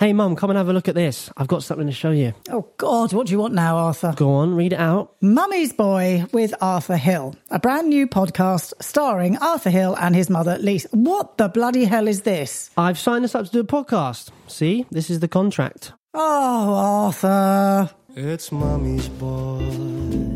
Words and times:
Hey, 0.00 0.12
Mum, 0.12 0.36
come 0.36 0.50
and 0.50 0.56
have 0.56 0.68
a 0.68 0.72
look 0.72 0.86
at 0.86 0.94
this. 0.94 1.28
I've 1.36 1.48
got 1.48 1.64
something 1.64 1.88
to 1.88 1.92
show 1.92 2.12
you. 2.12 2.32
Oh, 2.50 2.68
God, 2.76 3.12
what 3.12 3.26
do 3.26 3.32
you 3.32 3.40
want 3.40 3.54
now, 3.54 3.78
Arthur? 3.78 4.14
Go 4.14 4.30
on, 4.30 4.54
read 4.54 4.72
it 4.72 4.78
out. 4.78 5.16
Mummy's 5.20 5.72
Boy 5.72 6.24
with 6.32 6.54
Arthur 6.60 6.96
Hill, 6.96 7.34
a 7.50 7.58
brand 7.58 7.88
new 7.88 8.06
podcast 8.06 8.74
starring 8.80 9.36
Arthur 9.38 9.70
Hill 9.70 9.96
and 10.00 10.14
his 10.14 10.30
mother, 10.30 10.56
Lisa. 10.58 10.86
What 10.92 11.36
the 11.36 11.48
bloody 11.48 11.84
hell 11.84 12.06
is 12.06 12.22
this? 12.22 12.70
I've 12.78 12.96
signed 12.96 13.24
us 13.24 13.34
up 13.34 13.46
to 13.46 13.50
do 13.50 13.58
a 13.58 13.64
podcast. 13.64 14.30
See, 14.46 14.86
this 14.92 15.10
is 15.10 15.18
the 15.18 15.26
contract. 15.26 15.94
Oh, 16.14 16.74
Arthur. 16.74 17.90
It's 18.14 18.52
Mummy's 18.52 19.08
Boy. 19.08 19.58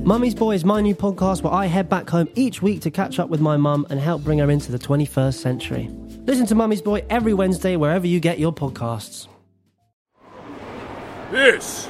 Mummy's 0.03 0.35
Boy 0.35 0.57
is 0.57 0.65
my 0.65 0.81
new 0.81 0.97
podcast 0.97 1.43
where 1.45 1.53
I 1.53 1.67
head 1.67 1.89
back 1.89 2.11
home 2.11 2.29
each 2.35 2.63
week 2.63 2.81
to 2.81 2.91
catch 2.91 3.21
up 3.21 3.29
with 3.29 3.41
my 3.41 3.57
mum 3.57 3.87
and 3.91 4.01
help 4.01 4.25
bring 4.25 4.41
her 4.41 4.51
into 4.51 4.73
the 4.73 4.79
21st 4.81 5.35
century. 5.35 5.89
Listen 6.27 6.47
to 6.47 6.57
Mummy's 6.57 6.83
Boy 6.83 7.05
every 7.09 7.33
Wednesday 7.33 7.77
wherever 7.77 8.09
you 8.09 8.19
get 8.19 8.41
your 8.41 8.53
podcasts. 8.53 9.29
This 11.33 11.89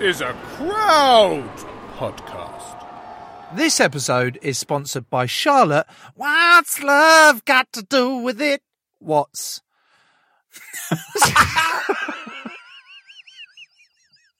is 0.00 0.20
a 0.20 0.32
crowd 0.54 1.50
podcast. 1.96 3.56
This 3.56 3.80
episode 3.80 4.38
is 4.40 4.56
sponsored 4.56 5.10
by 5.10 5.26
Charlotte. 5.26 5.88
What's 6.14 6.80
love 6.80 7.44
got 7.44 7.72
to 7.72 7.82
do 7.82 8.18
with 8.18 8.40
it? 8.40 8.62
What's. 9.00 9.62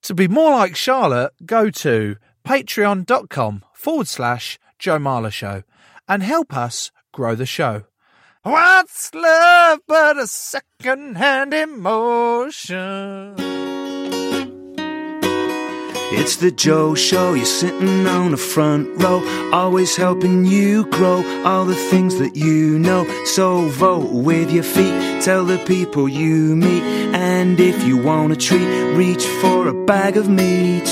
to 0.03 0.15
be 0.15 0.29
more 0.29 0.53
like 0.53 0.77
Charlotte, 0.77 1.33
go 1.45 1.69
to 1.71 2.15
patreon.com 2.47 3.65
forward 3.73 4.07
slash 4.07 4.61
Joe 4.79 4.99
Marler 4.99 5.33
Show 5.33 5.65
and 6.07 6.23
help 6.23 6.57
us 6.57 6.93
grow 7.11 7.35
the 7.35 7.45
show. 7.45 7.87
What's 8.45 9.13
love 9.13 9.81
but 9.89 10.17
a 10.17 10.29
second 10.29 11.17
hand 11.17 11.53
emotion? 11.53 13.35
It's 16.17 16.37
the 16.37 16.53
Joe 16.53 16.95
Show. 16.95 17.35
You're 17.35 17.45
sitting 17.45 18.07
on 18.07 18.31
the 18.31 18.37
front 18.37 19.03
row, 19.03 19.21
always 19.53 19.97
helping 19.97 20.45
you 20.45 20.87
grow 20.87 21.25
all 21.45 21.65
the 21.65 21.75
things 21.75 22.19
that 22.21 22.37
you 22.37 22.79
know. 22.79 23.05
So 23.25 23.69
vote 23.69 24.13
with 24.13 24.51
your 24.51 24.63
feet, 24.63 25.23
tell 25.23 25.45
the 25.45 25.59
people 25.59 26.09
you 26.09 26.55
meet, 26.55 26.85
and 27.13 27.59
if 27.59 27.83
you 27.83 27.97
want 27.97 28.33
a 28.33 28.37
treat, 28.37 28.65
reach 28.97 29.27
for 29.41 29.67
a 29.67 29.85
bag 29.87 30.17
of 30.17 30.29
meat. 30.29 30.89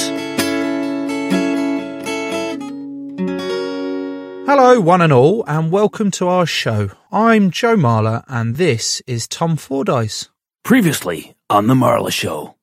Hello, 4.44 4.80
one 4.80 5.00
and 5.00 5.12
all, 5.12 5.44
and 5.46 5.70
welcome 5.70 6.10
to 6.10 6.26
our 6.26 6.46
show. 6.46 6.90
I'm 7.12 7.52
Joe 7.52 7.76
Marler, 7.76 8.24
and 8.26 8.56
this 8.56 9.00
is 9.06 9.28
Tom 9.28 9.56
Fordyce. 9.56 10.28
Previously 10.64 11.36
on 11.48 11.68
The 11.68 11.74
Marler 11.74 12.12
Show. 12.12 12.56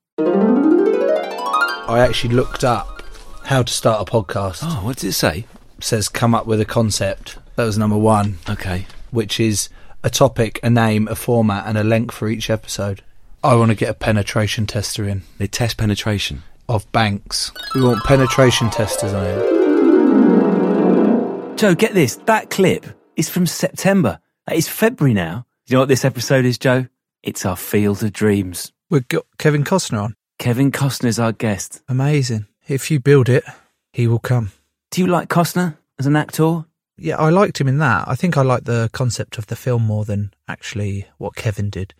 I 1.89 1.99
actually 1.99 2.35
looked 2.35 2.63
up 2.63 3.01
how 3.45 3.63
to 3.63 3.73
start 3.73 4.07
a 4.07 4.11
podcast. 4.11 4.59
Oh, 4.61 4.85
what 4.85 4.97
did 4.97 5.07
it 5.09 5.13
say? 5.13 5.45
It 5.77 5.83
says 5.83 6.07
come 6.07 6.35
up 6.35 6.45
with 6.45 6.61
a 6.61 6.65
concept. 6.65 7.37
That 7.55 7.63
was 7.63 7.77
number 7.79 7.97
one, 7.97 8.37
Okay. 8.47 8.85
which 9.11 9.39
is 9.39 9.69
a 10.03 10.09
topic, 10.09 10.59
a 10.61 10.69
name, 10.69 11.07
a 11.07 11.15
format, 11.15 11.65
and 11.65 11.77
a 11.77 11.83
length 11.83 12.13
for 12.15 12.29
each 12.29 12.49
episode. 12.49 13.01
I 13.43 13.55
want 13.55 13.69
to 13.71 13.75
get 13.75 13.89
a 13.89 13.93
penetration 13.95 14.67
tester 14.67 15.03
in 15.07 15.23
They 15.39 15.47
test 15.47 15.77
penetration. 15.77 16.43
of 16.67 16.89
banks. 16.91 17.51
We 17.73 17.81
want 17.81 18.03
penetration 18.03 18.69
testers 18.69 19.11
on 19.13 19.25
it. 19.25 19.39
Joe, 21.57 21.73
get 21.73 21.93
this. 21.95 22.17
That 22.27 22.51
clip 22.51 22.85
is 23.15 23.27
from 23.29 23.47
September. 23.47 24.19
It's 24.49 24.67
February 24.67 25.15
now. 25.15 25.45
You 25.65 25.73
know 25.75 25.79
what 25.81 25.89
this 25.89 26.05
episode 26.05 26.45
is, 26.45 26.57
Joe? 26.59 26.85
It's 27.23 27.45
our 27.45 27.55
Field 27.57 28.03
of 28.03 28.13
Dreams. 28.13 28.71
We've 28.91 29.07
got 29.07 29.25
Kevin 29.39 29.63
Costner 29.63 30.03
on. 30.03 30.15
Kevin 30.39 30.71
Costner's 30.71 31.19
our 31.19 31.33
guest. 31.33 31.81
Amazing. 31.89 32.47
If 32.65 32.89
you 32.89 33.01
build 33.01 33.27
it, 33.27 33.43
he 33.91 34.07
will 34.07 34.19
come. 34.19 34.53
Do 34.89 35.01
you 35.01 35.07
like 35.07 35.27
Costner 35.27 35.77
as 35.99 36.07
an 36.07 36.15
actor? 36.15 36.63
Yeah, 36.97 37.17
I 37.17 37.29
liked 37.29 37.59
him 37.59 37.67
in 37.67 37.77
that. 37.79 38.07
I 38.07 38.15
think 38.15 38.37
I 38.37 38.41
like 38.41 38.63
the 38.63 38.89
concept 38.93 39.37
of 39.37 39.47
the 39.47 39.57
film 39.57 39.83
more 39.83 40.05
than 40.05 40.33
actually 40.47 41.07
what 41.17 41.35
Kevin 41.35 41.69
did. 41.69 41.93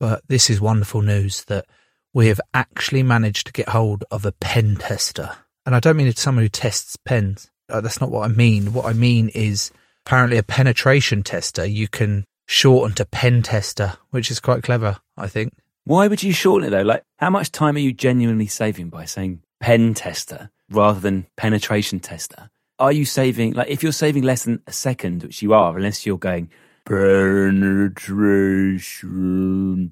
But 0.00 0.22
this 0.26 0.48
is 0.48 0.60
wonderful 0.60 1.02
news 1.02 1.44
that 1.44 1.66
we 2.14 2.28
have 2.28 2.40
actually 2.54 3.02
managed 3.02 3.46
to 3.46 3.52
get 3.52 3.68
hold 3.68 4.04
of 4.10 4.24
a 4.24 4.32
pen 4.32 4.76
tester. 4.76 5.30
And 5.66 5.74
I 5.74 5.80
don't 5.80 5.96
mean 5.96 6.06
it's 6.06 6.20
someone 6.20 6.44
who 6.44 6.48
tests 6.48 6.96
pens. 6.96 7.50
Uh, 7.68 7.82
that's 7.82 8.00
not 8.00 8.10
what 8.10 8.24
I 8.24 8.28
mean. 8.28 8.72
What 8.72 8.86
I 8.86 8.94
mean 8.94 9.28
is 9.28 9.70
apparently 10.06 10.38
a 10.38 10.42
penetration 10.42 11.22
tester 11.22 11.64
you 11.66 11.88
can 11.88 12.24
shorten 12.46 12.94
to 12.96 13.04
pen 13.04 13.42
tester, 13.42 13.98
which 14.10 14.30
is 14.30 14.40
quite 14.40 14.62
clever, 14.62 14.98
I 15.16 15.28
think. 15.28 15.52
Why 15.84 16.06
would 16.06 16.22
you 16.22 16.32
shorten 16.32 16.68
it 16.68 16.70
though? 16.70 16.82
Like, 16.82 17.02
how 17.18 17.30
much 17.30 17.50
time 17.50 17.74
are 17.76 17.80
you 17.80 17.92
genuinely 17.92 18.46
saving 18.46 18.88
by 18.88 19.04
saying 19.04 19.42
pen 19.60 19.94
tester 19.94 20.50
rather 20.70 21.00
than 21.00 21.26
penetration 21.36 21.98
tester? 22.00 22.50
Are 22.78 22.92
you 22.92 23.04
saving, 23.04 23.54
like, 23.54 23.68
if 23.68 23.82
you're 23.82 23.92
saving 23.92 24.22
less 24.22 24.44
than 24.44 24.62
a 24.66 24.72
second, 24.72 25.22
which 25.22 25.42
you 25.42 25.52
are, 25.54 25.76
unless 25.76 26.06
you're 26.06 26.18
going 26.18 26.50
penetration, 26.84 28.00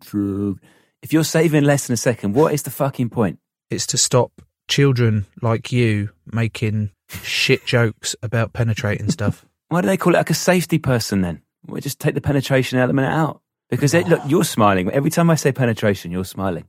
test," 0.00 0.58
if 1.02 1.12
you're 1.12 1.24
saving 1.24 1.64
less 1.64 1.86
than 1.86 1.94
a 1.94 1.96
second, 1.96 2.34
what 2.34 2.54
is 2.54 2.62
the 2.62 2.70
fucking 2.70 3.10
point? 3.10 3.38
It's 3.68 3.86
to 3.88 3.98
stop 3.98 4.42
children 4.68 5.26
like 5.42 5.72
you 5.72 6.10
making 6.32 6.90
shit 7.22 7.66
jokes 7.66 8.14
about 8.22 8.52
penetrating 8.52 9.10
stuff. 9.10 9.44
Why 9.68 9.80
do 9.80 9.88
they 9.88 9.96
call 9.96 10.14
it 10.14 10.18
like 10.18 10.30
a 10.30 10.34
safety 10.34 10.78
person 10.78 11.20
then? 11.20 11.42
We 11.66 11.80
just 11.80 11.98
take 12.00 12.14
the 12.14 12.20
penetration 12.20 12.78
element 12.78 13.08
out. 13.08 13.40
Because 13.70 13.94
it, 13.94 14.08
look, 14.08 14.20
you're 14.26 14.44
smiling. 14.44 14.90
Every 14.90 15.10
time 15.10 15.30
I 15.30 15.36
say 15.36 15.52
penetration, 15.52 16.10
you're 16.10 16.24
smiling. 16.24 16.68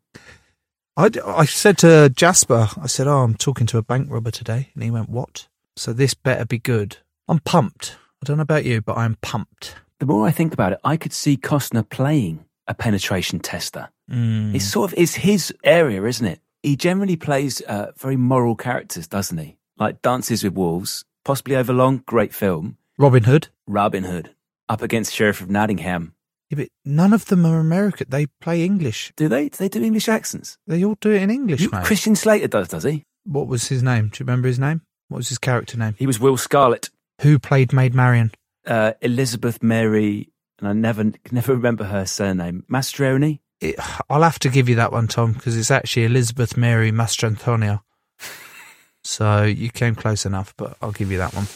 I, 0.96 1.10
I 1.26 1.46
said 1.46 1.78
to 1.80 2.10
Jasper, 2.10 2.70
I 2.82 2.88
said, 2.88 3.08
Oh, 3.08 3.24
I'm 3.24 3.36
talking 3.36 3.66
to 3.68 3.78
a 3.78 3.82
bank 3.82 4.08
robber 4.10 4.32
today. 4.32 4.70
And 4.74 4.84
he 4.84 4.92
went, 4.92 5.10
What? 5.10 5.48
So 5.76 5.94
this 5.94 6.14
better 6.14 6.46
be 6.46 6.60
good. 6.60 6.98
I'm 7.28 7.40
pumped. 7.40 7.96
I 8.22 8.26
don't 8.26 8.38
know 8.38 8.44
about 8.44 8.66
you, 8.66 8.82
but 8.82 8.98
I'm 8.98 9.18
pumped. 9.22 9.76
The 10.00 10.06
more 10.06 10.28
I 10.28 10.32
think 10.32 10.54
about 10.54 10.74
it, 10.74 10.80
I 10.84 10.98
could 10.98 11.14
see 11.14 11.38
Costner 11.38 11.88
playing 11.88 12.46
a 12.68 12.74
penetration 12.74 13.40
tester. 13.40 13.90
Mm. 14.10 14.54
It's 14.54 14.66
sort 14.66 14.92
of 14.92 15.00
it's 15.00 15.16
his 15.16 15.54
area, 15.64 16.04
isn't 16.04 16.26
it? 16.26 16.40
He 16.62 16.76
generally 16.76 17.16
plays 17.16 17.62
uh, 17.62 17.92
very 17.98 18.18
moral 18.18 18.56
characters, 18.56 19.08
doesn't 19.08 19.38
he? 19.38 19.58
Like 19.78 20.02
Dances 20.02 20.44
with 20.44 20.54
Wolves, 20.54 21.06
possibly 21.24 21.56
Overlong, 21.56 22.06
great 22.06 22.34
film. 22.34 22.78
Robin 22.98 23.24
Hood. 23.24 23.48
Robin 23.66 24.04
Hood, 24.04 24.36
up 24.70 24.82
against 24.82 25.14
Sheriff 25.14 25.42
of 25.42 25.50
Nottingham. 25.50 26.14
Yeah, 26.52 26.58
but 26.58 26.68
none 26.84 27.14
of 27.14 27.26
them 27.28 27.46
are 27.46 27.60
American. 27.60 28.08
They 28.10 28.26
play 28.42 28.64
English. 28.66 29.14
Do 29.16 29.30
they? 29.30 29.48
Do 29.50 29.58
they 29.58 29.70
do 29.70 29.82
English 29.82 30.10
accents? 30.10 30.58
They 30.68 30.84
all 30.84 30.98
do 31.00 31.12
it 31.12 31.22
in 31.22 31.30
English, 31.32 31.62
You- 31.62 31.70
mate. 31.72 31.86
Christian 31.86 32.16
Slater 32.16 32.48
does, 32.50 32.68
does 32.68 32.84
he? 32.84 33.06
What 33.24 33.48
was 33.48 33.70
his 33.70 33.82
name? 33.82 34.10
Do 34.10 34.18
you 34.22 34.26
remember 34.26 34.48
his 34.50 34.60
name? 34.60 34.82
What 35.08 35.18
was 35.18 35.30
his 35.30 35.38
character 35.38 35.78
name? 35.78 35.96
He 35.98 36.06
was 36.08 36.20
Will 36.20 36.36
Scarlett, 36.38 36.90
Who 37.22 37.40
played 37.40 37.72
Maid 37.74 37.94
Marian? 37.96 38.32
uh, 38.68 38.92
Elizabeth 39.02 39.64
Mary, 39.64 40.30
and 40.60 40.68
I 40.68 40.74
never 40.74 41.12
never 41.32 41.54
remember 41.56 41.86
her 41.86 42.06
surname. 42.06 42.64
Mastrioni. 42.70 43.40
It, 43.62 43.76
I'll 44.10 44.24
have 44.24 44.40
to 44.40 44.50
give 44.50 44.68
you 44.68 44.76
that 44.76 44.92
one, 44.92 45.08
Tom, 45.08 45.34
because 45.34 45.56
it's 45.56 45.72
actually 45.72 46.04
Elizabeth 46.06 46.58
Mary 46.58 46.92
Mastrantonio. 46.92 47.82
so 49.04 49.44
you 49.44 49.70
came 49.70 49.96
close 49.96 50.26
enough, 50.26 50.54
but 50.58 50.76
I'll 50.82 50.92
give 50.92 51.12
you 51.12 51.18
that 51.20 51.34
one. 51.34 51.48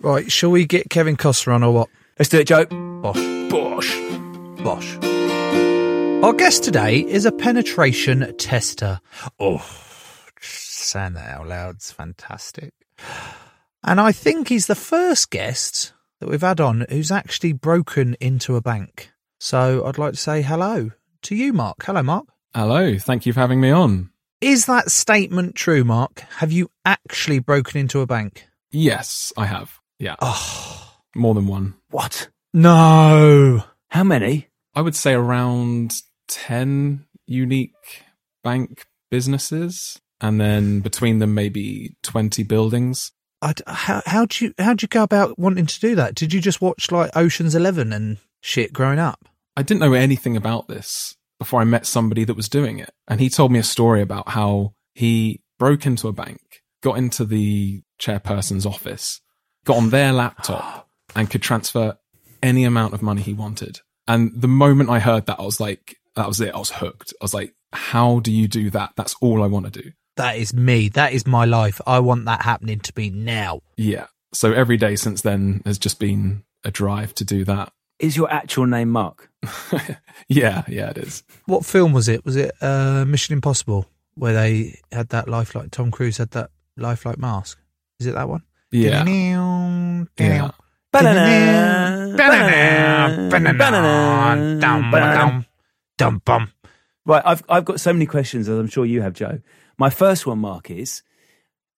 Right, 0.00 0.30
shall 0.32 0.50
we 0.50 0.64
get 0.64 0.88
Kevin 0.90 1.16
Costner 1.16 1.54
on 1.54 1.62
or 1.62 1.72
what? 1.72 1.88
Let's 2.18 2.28
do 2.30 2.38
it, 2.38 2.46
Joe. 2.46 2.64
Bosh. 3.02 3.50
Bosh. 3.50 4.29
Bosh. 4.62 4.96
Our 6.22 6.34
guest 6.34 6.64
today 6.64 6.98
is 6.98 7.24
a 7.24 7.32
penetration 7.32 8.34
tester. 8.36 9.00
Oh, 9.38 9.64
saying 10.40 11.14
that 11.14 11.30
out 11.30 11.48
loud's 11.48 11.90
fantastic. 11.90 12.74
And 13.82 14.00
I 14.00 14.12
think 14.12 14.48
he's 14.48 14.66
the 14.66 14.74
first 14.74 15.30
guest 15.30 15.94
that 16.20 16.28
we've 16.28 16.42
had 16.42 16.60
on 16.60 16.84
who's 16.90 17.10
actually 17.10 17.52
broken 17.54 18.16
into 18.20 18.56
a 18.56 18.60
bank. 18.60 19.10
So 19.38 19.86
I'd 19.86 19.96
like 19.96 20.12
to 20.12 20.18
say 20.18 20.42
hello 20.42 20.90
to 21.22 21.34
you, 21.34 21.54
Mark. 21.54 21.82
Hello, 21.84 22.02
Mark. 22.02 22.26
Hello, 22.54 22.98
thank 22.98 23.24
you 23.24 23.32
for 23.32 23.40
having 23.40 23.60
me 23.60 23.70
on. 23.70 24.10
Is 24.42 24.66
that 24.66 24.90
statement 24.90 25.54
true, 25.54 25.84
Mark? 25.84 26.20
Have 26.36 26.52
you 26.52 26.70
actually 26.84 27.38
broken 27.38 27.80
into 27.80 28.00
a 28.00 28.06
bank? 28.06 28.46
Yes, 28.70 29.32
I 29.38 29.46
have. 29.46 29.78
Yeah, 29.98 30.16
Oh, 30.20 30.92
more 31.14 31.32
than 31.34 31.46
one. 31.46 31.74
What? 31.90 32.28
no. 32.52 33.64
How 33.88 34.04
many? 34.04 34.46
I 34.74 34.82
would 34.82 34.96
say 34.96 35.14
around 35.14 35.94
10 36.28 37.06
unique 37.26 37.72
bank 38.42 38.86
businesses, 39.10 40.00
and 40.20 40.40
then 40.40 40.80
between 40.80 41.18
them 41.18 41.34
maybe 41.34 41.96
twenty 42.02 42.42
buildings. 42.42 43.12
I 43.42 43.54
d 43.54 43.62
how 43.66 44.02
how'd 44.06 44.40
you 44.40 44.52
how'd 44.58 44.82
you 44.82 44.88
go 44.88 45.02
about 45.02 45.38
wanting 45.38 45.66
to 45.66 45.80
do 45.80 45.94
that? 45.94 46.14
Did 46.14 46.32
you 46.32 46.40
just 46.40 46.60
watch 46.60 46.90
like 46.90 47.16
Ocean's 47.16 47.54
Eleven 47.54 47.92
and 47.92 48.18
shit 48.40 48.72
growing 48.72 48.98
up? 48.98 49.28
I 49.56 49.62
didn't 49.62 49.80
know 49.80 49.94
anything 49.94 50.36
about 50.36 50.68
this 50.68 51.16
before 51.38 51.60
I 51.60 51.64
met 51.64 51.86
somebody 51.86 52.24
that 52.24 52.36
was 52.36 52.48
doing 52.48 52.78
it. 52.78 52.90
And 53.08 53.20
he 53.20 53.30
told 53.30 53.50
me 53.50 53.58
a 53.58 53.64
story 53.64 54.02
about 54.02 54.30
how 54.30 54.74
he 54.94 55.40
broke 55.58 55.86
into 55.86 56.08
a 56.08 56.12
bank, 56.12 56.40
got 56.82 56.98
into 56.98 57.24
the 57.24 57.82
chairperson's 58.00 58.66
office, 58.66 59.20
got 59.64 59.78
on 59.78 59.90
their 59.90 60.12
laptop, 60.12 60.88
and 61.16 61.30
could 61.30 61.42
transfer 61.42 61.96
any 62.42 62.64
amount 62.64 62.94
of 62.94 63.02
money 63.02 63.22
he 63.22 63.32
wanted. 63.32 63.80
And 64.06 64.32
the 64.34 64.48
moment 64.48 64.90
I 64.90 64.98
heard 64.98 65.26
that, 65.26 65.38
I 65.38 65.44
was 65.44 65.60
like, 65.60 65.98
that 66.16 66.26
was 66.26 66.40
it. 66.40 66.54
I 66.54 66.58
was 66.58 66.70
hooked. 66.70 67.12
I 67.20 67.24
was 67.24 67.34
like, 67.34 67.54
how 67.72 68.20
do 68.20 68.32
you 68.32 68.48
do 68.48 68.70
that? 68.70 68.92
That's 68.96 69.14
all 69.20 69.42
I 69.42 69.46
want 69.46 69.72
to 69.72 69.82
do. 69.82 69.92
That 70.16 70.36
is 70.36 70.52
me. 70.52 70.88
That 70.88 71.12
is 71.12 71.26
my 71.26 71.44
life. 71.44 71.80
I 71.86 72.00
want 72.00 72.24
that 72.24 72.42
happening 72.42 72.80
to 72.80 72.92
me 72.96 73.10
now. 73.10 73.62
Yeah. 73.76 74.06
So 74.32 74.52
every 74.52 74.76
day 74.76 74.96
since 74.96 75.22
then 75.22 75.62
has 75.64 75.78
just 75.78 75.98
been 75.98 76.44
a 76.64 76.70
drive 76.70 77.14
to 77.14 77.24
do 77.24 77.44
that. 77.44 77.72
Is 77.98 78.16
your 78.16 78.30
actual 78.30 78.66
name 78.66 78.90
Mark? 78.90 79.30
yeah, 80.28 80.64
yeah, 80.68 80.90
it 80.90 80.98
is. 80.98 81.22
What 81.44 81.66
film 81.66 81.92
was 81.92 82.08
it? 82.08 82.24
Was 82.24 82.36
it 82.36 82.52
uh, 82.60 83.04
Mission 83.06 83.34
Impossible 83.34 83.86
where 84.14 84.32
they 84.32 84.80
had 84.90 85.10
that 85.10 85.28
lifelike? 85.28 85.70
Tom 85.70 85.90
Cruise 85.90 86.16
had 86.16 86.30
that 86.30 86.50
lifelike 86.76 87.18
mask. 87.18 87.58
Is 87.98 88.06
it 88.06 88.14
that 88.14 88.28
one? 88.28 88.42
Yeah. 88.72 89.04
Yeah. 90.18 90.50
Dum 95.98 96.22
bum. 96.24 96.52
Right, 97.06 97.22
I've 97.24 97.42
I've 97.48 97.64
got 97.64 97.80
so 97.80 97.92
many 97.92 98.06
questions, 98.06 98.48
as 98.48 98.58
I'm 98.58 98.68
sure 98.68 98.84
you 98.84 99.02
have, 99.02 99.12
Joe. 99.12 99.40
My 99.78 99.90
first 99.90 100.26
one, 100.26 100.38
Mark, 100.38 100.70
is 100.70 101.02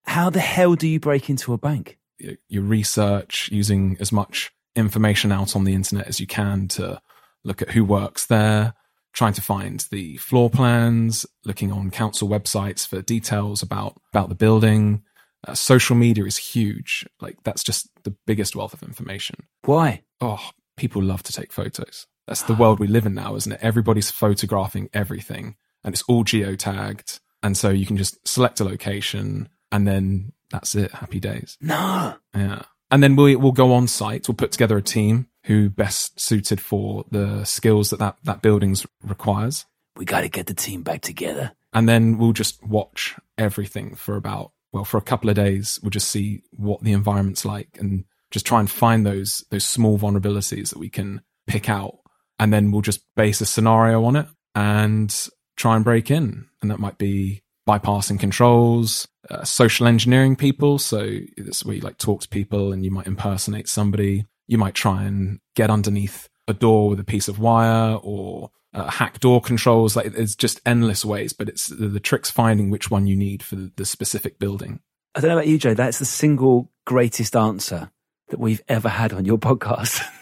how 0.04 0.30
the 0.30 0.40
hell 0.40 0.74
do 0.74 0.88
you 0.88 0.98
break 0.98 1.30
into 1.30 1.52
a 1.52 1.58
bank? 1.58 1.98
You, 2.18 2.36
Your 2.48 2.62
research 2.62 3.48
using 3.52 3.96
as 4.00 4.12
much 4.12 4.50
information 4.74 5.30
out 5.30 5.54
on 5.54 5.64
the 5.64 5.74
internet 5.74 6.06
as 6.08 6.18
you 6.18 6.26
can 6.26 6.68
to 6.68 7.00
look 7.44 7.62
at 7.62 7.70
who 7.70 7.84
works 7.84 8.26
there, 8.26 8.74
trying 9.12 9.34
to 9.34 9.42
find 9.42 9.86
the 9.90 10.16
floor 10.16 10.48
plans, 10.50 11.26
looking 11.44 11.70
on 11.70 11.90
council 11.90 12.28
websites 12.28 12.86
for 12.86 13.02
details 13.02 13.62
about 13.62 14.00
about 14.12 14.28
the 14.28 14.34
building. 14.34 15.02
Uh, 15.46 15.54
social 15.54 15.96
media 15.96 16.24
is 16.24 16.36
huge. 16.36 17.06
Like 17.20 17.36
that's 17.44 17.64
just 17.64 17.88
the 18.04 18.14
biggest 18.26 18.54
wealth 18.54 18.74
of 18.74 18.82
information. 18.82 19.36
Why? 19.64 20.02
Oh, 20.20 20.50
people 20.76 21.02
love 21.02 21.22
to 21.24 21.32
take 21.32 21.52
photos. 21.52 22.06
That's 22.26 22.42
the 22.42 22.54
world 22.60 22.78
we 22.78 22.86
live 22.86 23.06
in 23.06 23.14
now, 23.14 23.34
isn't 23.36 23.52
it? 23.52 23.60
Everybody's 23.62 24.10
photographing 24.10 24.88
everything 24.92 25.56
and 25.84 25.94
it's 25.94 26.04
all 26.08 26.24
geotagged. 26.24 27.20
And 27.42 27.56
so 27.56 27.70
you 27.70 27.86
can 27.86 27.96
just 27.96 28.26
select 28.26 28.60
a 28.60 28.64
location 28.64 29.48
and 29.72 29.86
then 29.86 30.32
that's 30.50 30.74
it. 30.74 30.92
Happy 30.92 31.18
days. 31.18 31.56
No. 31.60 32.14
Yeah. 32.34 32.62
And 32.90 33.02
then 33.02 33.16
we, 33.16 33.36
we'll 33.36 33.52
go 33.52 33.72
on 33.72 33.88
site. 33.88 34.28
We'll 34.28 34.36
put 34.36 34.52
together 34.52 34.76
a 34.76 34.82
team 34.82 35.28
who 35.44 35.70
best 35.70 36.20
suited 36.20 36.60
for 36.60 37.04
the 37.10 37.44
skills 37.44 37.90
that 37.90 37.98
that, 37.98 38.16
that 38.24 38.42
buildings 38.42 38.86
requires. 39.02 39.64
We 39.96 40.04
got 40.04 40.20
to 40.20 40.28
get 40.28 40.46
the 40.46 40.54
team 40.54 40.82
back 40.82 41.00
together. 41.00 41.52
And 41.72 41.88
then 41.88 42.18
we'll 42.18 42.34
just 42.34 42.62
watch 42.62 43.16
everything 43.38 43.94
for 43.94 44.16
about, 44.16 44.52
well, 44.72 44.84
for 44.84 44.96
a 44.96 45.02
couple 45.02 45.30
of 45.30 45.36
days. 45.36 45.78
We'll 45.82 45.90
just 45.90 46.10
see 46.10 46.42
what 46.50 46.82
the 46.82 46.92
environment's 46.92 47.44
like 47.44 47.68
and 47.78 48.04
just 48.30 48.46
try 48.46 48.60
and 48.60 48.70
find 48.70 49.04
those, 49.04 49.44
those 49.50 49.64
small 49.64 49.98
vulnerabilities 49.98 50.70
that 50.70 50.78
we 50.78 50.88
can 50.88 51.20
pick 51.46 51.68
out. 51.68 51.98
And 52.38 52.52
then 52.52 52.72
we'll 52.72 52.82
just 52.82 53.04
base 53.14 53.40
a 53.40 53.46
scenario 53.46 54.04
on 54.04 54.16
it 54.16 54.26
and 54.54 55.14
try 55.56 55.76
and 55.76 55.84
break 55.84 56.10
in. 56.10 56.46
And 56.60 56.70
that 56.70 56.80
might 56.80 56.98
be 56.98 57.42
bypassing 57.68 58.18
controls, 58.18 59.06
uh, 59.30 59.44
social 59.44 59.86
engineering 59.86 60.34
people. 60.34 60.78
So 60.78 61.06
it's 61.36 61.64
where 61.64 61.76
you 61.76 61.82
like 61.82 61.98
talk 61.98 62.22
to 62.22 62.28
people 62.28 62.72
and 62.72 62.84
you 62.84 62.90
might 62.90 63.06
impersonate 63.06 63.68
somebody. 63.68 64.24
You 64.48 64.58
might 64.58 64.74
try 64.74 65.04
and 65.04 65.38
get 65.54 65.70
underneath 65.70 66.28
a 66.48 66.54
door 66.54 66.88
with 66.88 66.98
a 66.98 67.04
piece 67.04 67.28
of 67.28 67.38
wire 67.38 67.96
or 68.02 68.50
uh, 68.74 68.90
hack 68.90 69.20
door 69.20 69.40
controls. 69.40 69.96
Like 69.96 70.06
it's 70.06 70.34
just 70.34 70.60
endless 70.64 71.04
ways, 71.04 71.32
but 71.32 71.48
it's 71.48 71.66
the, 71.68 71.88
the 71.88 72.00
trick's 72.00 72.30
finding 72.30 72.70
which 72.70 72.90
one 72.90 73.06
you 73.06 73.16
need 73.16 73.42
for 73.42 73.56
the, 73.56 73.72
the 73.76 73.84
specific 73.84 74.38
building. 74.38 74.80
I 75.14 75.20
don't 75.20 75.28
know 75.28 75.36
about 75.36 75.48
you, 75.48 75.58
Joe. 75.58 75.74
That's 75.74 75.98
the 75.98 76.04
single 76.04 76.70
greatest 76.86 77.36
answer 77.36 77.90
that 78.28 78.40
we've 78.40 78.62
ever 78.68 78.88
had 78.88 79.12
on 79.12 79.24
your 79.24 79.38
podcast. 79.38 80.02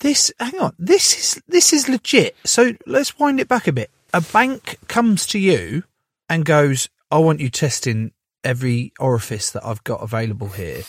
This 0.00 0.30
hang 0.38 0.58
on. 0.60 0.74
This 0.78 1.18
is 1.18 1.42
this 1.48 1.72
is 1.72 1.88
legit. 1.88 2.36
So 2.44 2.72
let's 2.86 3.18
wind 3.18 3.40
it 3.40 3.48
back 3.48 3.66
a 3.66 3.72
bit. 3.72 3.90
A 4.12 4.20
bank 4.20 4.76
comes 4.88 5.26
to 5.28 5.38
you 5.38 5.84
and 6.28 6.44
goes, 6.44 6.88
"I 7.10 7.18
want 7.18 7.40
you 7.40 7.48
testing 7.48 8.12
every 8.44 8.92
orifice 9.00 9.50
that 9.52 9.64
I've 9.64 9.82
got 9.84 10.02
available 10.02 10.48
here 10.48 10.82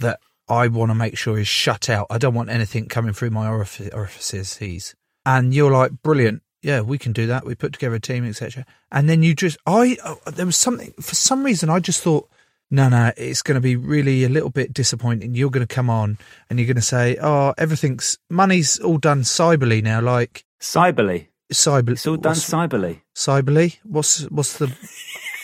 that 0.00 0.18
I 0.48 0.66
want 0.66 0.90
to 0.90 0.94
make 0.94 1.16
sure 1.16 1.38
is 1.38 1.46
shut 1.46 1.88
out. 1.88 2.08
I 2.10 2.18
don't 2.18 2.34
want 2.34 2.50
anything 2.50 2.88
coming 2.88 3.12
through 3.12 3.30
my 3.30 3.48
orifices." 3.48 4.56
He's 4.56 4.94
and 5.24 5.54
you're 5.54 5.70
like, 5.70 6.02
"Brilliant, 6.02 6.42
yeah, 6.62 6.80
we 6.80 6.98
can 6.98 7.12
do 7.12 7.26
that. 7.26 7.44
We 7.46 7.54
put 7.54 7.72
together 7.72 7.94
a 7.96 8.00
team, 8.00 8.24
etc." 8.26 8.64
And 8.92 9.08
then 9.08 9.22
you 9.22 9.34
just, 9.34 9.58
I 9.66 9.96
oh, 10.04 10.18
there 10.26 10.46
was 10.46 10.56
something 10.56 10.92
for 11.00 11.14
some 11.14 11.42
reason 11.44 11.70
I 11.70 11.78
just 11.80 12.02
thought. 12.02 12.28
No, 12.72 12.88
no, 12.88 13.10
it's 13.16 13.42
going 13.42 13.56
to 13.56 13.60
be 13.60 13.74
really 13.74 14.22
a 14.22 14.28
little 14.28 14.48
bit 14.48 14.72
disappointing. 14.72 15.34
You're 15.34 15.50
going 15.50 15.66
to 15.66 15.74
come 15.74 15.90
on 15.90 16.18
and 16.48 16.56
you're 16.60 16.68
going 16.68 16.76
to 16.76 16.80
say, 16.82 17.16
"Oh, 17.20 17.52
everything's 17.58 18.16
money's 18.28 18.78
all 18.78 18.98
done 18.98 19.22
cyberly 19.22 19.82
now." 19.82 20.00
Like 20.00 20.44
Cyberly. 20.60 21.26
cyber, 21.52 21.90
It's 21.90 22.06
all 22.06 22.16
done 22.16 22.36
cyberly. 22.36 23.00
cyberly. 23.12 23.78
What's 23.82 24.22
what's 24.30 24.58
the? 24.58 24.72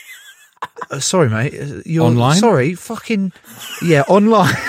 uh, 0.91 1.01
sorry, 1.01 1.29
mate. 1.29 1.55
uh, 1.61 1.81
You're 1.85 2.07
Online? 2.07 2.37
Sorry, 2.37 2.75
fucking 2.75 3.33
yeah, 3.83 4.03
online. 4.03 4.55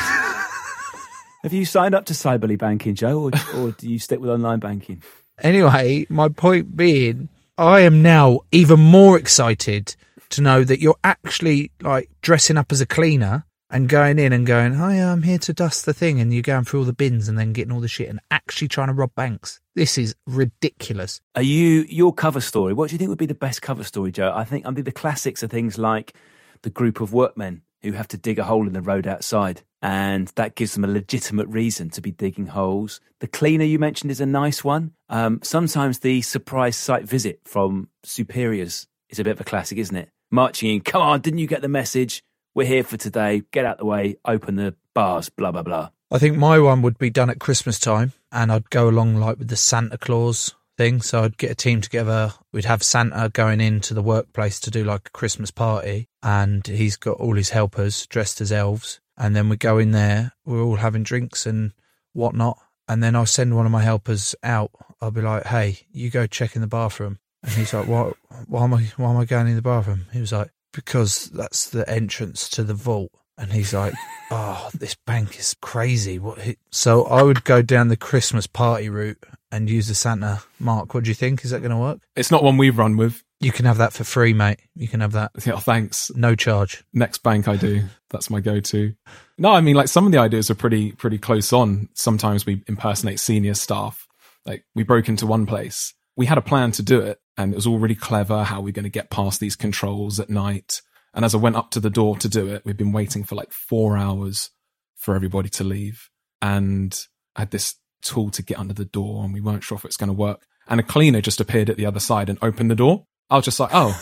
Have 1.43 1.53
you 1.53 1.63
signed 1.63 1.93
up 1.93 2.05
to 2.05 2.13
cyberly 2.13 2.57
banking, 2.57 2.95
Joe, 2.95 3.19
or, 3.25 3.31
or 3.55 3.71
do 3.71 3.87
you 3.87 3.99
stick 3.99 4.19
with 4.19 4.29
online 4.31 4.59
banking? 4.59 5.03
Anyway, 5.41 6.05
my 6.09 6.29
point 6.29 6.75
being, 6.75 7.29
I 7.57 7.81
am 7.81 8.01
now 8.01 8.41
even 8.51 8.79
more 8.79 9.17
excited 9.17 9.95
to 10.29 10.41
know 10.41 10.63
that 10.63 10.79
you're 10.79 10.99
actually 11.03 11.71
like 11.81 12.09
dressing 12.21 12.57
up 12.57 12.71
as 12.71 12.81
a 12.81 12.85
cleaner 12.85 13.45
and 13.69 13.89
going 13.89 14.19
in 14.19 14.31
and 14.31 14.45
going, 14.45 14.73
"Hi, 14.75 14.95
I'm 14.95 15.23
here 15.23 15.37
to 15.39 15.53
dust 15.53 15.85
the 15.85 15.93
thing," 15.93 16.19
and 16.19 16.33
you're 16.33 16.41
going 16.41 16.63
through 16.63 16.81
all 16.81 16.85
the 16.85 16.93
bins 16.93 17.27
and 17.27 17.37
then 17.37 17.53
getting 17.53 17.71
all 17.71 17.81
the 17.81 17.87
shit 17.87 18.09
and 18.09 18.19
actually 18.31 18.67
trying 18.67 18.87
to 18.87 18.93
rob 18.93 19.11
banks. 19.15 19.59
This 19.75 19.97
is 19.97 20.15
ridiculous. 20.25 21.19
Are 21.35 21.41
you 21.41 21.85
your 21.89 22.13
cover 22.13 22.41
story? 22.41 22.73
What 22.73 22.89
do 22.89 22.95
you 22.95 22.97
think 22.97 23.09
would 23.09 23.17
be 23.17 23.25
the 23.25 23.33
best 23.33 23.61
cover 23.61 23.83
story, 23.83 24.11
Joe? 24.11 24.31
I 24.35 24.43
think 24.43 24.65
I 24.65 24.71
think 24.71 24.85
the 24.85 24.91
classics 24.91 25.43
are 25.43 25.47
things 25.47 25.77
like 25.77 26.13
the 26.61 26.69
group 26.69 27.01
of 27.01 27.13
workmen 27.13 27.61
who 27.81 27.91
have 27.93 28.07
to 28.09 28.17
dig 28.17 28.39
a 28.39 28.43
hole 28.43 28.67
in 28.67 28.73
the 28.73 28.81
road 28.81 29.05
outside, 29.05 29.61
and 29.81 30.27
that 30.35 30.55
gives 30.55 30.73
them 30.73 30.83
a 30.83 30.87
legitimate 30.87 31.47
reason 31.47 31.89
to 31.91 32.01
be 32.01 32.11
digging 32.11 32.47
holes. 32.47 32.99
The 33.19 33.27
cleaner 33.27 33.65
you 33.65 33.79
mentioned 33.79 34.11
is 34.11 34.21
a 34.21 34.25
nice 34.25 34.63
one. 34.63 34.93
Um, 35.09 35.39
sometimes 35.43 35.99
the 35.99 36.21
surprise 36.21 36.77
site 36.77 37.05
visit 37.05 37.41
from 37.45 37.89
superiors 38.03 38.87
is 39.09 39.19
a 39.19 39.23
bit 39.23 39.31
of 39.31 39.41
a 39.41 39.45
classic, 39.45 39.77
isn't 39.77 39.95
it? 39.95 40.09
Marching 40.31 40.69
in, 40.69 40.81
come 40.81 41.01
on, 41.01 41.21
didn't 41.21 41.39
you 41.39 41.47
get 41.47 41.61
the 41.61 41.69
message? 41.69 42.23
We're 42.57 42.65
here 42.65 42.83
for 42.83 42.97
today. 42.97 43.43
Get 43.51 43.65
out 43.65 43.77
the 43.77 43.85
way. 43.85 44.17
Open 44.25 44.55
the 44.55 44.73
bars. 44.95 45.29
Blah 45.29 45.51
blah 45.51 45.61
blah. 45.61 45.89
I 46.09 46.17
think 46.17 46.37
my 46.37 46.57
one 46.57 46.81
would 46.81 46.97
be 46.97 47.11
done 47.11 47.29
at 47.29 47.37
Christmas 47.37 47.77
time, 47.77 48.13
and 48.31 48.51
I'd 48.51 48.71
go 48.71 48.89
along 48.89 49.17
like 49.17 49.37
with 49.37 49.49
the 49.49 49.55
Santa 49.55 49.99
Claus 49.99 50.55
thing. 50.75 51.01
So 51.01 51.23
I'd 51.23 51.37
get 51.37 51.51
a 51.51 51.55
team 51.55 51.81
together. 51.81 52.33
We'd 52.51 52.65
have 52.65 52.81
Santa 52.81 53.29
going 53.29 53.61
into 53.61 53.93
the 53.93 54.01
workplace 54.01 54.59
to 54.61 54.71
do 54.71 54.83
like 54.83 55.07
a 55.07 55.11
Christmas 55.11 55.51
party, 55.51 56.07
and 56.23 56.65
he's 56.65 56.97
got 56.97 57.17
all 57.17 57.35
his 57.35 57.51
helpers 57.51 58.07
dressed 58.07 58.41
as 58.41 58.51
elves. 58.51 59.01
And 59.17 59.35
then 59.35 59.49
we 59.49 59.57
go 59.57 59.77
in 59.77 59.91
there. 59.91 60.33
We're 60.45 60.61
all 60.61 60.75
having 60.75 61.03
drinks 61.03 61.45
and 61.45 61.73
whatnot. 62.13 62.59
And 62.87 63.03
then 63.03 63.15
I'll 63.15 63.25
send 63.25 63.55
one 63.55 63.65
of 63.65 63.71
my 63.71 63.81
helpers 63.81 64.35
out. 64.43 64.71
I'll 65.01 65.11
be 65.11 65.21
like, 65.21 65.47
"Hey, 65.47 65.79
you 65.91 66.09
go 66.09 66.27
check 66.27 66.55
in 66.55 66.61
the 66.61 66.67
bathroom." 66.67 67.19
And 67.43 67.51
he's 67.51 67.73
like, 67.73 67.87
"What? 67.87 68.15
Why 68.47 68.63
am 68.63 68.73
I? 68.73 68.83
Why 68.97 69.11
am 69.11 69.17
I 69.17 69.25
going 69.25 69.47
in 69.47 69.55
the 69.55 69.61
bathroom?" 69.61 70.05
He 70.13 70.19
was 70.19 70.31
like, 70.31 70.51
"Because 70.73 71.25
that's 71.25 71.69
the 71.69 71.89
entrance 71.89 72.49
to 72.49 72.63
the 72.63 72.73
vault." 72.73 73.11
And 73.37 73.51
he's 73.51 73.73
like, 73.73 73.93
"Oh, 74.31 74.69
this 74.73 74.95
bank 75.05 75.37
is 75.37 75.55
crazy." 75.61 76.19
What? 76.19 76.41
he-" 76.41 76.57
So 76.71 77.03
I 77.05 77.23
would 77.23 77.43
go 77.43 77.61
down 77.61 77.89
the 77.89 77.97
Christmas 77.97 78.47
party 78.47 78.89
route 78.89 79.23
and 79.51 79.69
use 79.69 79.87
the 79.87 79.95
Santa. 79.95 80.43
Mark, 80.59 80.93
what 80.93 81.03
do 81.03 81.09
you 81.09 81.15
think? 81.15 81.43
Is 81.43 81.51
that 81.51 81.59
going 81.59 81.71
to 81.71 81.77
work? 81.77 81.99
It's 82.15 82.31
not 82.31 82.43
one 82.43 82.57
we've 82.57 82.77
run 82.77 82.97
with. 82.97 83.23
You 83.39 83.51
can 83.51 83.65
have 83.65 83.77
that 83.77 83.93
for 83.93 84.03
free, 84.03 84.33
mate. 84.33 84.59
You 84.75 84.87
can 84.87 85.01
have 85.01 85.11
that, 85.11 85.31
Yeah, 85.45 85.59
thanks. 85.59 86.11
no 86.15 86.33
charge. 86.35 86.83
Next 86.91 87.19
bank 87.21 87.47
I 87.47 87.55
do. 87.55 87.83
That's 88.09 88.29
my 88.31 88.39
go-to. 88.39 88.95
No, 89.37 89.51
I 89.51 89.61
mean 89.61 89.75
like 89.75 89.89
some 89.89 90.05
of 90.07 90.11
the 90.11 90.17
ideas 90.17 90.49
are 90.49 90.55
pretty 90.55 90.91
pretty 90.93 91.19
close 91.19 91.53
on. 91.53 91.89
Sometimes 91.93 92.45
we 92.45 92.63
impersonate 92.67 93.19
senior 93.19 93.53
staff. 93.53 94.07
Like 94.45 94.65
we 94.73 94.83
broke 94.83 95.07
into 95.07 95.27
one 95.27 95.45
place. 95.45 95.93
We 96.15 96.25
had 96.25 96.39
a 96.39 96.41
plan 96.41 96.71
to 96.71 96.81
do 96.81 96.99
it 97.01 97.19
and 97.37 97.53
it 97.53 97.55
was 97.55 97.67
all 97.67 97.77
really 97.77 97.93
clever 97.95 98.43
how 98.43 98.61
we're 98.61 98.73
going 98.73 98.83
to 98.83 98.89
get 98.89 99.11
past 99.11 99.39
these 99.39 99.55
controls 99.55 100.19
at 100.19 100.29
night. 100.31 100.81
And 101.13 101.23
as 101.23 101.35
I 101.35 101.37
went 101.37 101.57
up 101.57 101.69
to 101.71 101.79
the 101.79 101.91
door 101.91 102.17
to 102.17 102.27
do 102.29 102.47
it, 102.47 102.65
we'd 102.65 102.77
been 102.77 102.91
waiting 102.91 103.23
for 103.23 103.35
like 103.35 103.51
4 103.51 103.97
hours 103.97 104.49
for 104.95 105.15
everybody 105.15 105.49
to 105.49 105.63
leave 105.63 106.09
and 106.41 106.99
I 107.35 107.41
had 107.41 107.51
this 107.51 107.75
tool 108.01 108.31
to 108.31 108.41
get 108.41 108.57
under 108.57 108.73
the 108.73 108.85
door 108.85 109.23
and 109.23 109.33
we 109.33 109.41
weren't 109.41 109.63
sure 109.63 109.77
if 109.77 109.85
it's 109.85 109.97
going 109.97 110.07
to 110.07 110.13
work. 110.13 110.45
And 110.67 110.79
a 110.79 110.83
cleaner 110.83 111.21
just 111.21 111.39
appeared 111.39 111.69
at 111.69 111.77
the 111.77 111.85
other 111.85 111.99
side 111.99 112.29
and 112.29 112.39
opened 112.41 112.71
the 112.71 112.75
door. 112.75 113.05
I 113.29 113.35
was 113.35 113.45
just 113.45 113.59
like, 113.59 113.71
"Oh, 113.73 113.99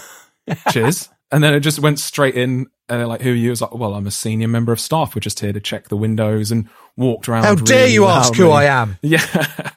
cheers. 0.72 1.10
And 1.32 1.44
then 1.44 1.56
it 1.56 1.62
just 1.62 1.80
went 1.80 2.00
straight 2.00 2.36
in. 2.36 2.68
And 2.88 3.00
they're 3.00 3.08
like, 3.08 3.22
who 3.22 3.32
are 3.32 3.36
you? 3.36 3.50
I 3.50 3.52
was 3.52 3.62
like, 3.62 3.74
well, 3.74 3.96
I'm 3.96 4.06
a 4.06 4.12
senior 4.12 4.48
member 4.48 4.72
of 4.72 4.80
staff. 4.80 5.16
We're 5.16 5.22
just 5.22 5.40
here 5.40 5.52
to 5.52 5.60
check 5.60 5.90
the 5.90 5.98
windows 5.98 6.52
and 6.52 6.70
walked 6.96 7.28
around. 7.28 7.44
How 7.44 7.56
dare 7.56 7.80
really 7.80 7.94
you 7.94 8.06
ask 8.06 8.36
who 8.36 8.48
loudly. 8.48 8.68
I 8.68 8.82
am? 8.82 8.98
Yeah. 9.02 9.72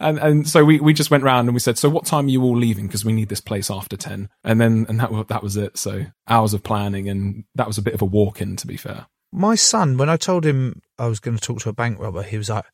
and 0.00 0.18
and 0.18 0.48
so 0.48 0.64
we, 0.64 0.80
we 0.80 0.94
just 0.94 1.10
went 1.10 1.22
round 1.22 1.48
and 1.48 1.54
we 1.54 1.60
said, 1.60 1.76
so 1.76 1.90
what 1.90 2.06
time 2.06 2.26
are 2.26 2.30
you 2.30 2.42
all 2.42 2.56
leaving? 2.56 2.86
Because 2.86 3.04
we 3.04 3.12
need 3.12 3.28
this 3.28 3.42
place 3.42 3.70
after 3.70 3.96
10. 3.96 4.30
And 4.42 4.60
then, 4.60 4.86
and 4.88 4.98
that, 5.00 5.28
that 5.28 5.42
was 5.42 5.58
it. 5.58 5.76
So 5.76 6.06
hours 6.26 6.54
of 6.54 6.62
planning. 6.62 7.10
And 7.10 7.44
that 7.56 7.66
was 7.66 7.76
a 7.76 7.82
bit 7.82 7.94
of 7.94 8.00
a 8.00 8.06
walk 8.06 8.40
in, 8.40 8.56
to 8.56 8.66
be 8.66 8.78
fair. 8.78 9.06
My 9.32 9.56
son, 9.56 9.98
when 9.98 10.08
I 10.08 10.16
told 10.16 10.46
him 10.46 10.80
I 10.98 11.08
was 11.08 11.20
going 11.20 11.36
to 11.36 11.42
talk 11.42 11.60
to 11.60 11.68
a 11.68 11.74
bank 11.74 12.00
robber, 12.00 12.22
he 12.22 12.38
was 12.38 12.48
like, 12.48 12.64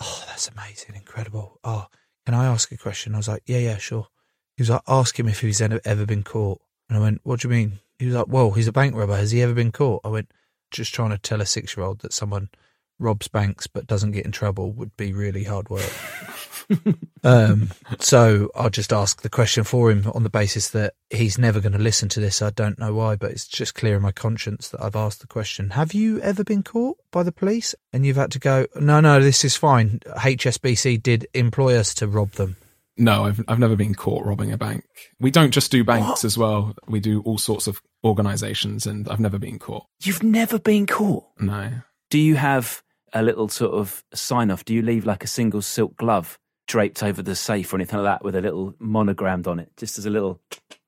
"Oh, 0.00 0.24
that's 0.28 0.48
amazing, 0.48 0.94
incredible. 0.94 1.58
Oh, 1.64 1.86
can 2.24 2.34
I 2.34 2.46
ask 2.46 2.72
a 2.72 2.78
question?" 2.78 3.14
I 3.14 3.18
was 3.18 3.28
like, 3.28 3.42
"Yeah, 3.46 3.58
yeah, 3.58 3.76
sure." 3.76 4.06
He 4.58 4.62
was 4.62 4.70
like, 4.70 4.82
"Ask 4.88 5.16
him 5.16 5.28
if 5.28 5.40
he's 5.40 5.60
ever 5.60 6.04
been 6.04 6.24
caught." 6.24 6.60
And 6.88 6.98
I 6.98 7.00
went, 7.00 7.20
"What 7.22 7.38
do 7.40 7.48
you 7.48 7.54
mean?" 7.54 7.78
He 8.00 8.06
was 8.06 8.16
like, 8.16 8.26
"Well, 8.26 8.50
he's 8.50 8.66
a 8.66 8.72
bank 8.72 8.96
robber. 8.96 9.16
Has 9.16 9.30
he 9.30 9.40
ever 9.40 9.54
been 9.54 9.70
caught?" 9.70 10.00
I 10.04 10.08
went, 10.08 10.32
"Just 10.72 10.92
trying 10.92 11.10
to 11.10 11.18
tell 11.18 11.40
a 11.40 11.46
six-year-old 11.46 12.00
that 12.00 12.12
someone 12.12 12.48
robs 12.98 13.28
banks 13.28 13.68
but 13.68 13.86
doesn't 13.86 14.10
get 14.10 14.24
in 14.26 14.32
trouble 14.32 14.72
would 14.72 14.96
be 14.96 15.12
really 15.12 15.44
hard 15.44 15.70
work." 15.70 15.92
um, 17.24 17.70
so 18.00 18.50
I'll 18.56 18.68
just 18.68 18.92
ask 18.92 19.22
the 19.22 19.30
question 19.30 19.62
for 19.62 19.92
him 19.92 20.10
on 20.12 20.24
the 20.24 20.28
basis 20.28 20.70
that 20.70 20.94
he's 21.08 21.38
never 21.38 21.60
going 21.60 21.72
to 21.74 21.78
listen 21.78 22.08
to 22.08 22.20
this. 22.20 22.42
I 22.42 22.50
don't 22.50 22.80
know 22.80 22.92
why, 22.92 23.14
but 23.14 23.30
it's 23.30 23.46
just 23.46 23.76
clear 23.76 23.94
in 23.94 24.02
my 24.02 24.12
conscience 24.12 24.68
that 24.70 24.82
I've 24.82 24.96
asked 24.96 25.20
the 25.20 25.28
question. 25.28 25.70
Have 25.70 25.94
you 25.94 26.20
ever 26.20 26.42
been 26.42 26.64
caught 26.64 26.98
by 27.12 27.22
the 27.22 27.30
police? 27.30 27.76
And 27.92 28.04
you've 28.04 28.16
had 28.16 28.32
to 28.32 28.40
go, 28.40 28.66
no, 28.74 28.98
no, 28.98 29.20
this 29.20 29.44
is 29.44 29.54
fine. 29.54 30.00
HSBC 30.00 31.00
did 31.00 31.28
employ 31.32 31.76
us 31.76 31.94
to 31.94 32.08
rob 32.08 32.32
them. 32.32 32.56
No, 32.98 33.24
I've 33.24 33.42
I've 33.46 33.60
never 33.60 33.76
been 33.76 33.94
caught 33.94 34.26
robbing 34.26 34.52
a 34.52 34.58
bank. 34.58 34.84
We 35.20 35.30
don't 35.30 35.52
just 35.52 35.70
do 35.70 35.84
banks 35.84 36.24
as 36.24 36.36
well. 36.36 36.74
We 36.88 36.98
do 36.98 37.22
all 37.22 37.38
sorts 37.38 37.68
of 37.68 37.80
organisations, 38.04 38.86
and 38.86 39.08
I've 39.08 39.20
never 39.20 39.38
been 39.38 39.58
caught. 39.58 39.86
You've 40.02 40.22
never 40.24 40.58
been 40.58 40.86
caught. 40.86 41.26
No. 41.38 41.70
Do 42.10 42.18
you 42.18 42.34
have 42.36 42.82
a 43.12 43.22
little 43.22 43.48
sort 43.48 43.74
of 43.74 44.02
sign 44.12 44.50
off? 44.50 44.64
Do 44.64 44.74
you 44.74 44.82
leave 44.82 45.06
like 45.06 45.22
a 45.22 45.28
single 45.28 45.62
silk 45.62 45.96
glove 45.96 46.38
draped 46.66 47.02
over 47.02 47.22
the 47.22 47.36
safe 47.36 47.72
or 47.72 47.76
anything 47.76 48.00
like 48.00 48.18
that 48.20 48.24
with 48.24 48.34
a 48.34 48.40
little 48.40 48.74
monogrammed 48.80 49.46
on 49.46 49.60
it, 49.60 49.70
just 49.76 49.96
as 49.98 50.04
a 50.04 50.10
little 50.10 50.40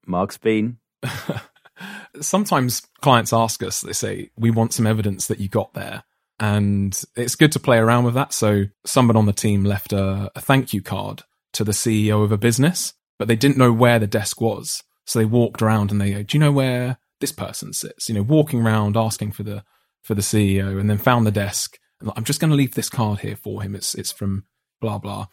Mark's 0.06 0.38
been? 0.38 0.78
Sometimes 2.20 2.82
clients 3.00 3.32
ask 3.32 3.62
us, 3.62 3.80
they 3.80 3.92
say, 3.92 4.30
we 4.36 4.50
want 4.50 4.74
some 4.74 4.86
evidence 4.86 5.28
that 5.28 5.38
you 5.38 5.48
got 5.48 5.72
there. 5.74 6.02
And 6.38 7.00
it's 7.16 7.36
good 7.36 7.52
to 7.52 7.60
play 7.60 7.78
around 7.78 8.04
with 8.04 8.14
that. 8.14 8.32
So 8.32 8.64
someone 8.84 9.16
on 9.16 9.26
the 9.26 9.32
team 9.32 9.64
left 9.64 9.92
a, 9.92 10.30
a 10.34 10.40
thank 10.40 10.72
you 10.74 10.82
card 10.82 11.22
to 11.52 11.64
the 11.64 11.72
CEO 11.72 12.22
of 12.22 12.32
a 12.32 12.38
business, 12.38 12.94
but 13.18 13.28
they 13.28 13.36
didn't 13.36 13.58
know 13.58 13.72
where 13.72 13.98
the 13.98 14.06
desk 14.06 14.40
was. 14.40 14.82
So 15.06 15.18
they 15.18 15.24
walked 15.24 15.62
around 15.62 15.90
and 15.90 16.00
they 16.00 16.12
go, 16.12 16.22
do 16.22 16.36
you 16.36 16.40
know 16.40 16.52
where 16.52 16.98
this 17.20 17.32
person 17.32 17.72
sits? 17.72 18.08
You 18.08 18.14
know, 18.14 18.22
walking 18.22 18.62
around 18.62 18.96
asking 18.96 19.32
for 19.32 19.42
the, 19.42 19.64
for 20.02 20.14
the 20.14 20.22
CEO 20.22 20.80
and 20.80 20.88
then 20.88 20.98
found 20.98 21.26
the 21.26 21.32
desk. 21.32 21.78
And 21.98 22.08
like, 22.08 22.16
I'm 22.16 22.24
just 22.24 22.40
going 22.40 22.50
to 22.50 22.56
leave 22.56 22.74
this 22.74 22.88
card 22.88 23.20
here 23.20 23.36
for 23.36 23.62
him. 23.62 23.74
It's, 23.74 23.94
it's 23.94 24.12
from 24.12 24.44
blah, 24.80 24.98
blah. 24.98 25.26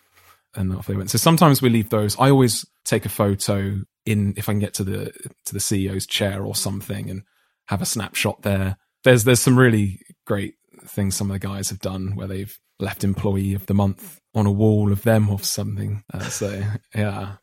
And 0.56 0.76
off 0.76 0.88
they 0.88 0.96
went. 0.96 1.12
So 1.12 1.18
sometimes 1.18 1.62
we 1.62 1.70
leave 1.70 1.90
those. 1.90 2.18
I 2.18 2.32
always 2.32 2.66
take 2.84 3.06
a 3.06 3.10
photo 3.10 3.82
in, 4.06 4.34
if 4.38 4.50
I 4.50 4.54
can 4.54 4.60
get 4.60 4.74
to 4.76 4.84
the, 4.84 5.12
to 5.46 5.54
the 5.54 5.60
CEO's 5.60 6.08
chair 6.08 6.44
or 6.44 6.56
something 6.56 7.10
and 7.10 7.24
have 7.68 7.82
a 7.82 7.86
snapshot 7.86 8.42
there. 8.42 8.78
There's, 9.04 9.26
there's 9.26 9.42
some 9.42 9.60
really 9.60 10.00
great 10.26 10.56
things 10.86 11.16
some 11.16 11.30
of 11.30 11.40
the 11.40 11.48
guys 11.48 11.70
have 11.70 11.80
done 11.80 12.16
where 12.16 12.28
they've 12.28 12.58
left 12.80 13.04
employee 13.04 13.54
of 13.54 13.66
the 13.66 13.74
month 13.74 14.20
on 14.38 14.46
a 14.46 14.52
wall 14.52 14.92
of 14.92 15.02
them 15.02 15.30
or 15.30 15.40
something. 15.40 16.04
Uh, 16.14 16.20
so 16.30 16.64
yeah, 16.96 17.38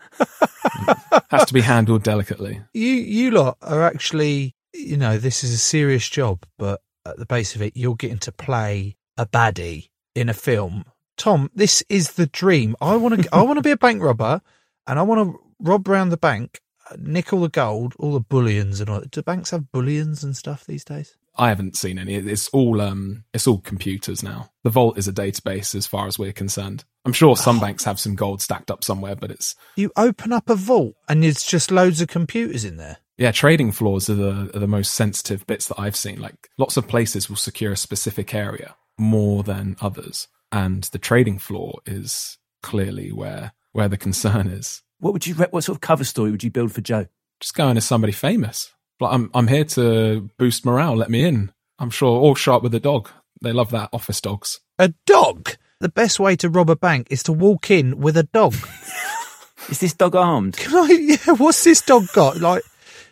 has 1.29 1.45
to 1.45 1.53
be 1.53 1.61
handled 1.61 2.05
delicately. 2.05 2.63
You, 2.73 2.87
you 2.89 3.31
lot 3.33 3.59
are 3.63 3.83
actually, 3.83 4.55
you 4.73 4.97
know, 4.97 5.19
this 5.19 5.43
is 5.43 5.53
a 5.53 5.59
serious 5.59 6.09
job, 6.09 6.47
but 6.57 6.81
at 7.05 7.17
the 7.17 7.27
base 7.27 7.57
of 7.57 7.63
it, 7.63 7.77
you're 7.77 7.97
getting 7.97 8.19
to 8.19 8.33
play 8.33 8.97
a 9.17 9.27
baddie 9.27 9.89
in 10.15 10.29
a 10.29 10.35
film. 10.35 10.85
Tom, 11.17 11.51
this 11.53 11.83
is 11.89 12.13
the 12.13 12.27
dream. 12.27 12.77
I 12.81 12.95
want 12.95 13.23
to, 13.23 13.29
I 13.35 13.43
want 13.43 13.59
to 13.59 13.63
be 13.63 13.73
a 13.73 13.77
bank 13.77 14.01
robber 14.01 14.41
and 14.87 14.99
I 14.99 15.03
want 15.03 15.33
to 15.33 15.41
rob 15.59 15.89
around 15.89 16.11
the 16.11 16.17
bank, 16.17 16.61
nick 16.97 17.33
all 17.33 17.41
the 17.41 17.49
gold, 17.49 17.95
all 17.99 18.13
the 18.13 18.21
bullions 18.21 18.81
and 18.81 18.89
all. 18.89 19.01
Do 19.01 19.21
banks 19.23 19.51
have 19.51 19.73
bullions 19.73 20.23
and 20.23 20.37
stuff 20.37 20.65
these 20.65 20.85
days? 20.85 21.17
I 21.37 21.49
haven't 21.49 21.77
seen 21.77 21.99
any. 21.99 22.15
It's 22.15 22.49
all 22.49 22.81
um, 22.81 23.25
it's 23.35 23.47
all 23.47 23.59
computers 23.59 24.23
now. 24.23 24.51
The 24.63 24.71
vault 24.71 24.99
is 24.99 25.09
a 25.09 25.13
database 25.13 25.75
as 25.75 25.87
far 25.87 26.07
as 26.07 26.19
we're 26.19 26.33
concerned. 26.33 26.85
I'm 27.05 27.13
sure 27.13 27.37
some 27.37 27.61
banks 27.61 27.85
have 27.85 28.01
some 28.01 28.15
gold 28.15 28.41
stacked 28.41 28.71
up 28.71 28.83
somewhere, 28.85 29.15
but 29.17 29.31
it's 29.31 29.55
You 29.77 29.91
open 29.97 30.33
up 30.33 30.49
a 30.49 30.55
vault 30.55 30.95
and 31.09 31.23
there's 31.23 31.43
just 31.43 31.71
loads 31.71 32.01
of 32.01 32.09
computers 32.09 32.65
in 32.65 32.77
there. 32.77 32.99
yeah. 33.19 33.31
Trading 33.33 33.73
floors 33.73 34.09
are 34.09 34.15
the 34.15 34.51
are 34.55 34.61
the 34.61 34.67
most 34.67 34.95
sensitive 34.95 35.47
bits 35.47 35.69
that 35.69 35.79
I've 35.79 35.97
seen. 35.97 36.21
Like 36.21 36.49
lots 36.57 36.77
of 36.77 36.89
places 36.89 37.29
will 37.29 37.37
secure 37.37 37.73
a 37.73 37.77
specific 37.77 38.35
area 38.35 38.77
more 38.99 39.43
than 39.43 39.77
others, 39.81 40.29
and 40.53 40.85
the 40.85 40.99
trading 40.99 41.39
floor 41.39 41.81
is 41.85 42.39
clearly 42.63 43.13
where 43.13 43.53
where 43.73 43.89
the 43.89 43.99
concern 43.99 44.47
is. 44.47 44.83
What 45.01 45.13
would 45.13 45.27
you? 45.27 45.35
What 45.35 45.65
sort 45.65 45.77
of 45.77 45.81
cover 45.81 46.05
story 46.05 46.31
would 46.31 46.45
you 46.45 46.51
build 46.51 46.73
for 46.73 46.81
Joe? 46.81 47.07
Just 47.41 47.55
going 47.55 47.77
as 47.77 47.85
somebody 47.85 48.13
famous. 48.13 48.73
Like 49.01 49.13
I'm 49.13 49.31
I'm 49.35 49.49
here 49.49 49.65
to 49.65 50.31
boost 50.39 50.65
morale. 50.65 50.97
Let 50.97 51.11
me 51.11 51.25
in. 51.25 51.53
I'm 51.79 51.91
sure 51.91 52.21
all 52.21 52.35
sharp 52.35 52.63
with 52.63 52.75
a 52.75 52.81
dog. 52.81 53.11
They 53.43 53.53
love 53.53 53.71
that. 53.71 53.91
Office 53.93 54.21
dogs. 54.21 54.61
A 54.79 54.93
dog. 55.07 55.51
The 55.81 55.89
best 55.89 56.19
way 56.21 56.37
to 56.37 56.49
rob 56.49 56.71
a 56.71 56.77
bank 56.77 57.09
is 57.11 57.23
to 57.25 57.33
walk 57.33 57.71
in 57.71 57.99
with 57.99 58.17
a 58.17 58.23
dog. 58.23 58.55
Is 59.69 59.81
this 59.81 59.95
dog 59.95 60.15
armed? 60.15 60.57
Can 60.57 60.75
I? 60.75 61.17
Yeah, 61.27 61.35
what's 61.35 61.65
this 61.65 61.81
dog 61.81 62.07
got? 62.13 62.39
Like 62.39 62.63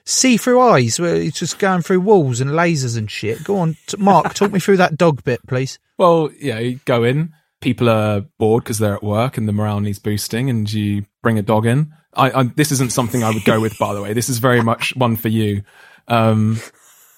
see 0.04 0.36
through 0.36 0.60
eyes, 0.60 0.98
where 0.98 1.16
it's 1.16 1.38
just 1.38 1.58
going 1.58 1.82
through 1.82 2.00
walls 2.00 2.40
and 2.40 2.50
lasers 2.50 2.96
and 2.96 3.10
shit. 3.10 3.44
Go 3.44 3.58
on, 3.58 3.76
t- 3.86 3.96
Mark, 3.98 4.34
talk 4.34 4.52
me 4.52 4.60
through 4.60 4.78
that 4.78 4.96
dog 4.96 5.22
bit, 5.24 5.40
please. 5.46 5.78
Well, 5.98 6.30
yeah, 6.40 6.58
you 6.58 6.80
go 6.84 7.04
in. 7.04 7.32
People 7.60 7.88
are 7.88 8.22
bored 8.36 8.64
because 8.64 8.78
they're 8.78 8.94
at 8.94 9.04
work 9.04 9.36
and 9.36 9.46
the 9.46 9.52
morale 9.52 9.78
needs 9.78 10.00
boosting, 10.00 10.50
and 10.50 10.72
you 10.72 11.04
bring 11.22 11.38
a 11.38 11.42
dog 11.42 11.66
in. 11.66 11.94
I, 12.14 12.40
I 12.40 12.42
this 12.44 12.72
isn't 12.72 12.92
something 12.92 13.22
I 13.22 13.30
would 13.30 13.44
go 13.44 13.60
with, 13.60 13.78
by 13.78 13.94
the 13.94 14.02
way. 14.02 14.12
This 14.12 14.28
is 14.28 14.38
very 14.38 14.60
much 14.60 14.94
one 14.96 15.16
for 15.16 15.28
you. 15.28 15.62
Um, 16.08 16.60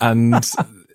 and 0.01 0.35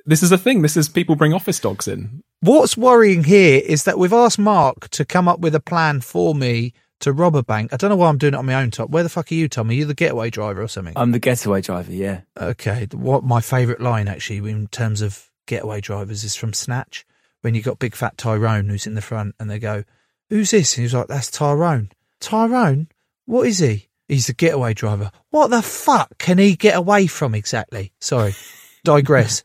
this 0.05 0.23
is 0.23 0.31
a 0.31 0.37
thing. 0.37 0.61
This 0.61 0.77
is 0.77 0.87
people 0.87 1.15
bring 1.15 1.33
office 1.33 1.59
dogs 1.59 1.87
in. 1.87 2.23
What's 2.41 2.77
worrying 2.77 3.25
here 3.25 3.61
is 3.65 3.83
that 3.83 3.97
we've 3.97 4.13
asked 4.13 4.39
Mark 4.39 4.89
to 4.91 5.03
come 5.03 5.27
up 5.27 5.39
with 5.39 5.53
a 5.53 5.59
plan 5.59 5.99
for 5.99 6.33
me 6.33 6.73
to 6.99 7.11
rob 7.11 7.35
a 7.35 7.43
bank. 7.43 7.73
I 7.73 7.77
don't 7.77 7.89
know 7.89 7.95
why 7.95 8.09
I'm 8.09 8.17
doing 8.17 8.33
it 8.33 8.37
on 8.37 8.45
my 8.45 8.55
own 8.55 8.71
top. 8.71 8.89
Where 8.89 9.03
the 9.03 9.09
fuck 9.09 9.31
are 9.31 9.35
you, 9.35 9.47
Tom? 9.49 9.69
Are 9.69 9.73
you 9.73 9.85
the 9.85 9.93
getaway 9.93 10.29
driver 10.29 10.61
or 10.61 10.67
something? 10.67 10.93
I'm 10.95 11.11
the 11.11 11.19
getaway 11.19 11.61
driver. 11.61 11.91
Yeah. 11.91 12.21
Okay, 12.39 12.87
what 12.93 13.23
my 13.23 13.41
favourite 13.41 13.81
line 13.81 14.07
actually 14.07 14.49
in 14.49 14.67
terms 14.67 15.01
of 15.01 15.29
getaway 15.47 15.81
drivers 15.81 16.23
is 16.23 16.35
from 16.35 16.53
Snatch 16.53 17.05
when 17.41 17.55
you 17.55 17.61
got 17.61 17.79
big 17.79 17.95
fat 17.95 18.17
Tyrone 18.17 18.69
who's 18.69 18.87
in 18.87 18.95
the 18.95 19.01
front 19.01 19.35
and 19.39 19.49
they 19.49 19.59
go, 19.59 19.83
"Who's 20.29 20.51
this?" 20.51 20.77
and 20.77 20.83
he's 20.83 20.93
like, 20.93 21.07
"That's 21.07 21.31
Tyrone." 21.31 21.89
Tyrone, 22.19 22.87
what 23.29 23.45
is 23.45 23.59
he? 23.59 23.87
He's 24.07 24.25
the 24.25 24.33
getaway 24.33 24.73
driver. 24.73 25.11
What 25.29 25.49
the 25.49 25.61
fuck 25.61 26.17
can 26.17 26.39
he 26.39 26.55
get 26.55 26.75
away 26.75 27.05
from 27.05 27.35
exactly? 27.35 27.93
Sorry, 28.01 28.33
digress. 28.83 29.43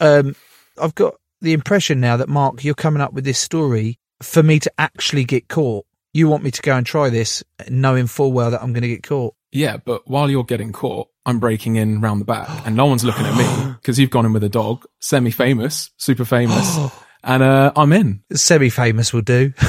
um, 0.00 0.34
I've 0.80 0.94
got 0.94 1.16
the 1.42 1.52
impression 1.52 2.00
now 2.00 2.16
that 2.16 2.28
Mark, 2.30 2.64
you're 2.64 2.74
coming 2.74 3.02
up 3.02 3.12
with 3.12 3.24
this 3.24 3.38
story 3.38 3.98
for 4.22 4.42
me 4.42 4.58
to 4.60 4.72
actually 4.78 5.24
get 5.24 5.48
caught. 5.48 5.84
You 6.14 6.26
want 6.26 6.42
me 6.42 6.50
to 6.50 6.62
go 6.62 6.74
and 6.74 6.86
try 6.86 7.10
this, 7.10 7.44
knowing 7.68 8.06
full 8.06 8.32
well 8.32 8.50
that 8.50 8.62
I'm 8.62 8.72
going 8.72 8.82
to 8.82 8.88
get 8.88 9.02
caught. 9.02 9.34
Yeah, 9.52 9.76
but 9.76 10.08
while 10.08 10.30
you're 10.30 10.44
getting 10.44 10.72
caught, 10.72 11.08
I'm 11.26 11.38
breaking 11.38 11.76
in 11.76 12.00
round 12.00 12.22
the 12.22 12.24
back, 12.24 12.48
and 12.66 12.76
no 12.76 12.86
one's 12.86 13.04
looking 13.04 13.26
at 13.26 13.36
me 13.36 13.74
because 13.80 13.98
you've 13.98 14.08
gone 14.08 14.24
in 14.24 14.32
with 14.32 14.42
a 14.42 14.48
dog, 14.48 14.86
semi-famous, 15.00 15.90
super 15.98 16.24
famous, 16.24 16.78
and 17.24 17.42
uh, 17.42 17.72
I'm 17.76 17.92
in. 17.92 18.22
Semi-famous 18.32 19.12
will 19.12 19.20
do. 19.20 19.52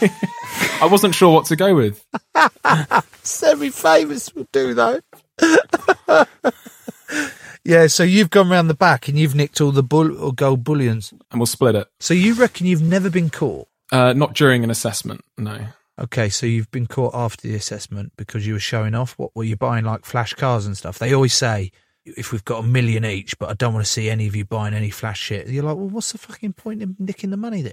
I 0.80 0.86
wasn't 0.86 1.14
sure 1.14 1.32
what 1.32 1.46
to 1.46 1.56
go 1.56 1.74
with. 1.74 2.04
Semi-famous 3.22 4.34
will 4.34 4.46
do 4.52 4.74
though. 4.74 5.00
yeah, 7.64 7.88
so 7.88 8.04
you've 8.04 8.30
gone 8.30 8.48
round 8.48 8.70
the 8.70 8.74
back 8.74 9.08
and 9.08 9.18
you've 9.18 9.34
nicked 9.34 9.60
all 9.60 9.72
the 9.72 9.82
bull 9.82 10.16
or 10.16 10.32
gold 10.32 10.62
bullions. 10.62 11.12
and 11.30 11.40
we'll 11.40 11.46
split 11.46 11.74
it. 11.74 11.88
So 11.98 12.14
you 12.14 12.34
reckon 12.34 12.66
you've 12.66 12.82
never 12.82 13.10
been 13.10 13.28
caught? 13.28 13.66
Uh, 13.90 14.12
not 14.12 14.34
during 14.34 14.62
an 14.62 14.70
assessment, 14.70 15.24
no. 15.36 15.66
Okay, 15.98 16.28
so 16.28 16.46
you've 16.46 16.70
been 16.70 16.86
caught 16.86 17.14
after 17.14 17.48
the 17.48 17.56
assessment 17.56 18.12
because 18.16 18.46
you 18.46 18.52
were 18.52 18.60
showing 18.60 18.94
off. 18.94 19.18
What 19.18 19.34
were 19.34 19.44
you 19.44 19.56
buying, 19.56 19.84
like 19.84 20.04
flash 20.04 20.32
cars 20.34 20.64
and 20.64 20.76
stuff? 20.76 20.98
They 20.98 21.12
always 21.12 21.34
say 21.34 21.72
if 22.04 22.32
we've 22.32 22.44
got 22.44 22.64
a 22.64 22.66
million 22.66 23.04
each, 23.04 23.38
but 23.38 23.50
I 23.50 23.54
don't 23.54 23.74
want 23.74 23.84
to 23.84 23.92
see 23.92 24.08
any 24.08 24.26
of 24.26 24.36
you 24.36 24.44
buying 24.44 24.74
any 24.74 24.90
flash 24.90 25.20
shit. 25.20 25.48
You're 25.48 25.64
like, 25.64 25.76
well, 25.76 25.88
what's 25.88 26.12
the 26.12 26.18
fucking 26.18 26.52
point 26.54 26.82
in 26.82 26.96
nicking 26.98 27.30
the 27.30 27.36
money 27.36 27.62
then? 27.62 27.72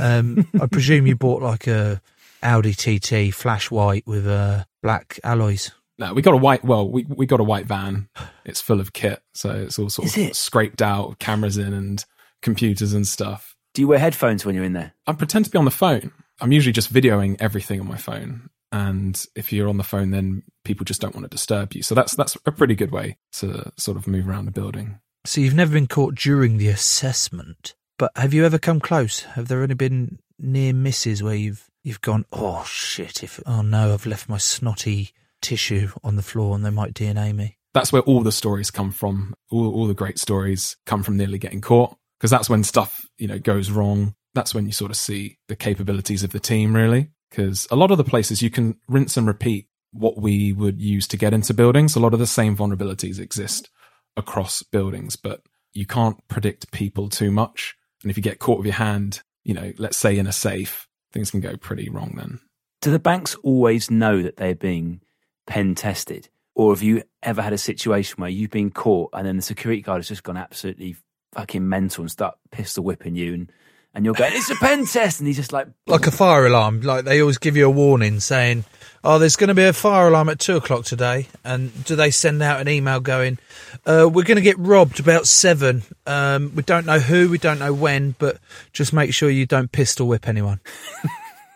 um, 0.02 0.48
I 0.60 0.66
presume 0.66 1.06
you 1.06 1.16
bought 1.16 1.42
like 1.42 1.66
a 1.66 2.00
Audi 2.42 2.74
TT 2.74 3.34
flash 3.34 3.70
white 3.70 4.06
with 4.06 4.26
uh, 4.26 4.64
black 4.82 5.18
alloys. 5.24 5.70
No, 5.98 6.14
we 6.14 6.22
got 6.22 6.34
a 6.34 6.38
white. 6.38 6.64
Well, 6.64 6.88
we 6.88 7.04
we 7.08 7.26
got 7.26 7.40
a 7.40 7.44
white 7.44 7.66
van. 7.66 8.08
It's 8.44 8.60
full 8.60 8.80
of 8.80 8.92
kit, 8.92 9.22
so 9.34 9.50
it's 9.50 9.78
all 9.78 9.90
sort 9.90 10.06
Is 10.06 10.16
of 10.16 10.22
it? 10.22 10.36
scraped 10.36 10.82
out, 10.82 11.18
cameras 11.18 11.58
in, 11.58 11.72
and 11.72 12.04
computers 12.40 12.92
and 12.92 13.06
stuff. 13.06 13.54
Do 13.74 13.82
you 13.82 13.88
wear 13.88 13.98
headphones 13.98 14.44
when 14.44 14.54
you're 14.54 14.64
in 14.64 14.72
there? 14.72 14.92
I 15.06 15.12
pretend 15.12 15.44
to 15.46 15.50
be 15.50 15.58
on 15.58 15.64
the 15.64 15.70
phone. 15.70 16.10
I'm 16.40 16.52
usually 16.52 16.72
just 16.72 16.92
videoing 16.92 17.36
everything 17.40 17.78
on 17.80 17.86
my 17.86 17.96
phone, 17.96 18.50
And 18.72 19.22
if 19.36 19.52
you're 19.52 19.68
on 19.68 19.76
the 19.76 19.84
phone, 19.84 20.10
then 20.10 20.42
people 20.64 20.84
just 20.84 21.00
don't 21.00 21.14
want 21.14 21.24
to 21.24 21.30
disturb 21.30 21.72
you. 21.74 21.82
So 21.82 21.94
that's 21.94 22.16
that's 22.16 22.36
a 22.46 22.52
pretty 22.52 22.74
good 22.74 22.90
way 22.90 23.16
to 23.34 23.70
sort 23.76 23.96
of 23.96 24.06
move 24.06 24.28
around 24.28 24.46
the 24.46 24.50
building. 24.50 24.98
So 25.24 25.40
you've 25.40 25.54
never 25.54 25.72
been 25.74 25.86
caught 25.86 26.16
during 26.16 26.58
the 26.58 26.68
assessment, 26.68 27.74
but 27.98 28.10
have 28.16 28.34
you 28.34 28.44
ever 28.44 28.58
come 28.58 28.80
close? 28.80 29.20
Have 29.20 29.48
there 29.48 29.62
only 29.62 29.74
been 29.74 30.18
near 30.38 30.72
misses 30.72 31.22
where 31.22 31.34
you've 31.36 31.68
you've 31.82 32.00
gone, 32.00 32.24
oh 32.32 32.64
shit, 32.66 33.22
if 33.22 33.40
oh 33.46 33.62
no, 33.62 33.92
I've 33.94 34.06
left 34.06 34.28
my 34.28 34.38
snotty 34.38 35.12
tissue 35.40 35.90
on 36.02 36.16
the 36.16 36.22
floor 36.22 36.54
and 36.54 36.64
they 36.64 36.70
might 36.70 36.94
DNA 36.94 37.34
me. 37.34 37.58
That's 37.74 37.92
where 37.92 38.02
all 38.02 38.22
the 38.22 38.32
stories 38.32 38.70
come 38.70 38.92
from. 38.92 39.34
All, 39.50 39.74
all 39.74 39.86
the 39.86 39.94
great 39.94 40.18
stories 40.18 40.76
come 40.86 41.02
from 41.02 41.16
nearly 41.16 41.38
getting 41.38 41.60
caught 41.60 41.96
because 42.18 42.30
that's 42.30 42.50
when 42.50 42.64
stuff 42.64 43.06
you 43.18 43.26
know 43.26 43.38
goes 43.38 43.70
wrong. 43.70 44.14
That's 44.34 44.54
when 44.54 44.66
you 44.66 44.72
sort 44.72 44.90
of 44.90 44.96
see 44.96 45.38
the 45.48 45.56
capabilities 45.56 46.22
of 46.22 46.30
the 46.30 46.40
team 46.40 46.74
really. 46.74 47.10
Because 47.30 47.66
a 47.70 47.76
lot 47.76 47.90
of 47.90 47.96
the 47.96 48.04
places 48.04 48.42
you 48.42 48.50
can 48.50 48.78
rinse 48.88 49.16
and 49.16 49.26
repeat 49.26 49.66
what 49.92 50.18
we 50.18 50.52
would 50.52 50.80
use 50.80 51.06
to 51.08 51.16
get 51.16 51.32
into 51.32 51.54
buildings. 51.54 51.96
A 51.96 52.00
lot 52.00 52.12
of 52.12 52.18
the 52.18 52.26
same 52.26 52.56
vulnerabilities 52.56 53.18
exist 53.18 53.70
across 54.16 54.62
buildings, 54.62 55.16
but 55.16 55.42
you 55.72 55.86
can't 55.86 56.16
predict 56.28 56.70
people 56.72 57.08
too 57.08 57.30
much. 57.30 57.74
And 58.02 58.10
if 58.10 58.16
you 58.16 58.22
get 58.22 58.38
caught 58.38 58.58
with 58.58 58.66
your 58.66 58.74
hand, 58.74 59.22
you 59.44 59.54
know, 59.54 59.72
let's 59.78 59.96
say 59.96 60.18
in 60.18 60.26
a 60.26 60.32
safe, 60.32 60.88
things 61.12 61.30
can 61.30 61.40
go 61.40 61.56
pretty 61.56 61.88
wrong 61.88 62.14
then. 62.16 62.40
Do 62.80 62.90
the 62.90 62.98
banks 62.98 63.36
always 63.42 63.90
know 63.90 64.22
that 64.22 64.36
they're 64.36 64.54
being 64.54 65.00
pen 65.46 65.74
tested? 65.74 66.28
Or 66.54 66.72
have 66.72 66.82
you 66.82 67.02
ever 67.22 67.40
had 67.40 67.52
a 67.52 67.58
situation 67.58 68.16
where 68.18 68.30
you've 68.30 68.50
been 68.50 68.70
caught 68.70 69.10
and 69.12 69.26
then 69.26 69.36
the 69.36 69.42
security 69.42 69.82
guard 69.82 69.98
has 69.98 70.08
just 70.08 70.22
gone 70.22 70.36
absolutely 70.36 70.96
fucking 71.32 71.66
mental 71.66 72.02
and 72.02 72.10
start 72.10 72.36
pistol 72.50 72.84
whipping 72.84 73.14
you 73.14 73.34
and, 73.34 73.52
and 73.94 74.04
you're 74.04 74.14
going, 74.14 74.32
it's 74.34 74.50
a 74.50 74.56
pen 74.56 74.86
test. 74.86 75.20
And 75.20 75.26
he's 75.26 75.36
just 75.36 75.52
like, 75.52 75.68
Like 75.86 76.06
a 76.06 76.10
fire 76.10 76.46
alarm, 76.46 76.80
like 76.80 77.04
they 77.04 77.20
always 77.20 77.38
give 77.38 77.56
you 77.56 77.66
a 77.66 77.70
warning 77.70 78.20
saying, 78.20 78.64
"Oh, 79.04 79.18
there's 79.18 79.36
going 79.36 79.48
to 79.48 79.54
be 79.54 79.64
a 79.64 79.72
fire 79.72 80.08
alarm 80.08 80.28
at 80.28 80.38
two 80.38 80.56
o'clock 80.56 80.84
today." 80.84 81.28
And 81.44 81.84
do 81.84 81.96
they 81.96 82.10
send 82.10 82.42
out 82.42 82.60
an 82.60 82.68
email 82.68 83.00
going, 83.00 83.38
uh, 83.86 84.08
"We're 84.10 84.24
going 84.24 84.36
to 84.36 84.42
get 84.42 84.58
robbed 84.58 85.00
about 85.00 85.26
seven. 85.26 85.82
Um, 86.06 86.52
we 86.54 86.62
don't 86.62 86.86
know 86.86 86.98
who, 87.00 87.28
we 87.28 87.38
don't 87.38 87.58
know 87.58 87.74
when, 87.74 88.14
but 88.18 88.38
just 88.72 88.92
make 88.92 89.12
sure 89.12 89.28
you 89.30 89.46
don't 89.46 89.70
pistol 89.70 90.08
whip 90.08 90.28
anyone." 90.28 90.60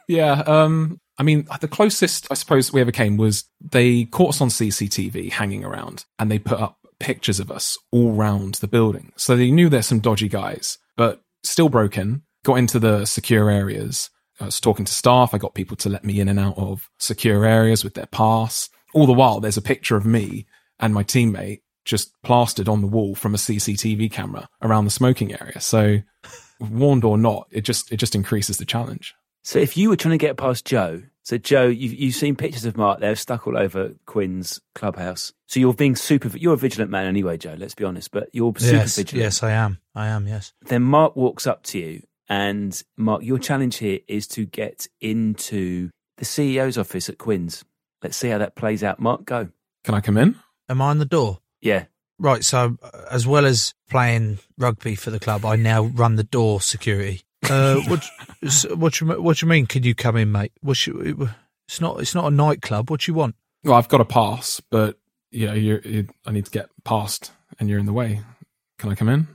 Yeah, 0.09 0.43
um, 0.47 1.00
I 1.19 1.23
mean, 1.23 1.49
the 1.61 1.69
closest 1.69 2.28
I 2.31 2.35
suppose 2.35 2.73
we 2.73 2.81
ever 2.81 2.93
came 2.93 3.16
was 3.16 3.45
they 3.61 4.05
caught 4.05 4.31
us 4.31 4.40
on 4.40 4.49
CCTV 4.49 5.33
hanging 5.33 5.64
around 5.64 6.05
and 6.19 6.31
they 6.31 6.38
put 6.38 6.61
up 6.61 6.78
pictures 7.00 7.40
of 7.40 7.50
us 7.50 7.76
all 7.90 8.12
round 8.12 8.55
the 8.55 8.69
building. 8.69 9.12
So 9.16 9.37
they 9.37 9.50
knew 9.50 9.69
there's 9.69 9.87
some 9.87 10.00
dodgy 10.00 10.28
guys, 10.28 10.78
but 10.97 11.23
still 11.43 11.69
broke 11.69 11.99
in, 11.99 12.23
got 12.47 12.59
into 12.59 12.79
the 12.79 13.05
secure 13.05 13.50
areas. 13.50 14.09
I 14.41 14.45
was 14.45 14.61
talking 14.61 14.85
to 14.85 14.93
staff. 14.93 15.35
I 15.35 15.38
got 15.38 15.55
people 15.55 15.76
to 15.79 15.88
let 15.88 16.05
me 16.05 16.21
in 16.21 16.29
and 16.29 16.38
out 16.38 16.57
of 16.57 16.88
secure 16.99 17.45
areas 17.45 17.83
with 17.83 17.95
their 17.95 18.07
pass. 18.07 18.71
All 18.95 19.07
the 19.07 19.12
while, 19.12 19.41
there's 19.41 19.57
a 19.57 19.62
picture 19.62 19.97
of 19.97 20.07
me 20.07 20.47
and 20.79 20.95
my 20.95 21.03
teammate 21.03 21.62
just 21.85 22.12
plastered 22.23 22.69
on 22.69 22.83
the 22.83 22.87
wall 22.87 23.17
from 23.17 23.35
a 23.35 23.38
CCTV 23.38 24.12
camera 24.12 24.49
around 24.62 24.85
the 24.85 24.93
smoking 24.93 25.33
area. 25.33 25.61
So 25.61 25.99
warned 26.61 27.03
or 27.03 27.19
not, 27.19 27.49
it 27.50 27.62
just, 27.62 27.91
it 27.91 27.97
just 27.97 28.15
increases 28.15 28.59
the 28.59 28.65
challenge. 28.65 29.12
So 29.43 29.59
if 29.59 29.76
you 29.76 29.88
were 29.88 29.97
trying 29.97 30.19
to 30.19 30.25
get 30.25 30.37
past 30.37 30.65
Joe, 30.65 31.03
so 31.25 31.38
Joe, 31.38 31.67
you've, 31.67 31.95
you've 31.95 32.15
seen 32.15 32.37
pictures 32.37 32.65
of 32.65 32.76
Mark 32.76 33.00
there 33.00 33.17
stuck 33.17 33.49
all 33.49 33.59
over 33.59 33.95
Quinn's 34.07 34.61
clubhouse. 34.76 35.33
So 35.47 35.59
you're 35.59 35.75
being 35.75 35.97
super, 35.97 36.37
you're 36.37 36.55
a 36.55 36.57
vigilant 36.57 36.93
man 36.93 37.07
anyway, 37.07 37.38
Joe, 37.38 37.57
let's 37.59 37.75
be 37.75 37.85
honest, 37.85 38.12
but 38.12 38.29
you're 38.33 38.55
super 38.57 38.76
yes, 38.76 38.97
vigilant. 38.97 39.25
yes, 39.25 39.43
I 39.43 39.50
am. 39.53 39.79
I 39.97 40.07
am. 40.09 40.29
Yes. 40.29 40.53
Then 40.67 40.83
Mark 40.83 41.17
walks 41.17 41.47
up 41.47 41.65
to 41.65 41.79
you 41.79 42.03
and 42.28 42.83
Mark, 42.97 43.23
your 43.23 43.38
challenge 43.38 43.76
here 43.78 44.00
is 44.09 44.26
to 44.28 44.45
get 44.47 44.87
into 45.00 45.90
the 46.18 46.25
CEO's 46.25 46.78
office 46.78 47.09
at 47.09 47.18
Quinn's. 47.18 47.64
Let's 48.02 48.16
see 48.16 48.28
how 48.28 48.38
that 48.38 48.56
plays 48.56 48.83
out. 48.83 49.00
Mark, 49.00 49.25
go. 49.25 49.49
Can 49.85 49.95
I 49.95 50.00
come 50.00 50.16
in? 50.16 50.37
Am 50.68 50.83
I 50.83 50.90
on 50.90 50.99
the 50.99 51.04
door? 51.04 51.38
Yeah. 51.61 51.85
Right. 52.18 52.45
So, 52.45 52.76
as 53.11 53.26
well 53.26 53.45
as 53.47 53.75
playing 53.90 54.38
rugby 54.59 54.95
for 54.95 55.10
the 55.10 55.21
club, 55.21 55.45
I 55.45 55.56
now 55.56 55.84
run 55.84 56.17
the 56.17 56.25
door 56.25 56.60
security. 56.60 57.23
Uh, 57.49 57.80
what, 57.86 58.04
s- 58.43 58.67
what 58.75 59.00
you 59.00 59.06
what 59.21 59.43
you 59.43 59.49
mean? 59.49 59.67
Can 59.67 59.82
you 59.82 59.95
come 59.95 60.17
in, 60.17 60.32
mate? 60.32 60.52
What's 60.62 60.86
you, 60.86 61.28
it's 61.69 61.80
not 61.80 62.00
it's 62.00 62.15
not 62.15 62.25
a 62.26 62.30
nightclub. 62.30 62.91
What 62.91 63.06
you 63.06 63.15
want? 63.15 63.34
Well, 63.65 63.75
I've 63.75 63.89
got 63.89 64.00
a 64.00 64.04
pass, 64.06 64.60
but 64.71 64.99
you 65.30 65.47
know, 65.47 65.54
you're, 65.54 65.80
you, 65.80 66.08
I 66.25 66.32
need 66.32 66.47
to 66.47 66.50
get 66.50 66.71
past, 66.84 67.32
and 67.60 67.69
you're 67.69 67.78
in 67.78 67.86
the 67.86 67.93
way. 67.93 68.23
Can 68.78 68.91
I 68.91 68.95
come 68.95 69.08
in? 69.08 69.28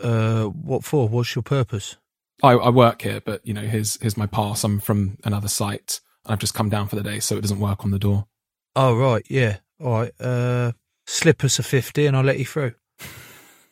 Uh, 0.00 0.44
what 0.44 0.84
for? 0.84 1.08
What's 1.08 1.34
your 1.34 1.42
purpose? 1.42 1.96
I, 2.42 2.52
I 2.52 2.68
work 2.70 3.02
here, 3.02 3.20
but 3.20 3.46
you 3.46 3.54
know, 3.54 3.62
here's 3.62 4.00
here's 4.00 4.16
my 4.16 4.26
pass. 4.26 4.64
I'm 4.64 4.80
from 4.80 5.18
another 5.24 5.48
site. 5.48 6.00
And 6.24 6.32
I've 6.32 6.40
just 6.40 6.54
come 6.54 6.68
down 6.68 6.88
for 6.88 6.96
the 6.96 7.02
day, 7.02 7.20
so 7.20 7.36
it 7.36 7.42
doesn't 7.42 7.60
work 7.60 7.84
on 7.84 7.90
the 7.92 7.98
door. 7.98 8.26
Oh 8.74 8.96
right, 8.96 9.24
yeah. 9.28 9.58
All 9.80 10.00
right. 10.00 10.12
Uh, 10.20 10.72
slip 11.06 11.44
us 11.44 11.58
a 11.58 11.62
fifty, 11.62 12.06
and 12.06 12.16
I'll 12.16 12.24
let 12.24 12.38
you 12.38 12.44
through. 12.44 12.74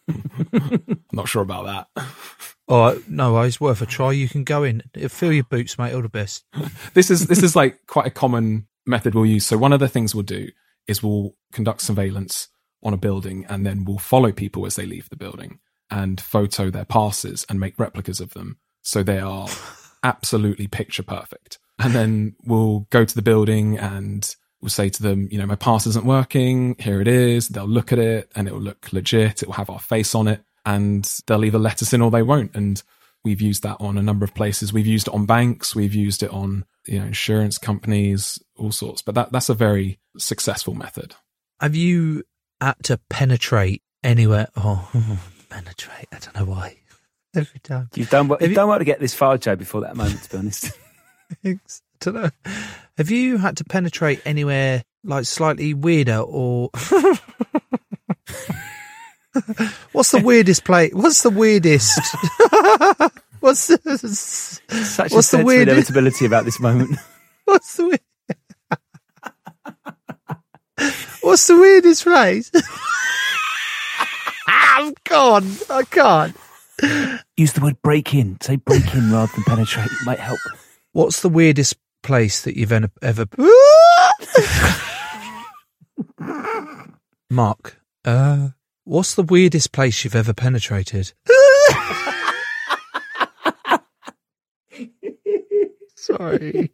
I'm 0.09 1.05
not 1.13 1.29
sure 1.29 1.43
about 1.43 1.67
that. 1.95 2.07
All 2.69 2.93
right, 2.93 3.09
no 3.09 3.35
worries. 3.35 3.61
Worth 3.61 3.83
a 3.83 3.87
try. 3.87 4.13
You 4.13 4.29
can 4.29 4.45
go 4.45 4.63
in. 4.63 4.83
Fill 5.09 5.33
your 5.33 5.45
boots, 5.45 5.77
mate. 5.79 5.93
All 5.93 6.01
the 6.01 6.09
best. 6.09 6.45
this 6.95 7.11
is 7.11 7.27
this 7.27 7.43
is 7.43 7.55
like 7.55 7.87
quite 7.87 8.07
a 8.07 8.11
common 8.11 8.67
method 8.87 9.15
we'll 9.15 9.27
use. 9.27 9.45
So 9.45 9.59
one 9.59 9.73
of 9.73 9.81
the 9.81 9.89
things 9.89 10.15
we'll 10.15 10.23
do 10.23 10.49
is 10.87 11.03
we'll 11.03 11.35
conduct 11.53 11.83
surveillance 11.83 12.49
on 12.83 12.95
a 12.95 12.99
building, 12.99 13.45
and 13.49 13.67
then 13.67 13.85
we'll 13.85 13.99
follow 13.99 14.33
people 14.33 14.65
as 14.65 14.77
they 14.77 14.87
leave 14.87 15.09
the 15.11 15.17
building 15.17 15.59
and 15.95 16.21
photo 16.21 16.71
their 16.71 16.85
passes 16.85 17.47
and 17.49 17.61
make 17.61 17.79
replicas 17.79 18.21
of 18.21 18.35
them, 18.35 18.59
so 18.83 19.03
they 19.03 19.21
are 19.21 19.49
absolutely 20.03 20.67
picture 20.67 21.05
perfect. 21.05 21.59
And 21.79 21.95
then 21.95 22.37
we'll 22.45 22.87
go 22.91 23.05
to 23.05 23.15
the 23.15 23.23
building 23.23 23.79
and 23.79 24.35
we'll 24.61 24.71
say 24.71 24.89
to 24.89 25.03
them, 25.03 25.29
you 25.31 25.39
know, 25.39 25.47
my 25.47 25.57
pass 25.57 25.87
isn't 25.87 26.05
working. 26.05 26.77
Here 26.79 27.01
it 27.01 27.09
is. 27.09 27.49
They'll 27.49 27.67
look 27.67 27.93
at 27.93 27.99
it 27.99 28.31
and 28.35 28.49
it 28.49 28.53
will 28.53 28.61
look 28.61 28.93
legit. 28.93 29.43
It 29.43 29.47
will 29.47 29.55
have 29.55 29.71
our 29.71 29.79
face 29.79 30.15
on 30.15 30.29
it 30.29 30.43
and 30.67 31.05
they'll 31.27 31.45
either 31.45 31.59
let 31.59 31.83
us 31.83 31.93
in 31.93 32.03
or 32.03 32.11
they 32.11 32.23
won't. 32.23 32.55
And 32.55 32.83
we've 33.25 33.41
used 33.41 33.63
that 33.63 33.77
on 33.81 33.99
a 33.99 34.03
number 34.03 34.25
of 34.25 34.35
places. 34.35 34.73
We've 34.73 34.87
used 34.87 35.09
it 35.09 35.15
on 35.15 35.27
banks. 35.27 35.75
We've 35.75 35.95
used 35.95 36.23
it 36.23 36.31
on, 36.31 36.65
you 36.87 36.99
know, 36.99 37.07
insurance 37.07 37.59
companies, 37.59 38.43
all 38.57 38.73
sorts. 38.73 39.03
But 39.03 39.15
that, 39.17 39.33
that's 39.33 39.49
a 39.49 39.55
very 39.55 39.99
successful 40.17 40.75
method. 40.75 41.15
Have 41.61 41.75
you 41.75 42.25
had 42.61 42.77
to 42.85 42.99
penetrate 43.09 43.83
anywhere? 44.03 44.49
Oh, 44.57 44.91
penetrate. 45.49 46.09
I 46.13 46.19
don't 46.19 46.35
know 46.37 46.45
why. 46.45 46.77
Every 47.37 47.61
time. 47.61 47.89
You've 47.95 48.11
done 48.11 48.29
well, 48.29 48.39
you've 48.41 48.51
you- 48.51 48.57
done 48.57 48.69
well 48.69 48.79
to 48.79 48.85
get 48.85 49.01
this 49.01 49.15
far, 49.15 49.39
Joe, 49.39 49.57
before 49.57 49.81
that 49.83 49.97
moment, 49.97 50.23
to 50.25 50.31
be 50.31 50.37
honest. 50.39 50.71
Thanks. 51.43 51.83
I 51.95 52.05
don't 52.11 52.15
know. 52.23 52.31
Have 52.99 53.11
you 53.11 53.39
had 53.39 53.57
to 53.59 53.65
penetrate 53.65 54.21
anywhere 54.25 54.85
like 55.05 55.25
slightly 55.25 55.75
weirder 55.75 56.19
or? 56.19 56.71
What's 59.93 60.13
the 60.13 60.21
weirdest 60.23 60.65
place? 60.65 60.93
What's 60.95 61.23
the 61.23 61.31
weirdest? 61.31 61.99
What's 63.41 63.67
the, 63.67 63.79
Such 64.09 65.11
What's 65.13 65.13
a 65.13 65.17
the 65.17 65.23
sense 65.23 65.45
weird- 65.45 65.69
of 65.69 65.75
inevitability 65.75 66.25
about 66.27 66.45
this 66.45 66.61
moment. 66.61 66.99
what's 67.45 67.77
the 67.77 67.87
weird? 67.89 68.01
What's 71.23 71.47
the 71.47 71.57
weirdest 71.57 72.05
place? 72.05 72.51
I'm 74.47 74.95
gone. 75.05 75.51
I 75.71 75.83
can't. 75.85 76.37
Use 77.37 77.53
the 77.53 77.61
word 77.61 77.81
break 77.83 78.15
in. 78.15 78.39
Say 78.41 78.57
break 78.57 78.95
in 78.95 79.13
rather 79.13 79.33
than 79.35 79.45
penetrate. 79.45 79.87
It 79.87 80.05
might 80.05 80.19
help. 80.19 80.41
What's 80.93 81.23
the 81.23 81.29
weirdest 81.29 81.77
place 82.03 82.43
that 82.43 82.57
you've 82.57 82.73
ever 82.73 82.91
ever? 83.03 83.27
Mark, 87.31 87.81
uh, 88.05 88.49
what's 88.85 89.15
the 89.15 89.23
weirdest 89.23 89.73
place 89.73 90.05
you've 90.05 90.15
ever 90.15 90.33
penetrated? 90.33 91.13
Sorry. 95.97 96.71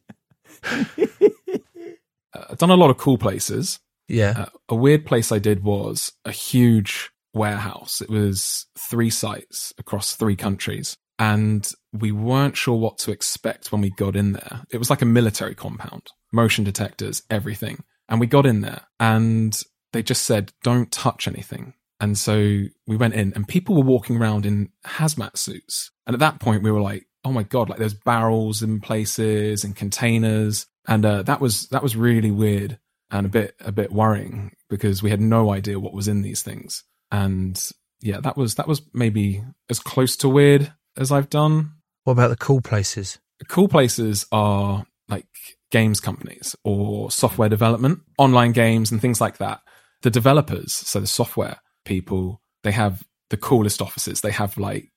Uh, 2.33 2.45
I've 2.51 2.59
done 2.59 2.71
a 2.71 2.77
lot 2.77 2.91
of 2.91 2.99
cool 2.99 3.19
places. 3.19 3.81
Yeah. 4.09 4.35
Uh, 4.37 4.47
a 4.71 4.75
weird 4.75 5.07
place 5.07 5.31
I 5.33 5.39
did 5.39 5.63
was 5.63 6.13
a 6.25 6.33
huge 6.33 7.11
warehouse. 7.35 8.01
It 8.01 8.11
was 8.11 8.67
three 8.79 9.11
sites 9.11 9.73
across 9.79 10.15
three 10.15 10.37
countries. 10.37 10.97
And 11.19 11.71
we 11.93 12.13
weren't 12.13 12.57
sure 12.57 12.77
what 12.77 12.99
to 12.99 13.13
expect 13.13 13.73
when 13.73 13.83
we 13.83 13.91
got 13.91 14.17
in 14.17 14.33
there. 14.33 14.63
It 14.71 14.79
was 14.79 14.89
like 14.89 15.03
a 15.03 15.07
military 15.07 15.55
compound, 15.55 16.09
motion 16.33 16.65
detectors, 16.65 17.23
everything. 17.29 17.85
And 18.09 18.21
we 18.21 18.27
got 18.27 18.47
in 18.47 18.63
there 18.63 18.83
and 18.99 19.57
they 19.93 20.03
just 20.03 20.25
said, 20.25 20.53
don't 20.63 20.91
touch 20.91 21.29
anything. 21.29 21.75
And 22.01 22.17
so 22.17 22.63
we 22.87 22.97
went 22.97 23.15
in 23.15 23.35
and 23.35 23.47
people 23.47 23.77
were 23.77 23.83
walking 23.83 24.17
around 24.17 24.47
in 24.47 24.71
hazmat 24.87 25.37
suits. 25.37 25.91
And 26.07 26.15
at 26.15 26.21
that 26.21 26.41
point 26.41 26.63
we 26.63 26.73
were 26.73 26.81
like, 26.81 27.07
oh 27.25 27.33
my 27.33 27.43
God, 27.43 27.69
like 27.69 27.79
there's 27.79 27.93
barrels 27.93 28.63
in 28.63 28.81
places 28.81 29.63
and 29.63 29.77
containers. 29.77 30.67
And 30.89 31.05
uh, 31.05 31.23
that 31.25 31.43
was, 31.43 31.69
that 31.69 31.83
was 31.83 31.97
really 31.97 32.31
weird 32.31 32.79
and 33.11 33.27
a 33.27 33.29
bit 33.29 33.55
a 33.61 33.73
bit 33.73 33.93
worrying 33.93 34.53
because 34.69 35.03
we 35.03 35.11
had 35.11 35.21
no 35.21 35.53
idea 35.53 35.81
what 35.81 35.93
was 35.93 36.09
in 36.09 36.23
these 36.23 36.43
things. 36.43 36.85
And 37.11 37.61
yeah, 38.01 38.21
that 38.21 38.37
was 38.37 38.55
that 38.57 38.69
was 38.69 38.83
maybe 38.93 39.43
as 39.69 39.79
close 39.79 40.17
to 40.19 40.29
weird 40.29 40.73
as 40.97 41.13
I've 41.13 41.31
done. 41.31 41.73
What 42.05 42.15
about 42.15 42.29
the 42.29 42.37
cool 42.37 42.61
places? 42.61 43.19
Cool 43.49 43.69
places 43.69 44.27
are 44.33 44.85
like 45.09 45.27
games 45.71 46.01
companies 46.01 46.57
or 46.65 47.11
software 47.11 47.49
development, 47.49 48.01
online 48.19 48.53
games 48.53 48.91
and 48.91 49.01
things 49.01 49.21
like 49.21 49.39
that. 49.39 49.61
The 50.03 50.11
developers, 50.11 50.73
so 50.73 51.01
the 51.01 51.07
software 51.07 51.59
people, 51.85 52.41
they 52.63 52.73
have 52.73 53.03
the 53.29 53.37
coolest 53.37 53.83
offices. 53.83 54.21
They 54.21 54.31
have 54.33 54.57
like 54.57 54.91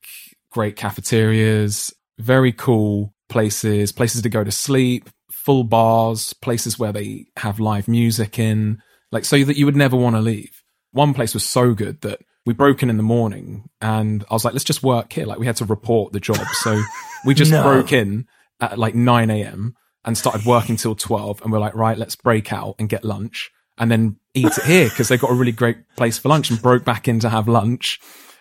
great 0.51 0.75
cafeterias, 0.75 1.93
very 2.19 2.51
cool 2.51 3.13
places, 3.29 3.91
places 3.91 4.21
to 4.21 4.29
go 4.29 4.43
to 4.43 4.51
sleep, 4.51 5.09
full 5.31 5.63
bars, 5.63 6.33
places 6.33 6.79
where 6.79 6.91
they 6.91 7.25
have 7.37 7.59
live 7.59 7.87
music 7.87 8.39
in, 8.39 8.81
like 9.11 9.25
so 9.25 9.43
that 9.43 9.57
you 9.57 9.65
would 9.65 9.75
never 9.75 9.97
want 9.97 10.15
to 10.15 10.21
leave. 10.21 10.62
One 10.93 11.13
place 11.13 11.33
was 11.33 11.43
so 11.45 11.73
good 11.73 12.01
that 12.01 12.21
we 12.45 12.53
broke 12.53 12.81
in 12.83 12.89
in 12.89 12.97
the 12.97 13.03
morning 13.03 13.69
and 13.81 14.23
I 14.29 14.33
was 14.33 14.45
like, 14.45 14.53
let's 14.53 14.63
just 14.63 14.83
work 14.83 15.11
here. 15.13 15.25
Like 15.25 15.39
we 15.39 15.45
had 15.45 15.57
to 15.57 15.65
report 15.65 16.13
the 16.13 16.19
job. 16.19 16.45
So 16.53 16.81
we 17.25 17.33
just 17.33 17.51
No. 17.59 17.63
broke 17.63 17.91
in 17.91 18.27
at 18.61 18.77
like 18.79 18.95
9 18.95 19.29
a.m. 19.29 19.75
and 20.05 20.17
started 20.17 20.45
working 20.45 20.75
till 20.75 20.95
12. 20.95 21.41
And 21.41 21.51
we're 21.51 21.59
like, 21.59 21.75
right, 21.75 21.97
let's 21.97 22.15
break 22.15 22.51
out 22.53 22.75
and 22.79 22.87
get 22.89 23.03
lunch 23.03 23.51
and 23.77 23.89
then 23.89 24.17
eat 24.33 24.45
it 24.57 24.63
here 24.65 24.89
because 24.89 25.07
they 25.07 25.17
got 25.17 25.31
a 25.31 25.35
really 25.35 25.51
great 25.51 25.77
place 25.95 26.17
for 26.17 26.29
lunch 26.29 26.49
and 26.49 26.61
broke 26.61 26.83
back 26.85 27.07
in 27.07 27.19
to 27.21 27.29
have 27.29 27.47
lunch 27.47 27.99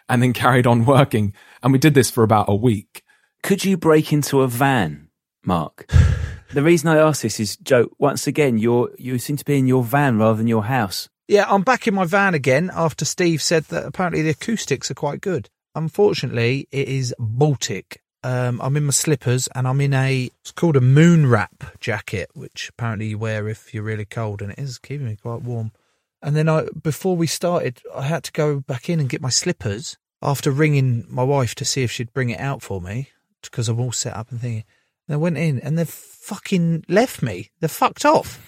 and 0.09 0.23
then 0.23 0.33
carried 0.33 0.67
on 0.67 0.85
working. 0.85 1.33
And 1.63 1.73
we 1.73 1.79
did 1.79 1.95
this 1.95 2.11
for 2.11 2.23
about 2.25 2.49
a 2.49 2.55
week. 2.55 3.03
Could 3.43 3.65
you 3.65 3.77
break 3.77 4.13
into 4.13 4.43
a 4.43 4.49
van, 4.49 5.09
Mark? 5.45 5.87
the 6.53 6.63
reason 6.63 6.89
I 6.89 6.99
ask 6.99 7.23
this 7.23 7.41
is, 7.41 7.57
Joe. 7.57 7.89
Once 7.99 8.27
again, 8.27 8.59
you're 8.59 8.91
you 8.99 9.19
seem 9.19 9.37
to 9.37 9.45
be 9.45 9.59
in 9.59 9.67
your 9.67 9.83
van 9.85 10.19
rather 10.19 10.37
than 10.37 10.49
your 10.49 10.65
house. 10.65 11.09
Yeah, 11.29 11.47
I'm 11.49 11.63
back 11.63 11.87
in 11.87 11.95
my 11.95 12.05
van 12.05 12.35
again 12.35 12.71
after 12.75 13.05
Steve 13.05 13.41
said 13.41 13.65
that 13.65 13.87
apparently 13.87 14.23
the 14.23 14.31
acoustics 14.31 14.91
are 14.91 14.95
quite 14.95 15.21
good. 15.21 15.49
Unfortunately, 15.75 16.69
it 16.71 16.89
is 16.89 17.15
Baltic. 17.19 18.03
Um, 18.25 18.61
I'm 18.61 18.77
in 18.77 18.85
my 18.85 18.91
slippers 18.91 19.49
and 19.55 19.67
I'm 19.67 19.81
in 19.81 19.95
a, 19.95 20.31
it's 20.41 20.53
called 20.53 20.77
a 20.77 20.81
moon 20.81 21.27
wrap 21.27 21.79
jacket, 21.81 22.31
which 22.35 22.69
apparently 22.69 23.09
you 23.09 23.19
wear 23.19 23.49
if 23.49 23.73
you're 23.73 23.83
really 23.83 24.05
cold 24.05 24.43
and 24.43 24.53
it 24.53 24.59
is 24.59 24.79
keeping 24.79 25.07
me 25.07 25.17
quite 25.17 25.43
warm. 25.43 25.73
And 26.21 26.37
then 26.37 26.49
I, 26.49 26.67
before 26.81 27.17
we 27.17 27.27
started, 27.27 27.81
I 27.95 28.03
had 28.03 28.25
to 28.25 28.33
go 28.33 28.61
back 28.61 28.89
in 28.89 29.01
and 29.01 29.09
get 29.09 29.23
my 29.23 29.29
slippers 29.29 29.97
after 30.21 30.51
ringing 30.51 31.05
my 31.09 31.25
wife 31.25 31.55
to 31.57 31.65
see 31.65 31.83
if 31.83 31.91
she'd 31.91 32.13
bring 32.13 32.31
it 32.31 32.39
out 32.39 32.63
for 32.63 32.81
me 32.81 33.11
because 33.43 33.69
I'm 33.69 33.81
all 33.81 33.93
set 33.93 34.17
up 34.17 34.31
and 34.31 34.41
thinking. 34.41 34.65
And 35.09 35.15
I 35.15 35.19
went 35.19 35.39
in 35.39 35.59
and 35.59 35.77
they've 35.77 35.89
fucking 35.89 36.85
left 36.89 37.23
me. 37.23 37.51
They're 37.61 37.69
fucked 37.69 38.05
off. 38.05 38.41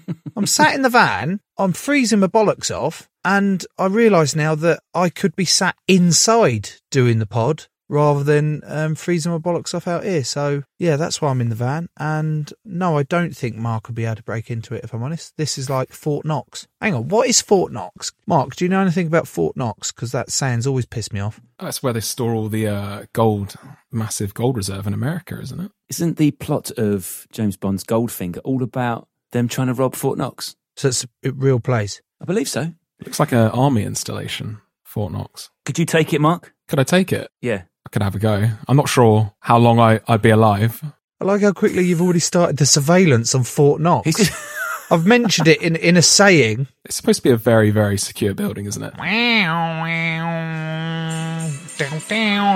I'm 0.36 0.46
sat 0.46 0.74
in 0.74 0.82
the 0.82 0.88
van, 0.88 1.40
I'm 1.58 1.72
freezing 1.72 2.20
my 2.20 2.26
bollocks 2.26 2.70
off, 2.70 3.08
and 3.24 3.64
I 3.78 3.86
realise 3.86 4.34
now 4.34 4.54
that 4.56 4.80
I 4.94 5.08
could 5.08 5.36
be 5.36 5.44
sat 5.44 5.76
inside 5.88 6.70
doing 6.90 7.18
the 7.18 7.26
pod 7.26 7.66
rather 7.88 8.24
than 8.24 8.62
um, 8.66 8.94
freezing 8.94 9.32
my 9.32 9.38
bollocks 9.38 9.74
off 9.74 9.86
out 9.86 10.04
here. 10.04 10.24
So, 10.24 10.62
yeah, 10.78 10.96
that's 10.96 11.20
why 11.20 11.30
I'm 11.30 11.40
in 11.40 11.50
the 11.50 11.54
van. 11.54 11.88
And 11.98 12.52
no, 12.64 12.98
I 12.98 13.02
don't 13.04 13.36
think 13.36 13.56
Mark 13.56 13.88
will 13.88 13.94
be 13.94 14.04
able 14.04 14.16
to 14.16 14.22
break 14.22 14.50
into 14.50 14.74
it, 14.74 14.84
if 14.84 14.92
I'm 14.92 15.02
honest. 15.02 15.36
This 15.36 15.58
is 15.58 15.70
like 15.70 15.92
Fort 15.92 16.26
Knox. 16.26 16.66
Hang 16.80 16.94
on, 16.94 17.08
what 17.08 17.28
is 17.28 17.40
Fort 17.40 17.72
Knox? 17.72 18.12
Mark, 18.26 18.56
do 18.56 18.64
you 18.64 18.68
know 18.68 18.80
anything 18.80 19.06
about 19.06 19.28
Fort 19.28 19.56
Knox? 19.56 19.92
Because 19.92 20.12
that 20.12 20.30
sounds 20.30 20.66
always 20.66 20.86
pissed 20.86 21.12
me 21.12 21.20
off. 21.20 21.40
That's 21.58 21.82
where 21.82 21.92
they 21.92 22.00
store 22.00 22.34
all 22.34 22.48
the 22.48 22.66
uh, 22.66 23.04
gold, 23.12 23.54
massive 23.90 24.34
gold 24.34 24.56
reserve 24.56 24.86
in 24.86 24.94
America, 24.94 25.38
isn't 25.40 25.60
it? 25.60 25.70
Isn't 25.88 26.16
the 26.16 26.32
plot 26.32 26.70
of 26.72 27.26
James 27.30 27.56
Bond's 27.56 27.84
Goldfinger 27.84 28.40
all 28.44 28.62
about 28.62 29.08
them 29.36 29.48
trying 29.48 29.68
to 29.68 29.74
rob 29.74 29.94
Fort 29.94 30.18
Knox? 30.18 30.56
So 30.76 30.88
it's 30.88 31.06
a 31.24 31.32
real 31.32 31.60
place. 31.60 32.00
I 32.20 32.24
believe 32.24 32.48
so. 32.48 32.72
Looks 33.04 33.20
like 33.20 33.32
an 33.32 33.38
army 33.50 33.84
installation, 33.84 34.60
Fort 34.84 35.12
Knox. 35.12 35.50
Could 35.64 35.78
you 35.78 35.84
take 35.86 36.12
it, 36.12 36.20
Mark? 36.20 36.54
Could 36.68 36.80
I 36.80 36.84
take 36.84 37.12
it? 37.12 37.30
Yeah. 37.40 37.62
I 37.86 37.88
could 37.90 38.02
have 38.02 38.14
a 38.14 38.18
go. 38.18 38.48
I'm 38.66 38.76
not 38.76 38.88
sure 38.88 39.32
how 39.40 39.58
long 39.58 39.78
I, 39.78 40.00
I'd 40.08 40.22
be 40.22 40.30
alive. 40.30 40.82
I 41.20 41.24
like 41.24 41.42
how 41.42 41.52
quickly 41.52 41.84
you've 41.84 42.02
already 42.02 42.18
started 42.18 42.56
the 42.56 42.66
surveillance 42.66 43.34
on 43.34 43.44
Fort 43.44 43.80
Knox. 43.80 44.04
He's- 44.06 44.52
I've 44.90 45.04
mentioned 45.04 45.48
it 45.48 45.60
in, 45.62 45.74
in 45.74 45.96
a 45.96 46.02
saying. 46.02 46.68
It's 46.84 46.94
supposed 46.94 47.16
to 47.18 47.22
be 47.24 47.30
a 47.30 47.36
very, 47.36 47.72
very 47.72 47.98
secure 47.98 48.34
building, 48.34 48.66
isn't 48.66 48.82
it? 48.84 48.94
I 48.96 49.48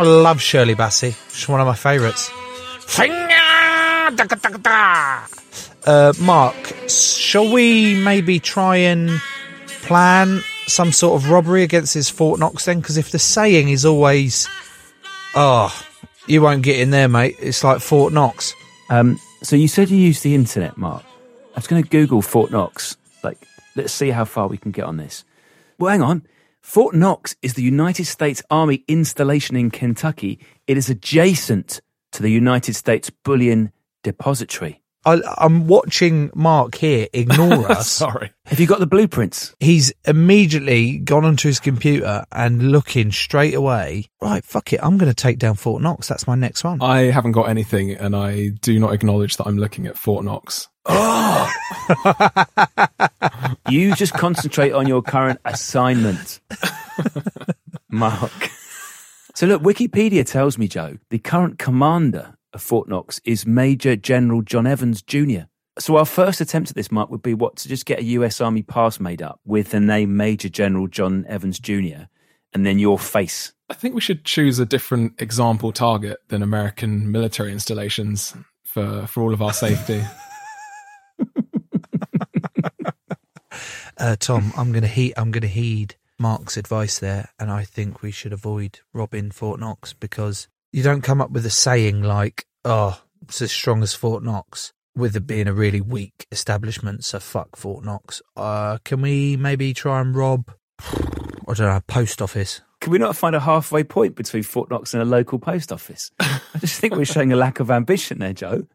love 0.02 0.40
Shirley 0.40 0.76
Bassey. 0.76 1.16
She's 1.34 1.48
one 1.48 1.60
of 1.60 1.66
my 1.66 1.74
favourites. 1.74 2.30
Uh, 5.86 6.12
Mark, 6.20 6.54
shall 6.88 7.50
we 7.50 7.94
maybe 8.02 8.38
try 8.38 8.76
and 8.76 9.10
plan 9.82 10.42
some 10.66 10.92
sort 10.92 11.20
of 11.20 11.30
robbery 11.30 11.62
against 11.62 11.94
this 11.94 12.10
Fort 12.10 12.38
Knox 12.38 12.66
then? 12.66 12.80
Because 12.80 12.96
if 12.96 13.10
the 13.10 13.18
saying 13.18 13.70
is 13.70 13.84
always, 13.84 14.48
oh, 15.34 15.74
you 16.26 16.42
won't 16.42 16.62
get 16.62 16.78
in 16.78 16.90
there, 16.90 17.08
mate, 17.08 17.36
it's 17.40 17.64
like 17.64 17.80
Fort 17.80 18.12
Knox. 18.12 18.54
Um, 18.90 19.18
so 19.42 19.56
you 19.56 19.68
said 19.68 19.88
you 19.88 19.96
used 19.96 20.22
the 20.22 20.34
internet, 20.34 20.76
Mark. 20.76 21.02
I 21.54 21.58
was 21.58 21.66
going 21.66 21.82
to 21.82 21.88
Google 21.88 22.22
Fort 22.22 22.50
Knox. 22.50 22.96
Like, 23.24 23.38
let's 23.74 23.92
see 23.92 24.10
how 24.10 24.24
far 24.24 24.48
we 24.48 24.58
can 24.58 24.72
get 24.72 24.84
on 24.84 24.98
this. 24.98 25.24
Well, 25.78 25.90
hang 25.90 26.02
on. 26.02 26.26
Fort 26.60 26.94
Knox 26.94 27.34
is 27.40 27.54
the 27.54 27.62
United 27.62 28.04
States 28.04 28.42
Army 28.50 28.84
installation 28.86 29.56
in 29.56 29.70
Kentucky. 29.70 30.38
It 30.66 30.76
is 30.76 30.90
adjacent 30.90 31.80
to 32.12 32.22
the 32.22 32.30
United 32.30 32.74
States 32.74 33.08
Bullion 33.08 33.72
Depository. 34.02 34.79
I, 35.04 35.20
I'm 35.38 35.66
watching 35.66 36.30
Mark 36.34 36.74
here 36.74 37.08
ignore 37.12 37.70
us. 37.72 37.90
Sorry. 37.90 38.32
Have 38.46 38.60
you 38.60 38.66
got 38.66 38.80
the 38.80 38.86
blueprints? 38.86 39.54
He's 39.60 39.92
immediately 40.04 40.98
gone 40.98 41.24
onto 41.24 41.48
his 41.48 41.60
computer 41.60 42.24
and 42.32 42.70
looking 42.70 43.12
straight 43.12 43.54
away. 43.54 44.06
Right, 44.20 44.44
fuck 44.44 44.72
it. 44.72 44.80
I'm 44.82 44.98
going 44.98 45.10
to 45.10 45.14
take 45.14 45.38
down 45.38 45.54
Fort 45.54 45.82
Knox. 45.82 46.08
That's 46.08 46.26
my 46.26 46.34
next 46.34 46.64
one. 46.64 46.82
I 46.82 47.10
haven't 47.10 47.32
got 47.32 47.48
anything, 47.48 47.92
and 47.92 48.14
I 48.14 48.48
do 48.48 48.78
not 48.78 48.92
acknowledge 48.92 49.36
that 49.38 49.46
I'm 49.46 49.58
looking 49.58 49.86
at 49.86 49.96
Fort 49.96 50.24
Knox. 50.24 50.68
You 53.68 53.94
just 53.94 54.14
concentrate 54.14 54.72
on 54.72 54.88
your 54.88 55.00
current 55.00 55.38
assignment, 55.44 56.40
Mark. 57.88 58.50
So, 59.34 59.46
look, 59.46 59.62
Wikipedia 59.62 60.26
tells 60.26 60.58
me, 60.58 60.66
Joe, 60.66 60.98
the 61.10 61.20
current 61.20 61.58
commander 61.58 62.34
of 62.52 62.62
Fort 62.62 62.88
Knox 62.88 63.20
is 63.24 63.46
Major 63.46 63.96
General 63.96 64.42
John 64.42 64.66
Evans 64.66 65.02
Jr. 65.02 65.42
So, 65.78 65.96
our 65.96 66.04
first 66.04 66.40
attempt 66.40 66.70
at 66.70 66.76
this, 66.76 66.90
Mark, 66.90 67.10
would 67.10 67.22
be 67.22 67.34
what? 67.34 67.56
To 67.56 67.68
just 67.68 67.86
get 67.86 68.00
a 68.00 68.04
US 68.04 68.40
Army 68.40 68.62
pass 68.62 69.00
made 69.00 69.22
up 69.22 69.40
with 69.44 69.70
the 69.70 69.80
name 69.80 70.16
Major 70.16 70.48
General 70.48 70.88
John 70.88 71.24
Evans 71.28 71.58
Jr. 71.58 72.04
and 72.52 72.66
then 72.66 72.78
your 72.78 72.98
face. 72.98 73.52
I 73.68 73.74
think 73.74 73.94
we 73.94 74.00
should 74.00 74.24
choose 74.24 74.58
a 74.58 74.66
different 74.66 75.20
example 75.20 75.72
target 75.72 76.18
than 76.28 76.42
American 76.42 77.12
military 77.12 77.52
installations 77.52 78.34
for, 78.64 79.06
for 79.06 79.22
all 79.22 79.32
of 79.32 79.40
our 79.40 79.52
safety. 79.52 80.02
Uh, 84.00 84.16
Tom, 84.18 84.50
I'm 84.56 84.72
going 84.72 84.82
to 84.82 84.88
heed. 84.88 85.12
I'm 85.18 85.30
going 85.30 85.42
to 85.42 85.46
heed 85.46 85.96
Mark's 86.18 86.56
advice 86.56 86.98
there, 86.98 87.28
and 87.38 87.50
I 87.50 87.64
think 87.64 88.00
we 88.00 88.10
should 88.10 88.32
avoid 88.32 88.80
robbing 88.94 89.30
Fort 89.30 89.60
Knox 89.60 89.92
because 89.92 90.48
you 90.72 90.82
don't 90.82 91.02
come 91.02 91.20
up 91.20 91.30
with 91.30 91.46
a 91.46 91.50
saying 91.50 92.02
like, 92.02 92.46
"Oh, 92.64 93.00
it's 93.22 93.42
as 93.42 93.52
strong 93.52 93.82
as 93.82 93.94
Fort 93.94 94.22
Knox," 94.22 94.72
with 94.96 95.16
it 95.16 95.26
being 95.26 95.48
a 95.48 95.52
really 95.52 95.80
weak 95.80 96.26
establishment. 96.30 97.04
So 97.04 97.18
fuck 97.18 97.56
Fort 97.56 97.84
Knox. 97.84 98.22
Uh, 98.36 98.78
can 98.84 99.00
we 99.00 99.36
maybe 99.36 99.74
try 99.74 100.00
and 100.00 100.14
rob? 100.14 100.50
I 100.80 101.54
don't 101.54 101.60
know, 101.60 101.76
a 101.76 101.80
post 101.80 102.22
office. 102.22 102.60
Can 102.80 102.92
we 102.92 102.98
not 102.98 103.16
find 103.16 103.36
a 103.36 103.40
halfway 103.40 103.84
point 103.84 104.14
between 104.16 104.42
Fort 104.42 104.70
Knox 104.70 104.94
and 104.94 105.02
a 105.02 105.06
local 105.06 105.38
post 105.38 105.70
office? 105.70 106.10
I 106.20 106.40
just 106.58 106.80
think 106.80 106.96
we're 106.96 107.04
showing 107.04 107.32
a 107.32 107.36
lack 107.36 107.60
of 107.60 107.70
ambition 107.70 108.20
there, 108.20 108.32
Joe. 108.32 108.66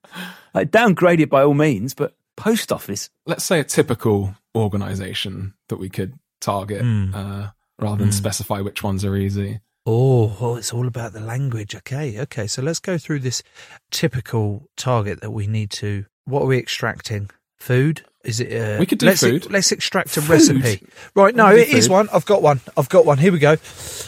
Like, 0.54 0.70
downgrade 0.70 1.22
it 1.22 1.30
by 1.30 1.44
all 1.44 1.56
means, 1.56 1.96
but 1.96 2.16
post 2.38 2.72
office. 2.72 3.10
Let's 3.26 3.44
say 3.44 3.60
a 3.60 3.64
typical 3.64 4.36
organization 4.54 5.56
that 5.70 5.78
we 5.78 5.90
could 5.90 6.14
target 6.40 6.84
uh, 6.84 7.50
rather 7.80 7.98
than 7.98 8.12
specify 8.12 8.62
which 8.62 8.84
ones 8.84 9.04
are 9.04 9.16
easy. 9.16 9.60
Oh, 9.86 10.36
oh, 10.40 10.56
it's 10.56 10.74
all 10.74 10.88
about 10.88 11.14
the 11.14 11.20
language. 11.20 11.76
Okay, 11.76 12.20
okay. 12.22 12.48
So 12.48 12.62
let's 12.62 12.80
go 12.80 12.98
through 12.98 13.20
this 13.20 13.44
typical 13.92 14.68
target 14.76 15.22
that 15.22 15.32
we 15.32 15.46
need 15.48 15.70
to. 15.72 16.06
What 16.26 16.42
are 16.42 16.48
we 16.48 16.58
extracting? 16.58 17.30
Food? 17.58 18.04
Is 18.24 18.40
it? 18.40 18.52
Uh, 18.52 18.80
We 18.80 18.88
could 18.88 18.98
do 18.98 19.06
let's, 19.06 19.22
food. 19.22 19.50
Let's 19.52 19.72
extract 19.72 20.18
a 20.18 20.22
Food? 20.22 20.30
recipe. 20.32 20.88
Right. 21.14 21.36
No, 21.36 21.50
We 21.54 21.62
it 21.62 21.66
could 21.66 21.72
do 21.74 21.78
is 21.78 21.90
one. 21.90 22.10
I've 22.12 22.26
got 22.26 22.42
one. 22.42 22.62
I've 22.76 22.90
got 22.90 23.06
one. 23.06 23.20
Here 23.20 23.32
we 23.32 23.38
go. 23.40 23.58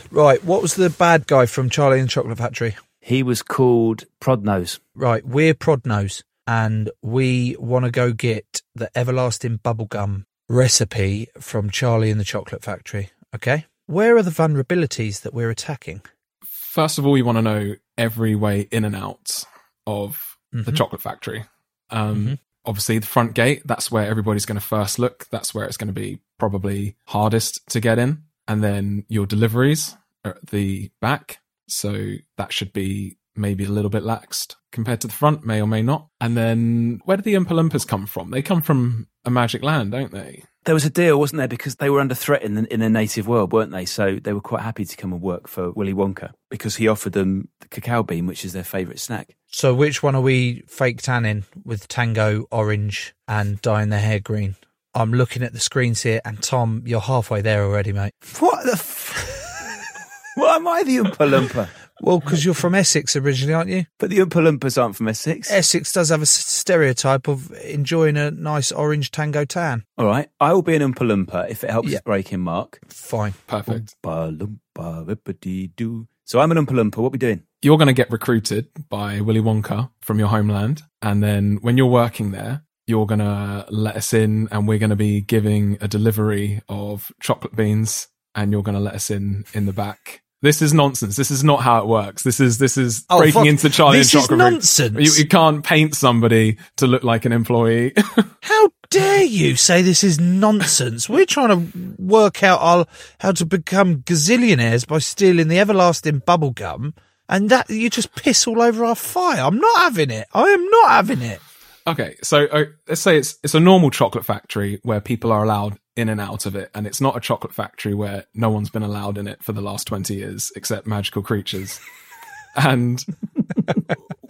Right. 0.09 0.43
What 0.43 0.61
was 0.63 0.73
the 0.73 0.89
bad 0.89 1.27
guy 1.27 1.45
from 1.45 1.69
Charlie 1.69 1.99
and 1.99 2.07
the 2.07 2.11
Chocolate 2.11 2.37
Factory? 2.39 2.75
He 2.99 3.21
was 3.21 3.43
called 3.43 4.03
Prodnose. 4.19 4.79
Right. 4.95 5.23
We're 5.25 5.53
Prodnose, 5.53 6.23
and 6.47 6.89
we 7.03 7.55
want 7.59 7.85
to 7.85 7.91
go 7.91 8.11
get 8.11 8.61
the 8.75 8.89
everlasting 8.97 9.59
bubblegum 9.59 10.25
recipe 10.49 11.27
from 11.39 11.69
Charlie 11.69 12.09
and 12.09 12.19
the 12.19 12.23
Chocolate 12.25 12.63
Factory. 12.63 13.11
Okay. 13.35 13.65
Where 13.87 14.15
are 14.17 14.23
the 14.23 14.31
vulnerabilities 14.31 15.21
that 15.21 15.33
we're 15.33 15.49
attacking? 15.49 16.01
First 16.45 16.97
of 16.99 17.05
all, 17.05 17.17
you 17.17 17.25
want 17.25 17.37
to 17.37 17.41
know 17.41 17.75
every 17.97 18.35
way 18.35 18.67
in 18.71 18.85
and 18.85 18.95
out 18.95 19.43
of 19.87 20.37
the 20.51 20.71
Mhm. 20.71 20.77
chocolate 20.77 21.01
factory. 21.01 21.45
Um, 21.89 22.25
Mhm. 22.25 22.39
Obviously, 22.65 22.99
the 22.99 23.07
front 23.07 23.33
gate, 23.33 23.61
that's 23.65 23.89
where 23.89 24.05
everybody's 24.09 24.45
going 24.45 24.59
to 24.59 24.65
first 24.65 24.99
look. 24.99 25.25
That's 25.31 25.53
where 25.53 25.65
it's 25.65 25.77
going 25.77 25.87
to 25.87 25.93
be 25.93 26.19
probably 26.37 26.97
hardest 27.05 27.65
to 27.69 27.79
get 27.79 27.97
in. 27.97 28.23
And 28.45 28.61
then 28.61 29.05
your 29.07 29.25
deliveries 29.25 29.95
are 30.25 30.31
at 30.31 30.47
the 30.47 30.91
back. 30.99 31.39
So 31.69 32.15
that 32.37 32.51
should 32.51 32.73
be 32.73 33.17
maybe 33.37 33.63
a 33.63 33.69
little 33.69 33.89
bit 33.89 34.03
laxed 34.03 34.55
compared 34.73 34.99
to 35.01 35.07
the 35.07 35.13
front, 35.13 35.45
may 35.45 35.61
or 35.61 35.67
may 35.67 35.81
not. 35.81 36.09
And 36.19 36.35
then 36.35 36.99
where 37.05 37.15
do 37.17 37.23
the 37.23 37.35
Oompa 37.35 37.51
Loompas 37.51 37.87
come 37.87 38.05
from? 38.05 38.31
They 38.31 38.41
come 38.41 38.61
from 38.61 39.07
a 39.23 39.31
magic 39.31 39.63
land, 39.63 39.91
don't 39.93 40.11
they? 40.11 40.43
There 40.67 40.73
was 40.73 40.83
a 40.83 40.89
deal, 40.89 41.17
wasn't 41.17 41.37
there? 41.37 41.47
Because 41.47 41.77
they 41.77 41.89
were 41.89 42.01
under 42.01 42.13
threat 42.13 42.43
in, 42.43 42.55
the, 42.55 42.73
in 42.73 42.81
their 42.81 42.89
native 42.89 43.25
world, 43.25 43.53
weren't 43.53 43.71
they? 43.71 43.85
So 43.85 44.17
they 44.21 44.33
were 44.33 44.41
quite 44.41 44.63
happy 44.63 44.83
to 44.83 44.97
come 44.97 45.13
and 45.13 45.21
work 45.21 45.47
for 45.47 45.71
Willy 45.71 45.93
Wonka 45.93 46.33
because 46.49 46.75
he 46.75 46.89
offered 46.89 47.13
them 47.13 47.47
the 47.61 47.69
cacao 47.69 48.03
bean, 48.03 48.25
which 48.25 48.43
is 48.43 48.51
their 48.51 48.65
favourite 48.65 48.99
snack. 48.99 49.37
So 49.47 49.73
which 49.73 50.03
one 50.03 50.13
are 50.13 50.21
we 50.21 50.63
fake 50.67 51.01
tanning 51.01 51.45
with 51.63 51.87
tango 51.87 52.47
orange 52.51 53.15
and 53.29 53.61
dyeing 53.61 53.91
their 53.91 54.01
hair 54.01 54.19
green? 54.19 54.57
I'm 54.93 55.13
looking 55.13 55.41
at 55.41 55.53
the 55.53 55.61
screens 55.61 56.03
here, 56.03 56.19
and 56.25 56.43
Tom, 56.43 56.83
you're 56.85 56.99
halfway 56.99 57.39
there 57.39 57.63
already, 57.63 57.93
mate. 57.93 58.11
What 58.39 58.65
the? 58.65 58.73
F- 58.73 60.33
Why 60.35 60.57
am 60.57 60.67
I 60.67 60.83
the 60.83 60.97
Oompa 60.97 61.29
Loompa? 61.29 61.69
Well, 62.01 62.19
because 62.19 62.45
you're 62.45 62.53
from 62.53 62.75
Essex 62.75 63.15
originally, 63.15 63.53
aren't 63.53 63.69
you? 63.69 63.85
But 63.99 64.09
the 64.09 64.19
Oompa 64.19 64.41
Loompas 64.41 64.81
aren't 64.81 64.95
from 64.95 65.07
Essex. 65.07 65.51
Essex 65.51 65.91
does 65.91 66.09
have 66.09 66.21
a 66.21 66.25
stereotype 66.25 67.27
of 67.27 67.51
enjoying 67.63 68.17
a 68.17 68.31
nice 68.31 68.71
orange 68.71 69.11
tango 69.11 69.45
tan. 69.45 69.83
All 69.97 70.05
right, 70.05 70.29
I 70.39 70.53
will 70.53 70.61
be 70.61 70.75
an 70.75 70.81
Oompa 70.81 70.99
Loompa 70.99 71.49
if 71.49 71.63
it 71.63 71.69
helps 71.69 71.89
Yeah. 71.89 71.99
break 72.05 72.31
in, 72.31 72.41
Mark. 72.41 72.79
Fine. 72.87 73.33
Perfect. 73.47 73.95
Oompa 74.03 74.37
Loompa, 74.37 75.05
rippity 75.05 75.71
doo. 75.75 76.07
So 76.25 76.39
I'm 76.39 76.51
an 76.51 76.57
Oompa 76.57 76.71
Loompa. 76.71 76.97
What 76.97 77.07
are 77.07 77.11
we 77.11 77.17
doing? 77.17 77.43
You're 77.61 77.77
going 77.77 77.87
to 77.87 77.93
get 77.93 78.11
recruited 78.11 78.67
by 78.89 79.21
Willy 79.21 79.39
Wonka 79.41 79.89
from 80.01 80.19
your 80.19 80.27
homeland. 80.27 80.83
And 81.01 81.23
then 81.23 81.57
when 81.61 81.77
you're 81.77 81.87
working 81.87 82.31
there, 82.31 82.63
you're 82.85 83.05
going 83.07 83.19
to 83.19 83.65
let 83.69 83.95
us 83.95 84.13
in 84.13 84.47
and 84.51 84.67
we're 84.67 84.77
going 84.77 84.91
to 84.91 84.95
be 84.95 85.21
giving 85.21 85.77
a 85.81 85.87
delivery 85.87 86.61
of 86.69 87.11
chocolate 87.21 87.55
beans 87.55 88.07
and 88.35 88.51
you're 88.51 88.61
going 88.61 88.75
to 88.77 88.81
let 88.81 88.93
us 88.93 89.09
in 89.09 89.45
in 89.53 89.65
the 89.65 89.73
back. 89.73 90.21
This 90.43 90.61
is 90.61 90.71
nonsense. 90.73 91.15
This 91.15 91.31
is 91.31 91.43
not 91.43 91.61
how 91.61 91.79
it 91.81 91.87
works. 91.87 92.21
This 92.23 92.39
is 92.39 92.59
this 92.59 92.77
is 92.77 93.03
Oh, 93.09 93.17
breaking 93.17 93.33
fuck. 93.41 93.47
into 93.47 93.69
Charlie 93.71 93.97
This 93.97 94.13
and 94.13 94.21
is 94.21 94.27
Chocolate 94.27 94.39
Factory. 94.39 94.51
nonsense. 94.53 95.17
You, 95.17 95.23
you 95.23 95.27
can't 95.27 95.63
paint 95.63 95.95
somebody 95.95 96.57
to 96.77 96.85
look 96.87 97.03
like 97.03 97.25
an 97.25 97.31
employee. 97.31 97.93
How 98.41 98.69
dare 98.91 99.23
you 99.23 99.55
say 99.55 99.81
this 99.81 100.03
is 100.03 100.19
nonsense? 100.19 101.09
We're 101.09 101.25
trying 101.25 101.49
to 101.71 101.95
work 101.97 102.43
out 102.43 102.59
our, 102.61 102.85
how 103.19 103.31
to 103.31 103.45
become 103.45 104.03
gazillionaires 104.03 104.85
by 104.87 104.99
stealing 104.99 105.47
the 105.47 105.59
everlasting 105.59 106.19
bubble 106.19 106.51
gum, 106.51 106.93
and 107.27 107.49
that 107.49 107.69
you 107.69 107.89
just 107.89 108.13
piss 108.15 108.45
all 108.47 108.61
over 108.61 108.85
our 108.85 108.95
fire. 108.95 109.41
I'm 109.41 109.57
not 109.57 109.77
having 109.79 110.11
it. 110.11 110.27
I 110.33 110.43
am 110.43 110.69
not 110.69 110.89
having 110.91 111.21
it. 111.23 111.41
Okay, 111.87 112.17
so 112.21 112.45
uh, 112.47 112.65
let's 112.89 112.99
say 112.99 113.17
it's 113.17 113.37
it's 113.43 113.55
a 113.55 113.61
normal 113.61 113.89
chocolate 113.89 114.25
factory 114.25 114.81
where 114.83 114.99
people 114.99 115.31
are 115.31 115.43
allowed 115.43 115.79
in 115.95 116.09
and 116.09 116.19
out 116.19 116.45
of 116.45 116.53
it, 116.53 116.69
and 116.75 116.85
it's 116.85 116.99
not 116.99 117.15
a 117.15 117.21
chocolate 117.21 117.53
factory 117.53 117.93
where 117.93 118.25
no 118.33 118.49
one's 118.49 118.69
been 118.69 118.83
allowed 118.83 119.17
in 119.17 119.25
it 119.25 119.41
for 119.41 119.53
the 119.53 119.61
last 119.61 119.87
twenty 119.87 120.15
years 120.15 120.51
except 120.57 120.85
magical 120.85 121.21
creatures. 121.21 121.79
and 122.57 123.05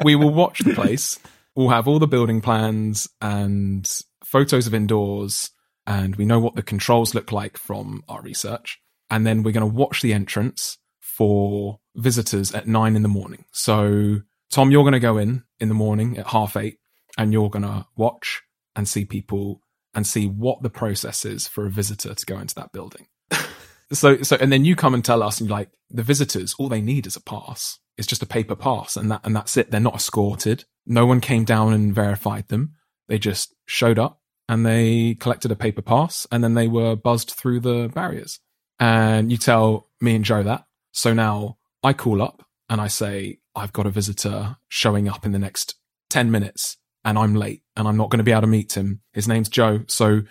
we 0.04 0.16
will 0.16 0.34
watch 0.34 0.60
the 0.60 0.76
place. 0.76 1.18
We'll 1.56 1.70
have 1.70 1.88
all 1.88 1.98
the 1.98 2.08
building 2.08 2.42
plans 2.42 3.10
and 3.22 3.90
photos 4.24 4.68
of 4.68 4.76
indoors, 4.76 5.50
and 5.88 6.16
we 6.16 6.26
know 6.26 6.40
what 6.40 6.56
the 6.56 6.62
controls 6.62 7.16
look 7.16 7.32
like 7.32 7.58
from 7.58 8.04
our 8.08 8.22
research. 8.22 8.80
And 9.10 9.26
then 9.26 9.42
we're 9.42 9.54
going 9.54 9.68
to 9.68 9.76
watch 9.76 10.04
the 10.04 10.14
entrance 10.14 10.78
for 11.00 11.80
visitors 11.96 12.54
at 12.54 12.68
nine 12.68 12.96
in 12.96 13.02
the 13.02 13.08
morning. 13.08 13.46
So, 13.52 14.18
Tom, 14.52 14.70
you're 14.70 14.84
going 14.84 14.94
to 14.94 15.00
go 15.00 15.18
in 15.18 15.44
in 15.60 15.70
the 15.70 15.74
morning 15.74 16.20
at 16.20 16.28
half 16.28 16.56
eight 16.56 16.78
and 17.18 17.34
you're 17.34 17.50
going 17.50 17.64
to 17.64 17.86
watch 17.96 18.44
and 18.76 18.88
see 18.88 19.06
people 19.06 19.62
and 19.94 20.06
see 20.06 20.28
what 20.28 20.62
the 20.62 20.70
process 20.70 21.26
is 21.26 21.48
for 21.48 21.66
a 21.66 21.72
visitor 21.72 22.14
to 22.14 22.26
go 22.26 22.38
into 22.38 22.56
that 22.56 22.72
building. 22.72 23.08
so, 23.92 24.22
so, 24.22 24.38
and 24.40 24.52
then 24.52 24.66
you 24.66 24.76
come 24.76 24.94
and 24.94 25.04
tell 25.04 25.24
us, 25.24 25.40
and 25.40 25.50
you're 25.50 25.58
like, 25.58 25.72
the 25.90 26.04
visitors, 26.04 26.56
all 26.60 26.70
they 26.70 26.82
need 26.82 27.08
is 27.08 27.16
a 27.16 27.22
pass. 27.22 27.80
It's 27.98 28.08
just 28.08 28.22
a 28.22 28.28
paper 28.28 28.56
pass, 28.56 28.96
and 28.96 29.10
that, 29.12 29.22
and 29.24 29.36
that's 29.36 29.58
it. 29.58 29.72
They're 29.72 29.80
not 29.80 29.96
escorted. 29.96 30.66
No 30.86 31.06
one 31.06 31.20
came 31.20 31.46
down 31.46 31.74
and 31.74 31.96
verified 31.96 32.48
them. 32.50 32.76
They 33.08 33.18
just 33.18 33.56
showed 33.66 33.98
up 33.98 34.22
and 34.50 34.66
they 34.66 35.16
collected 35.16 35.52
a 35.52 35.56
paper 35.56 35.82
pass, 35.82 36.26
and 36.32 36.44
then 36.44 36.54
they 36.54 36.68
were 36.68 36.96
buzzed 36.96 37.32
through 37.32 37.60
the 37.60 37.90
barriers. 37.94 38.40
And 38.80 39.32
you 39.32 39.38
tell 39.38 39.90
me 40.00 40.16
and 40.16 40.24
Joe 40.24 40.44
that. 40.44 40.66
So 40.92 41.14
now 41.14 41.58
I 41.84 41.94
call 41.94 42.22
up 42.22 42.46
and 42.70 42.80
I 42.80 42.88
say, 42.88 43.40
I've 43.56 43.74
got 43.74 43.88
a 43.88 43.92
visitor 43.92 44.58
showing 44.70 45.10
up 45.10 45.26
in 45.26 45.32
the 45.32 45.40
next 45.40 45.76
10 46.10 46.32
minutes 46.32 46.78
and 47.08 47.18
I'm 47.18 47.34
late 47.34 47.64
and 47.78 47.88
I'm 47.88 47.96
not 47.98 48.10
going 48.12 48.20
to 48.20 48.24
be 48.24 48.32
able 48.32 48.42
to 48.42 48.48
meet 48.48 48.76
him. 48.78 49.02
His 49.14 49.28
name's 49.30 49.48
Joe. 49.50 49.80
So 49.88 50.22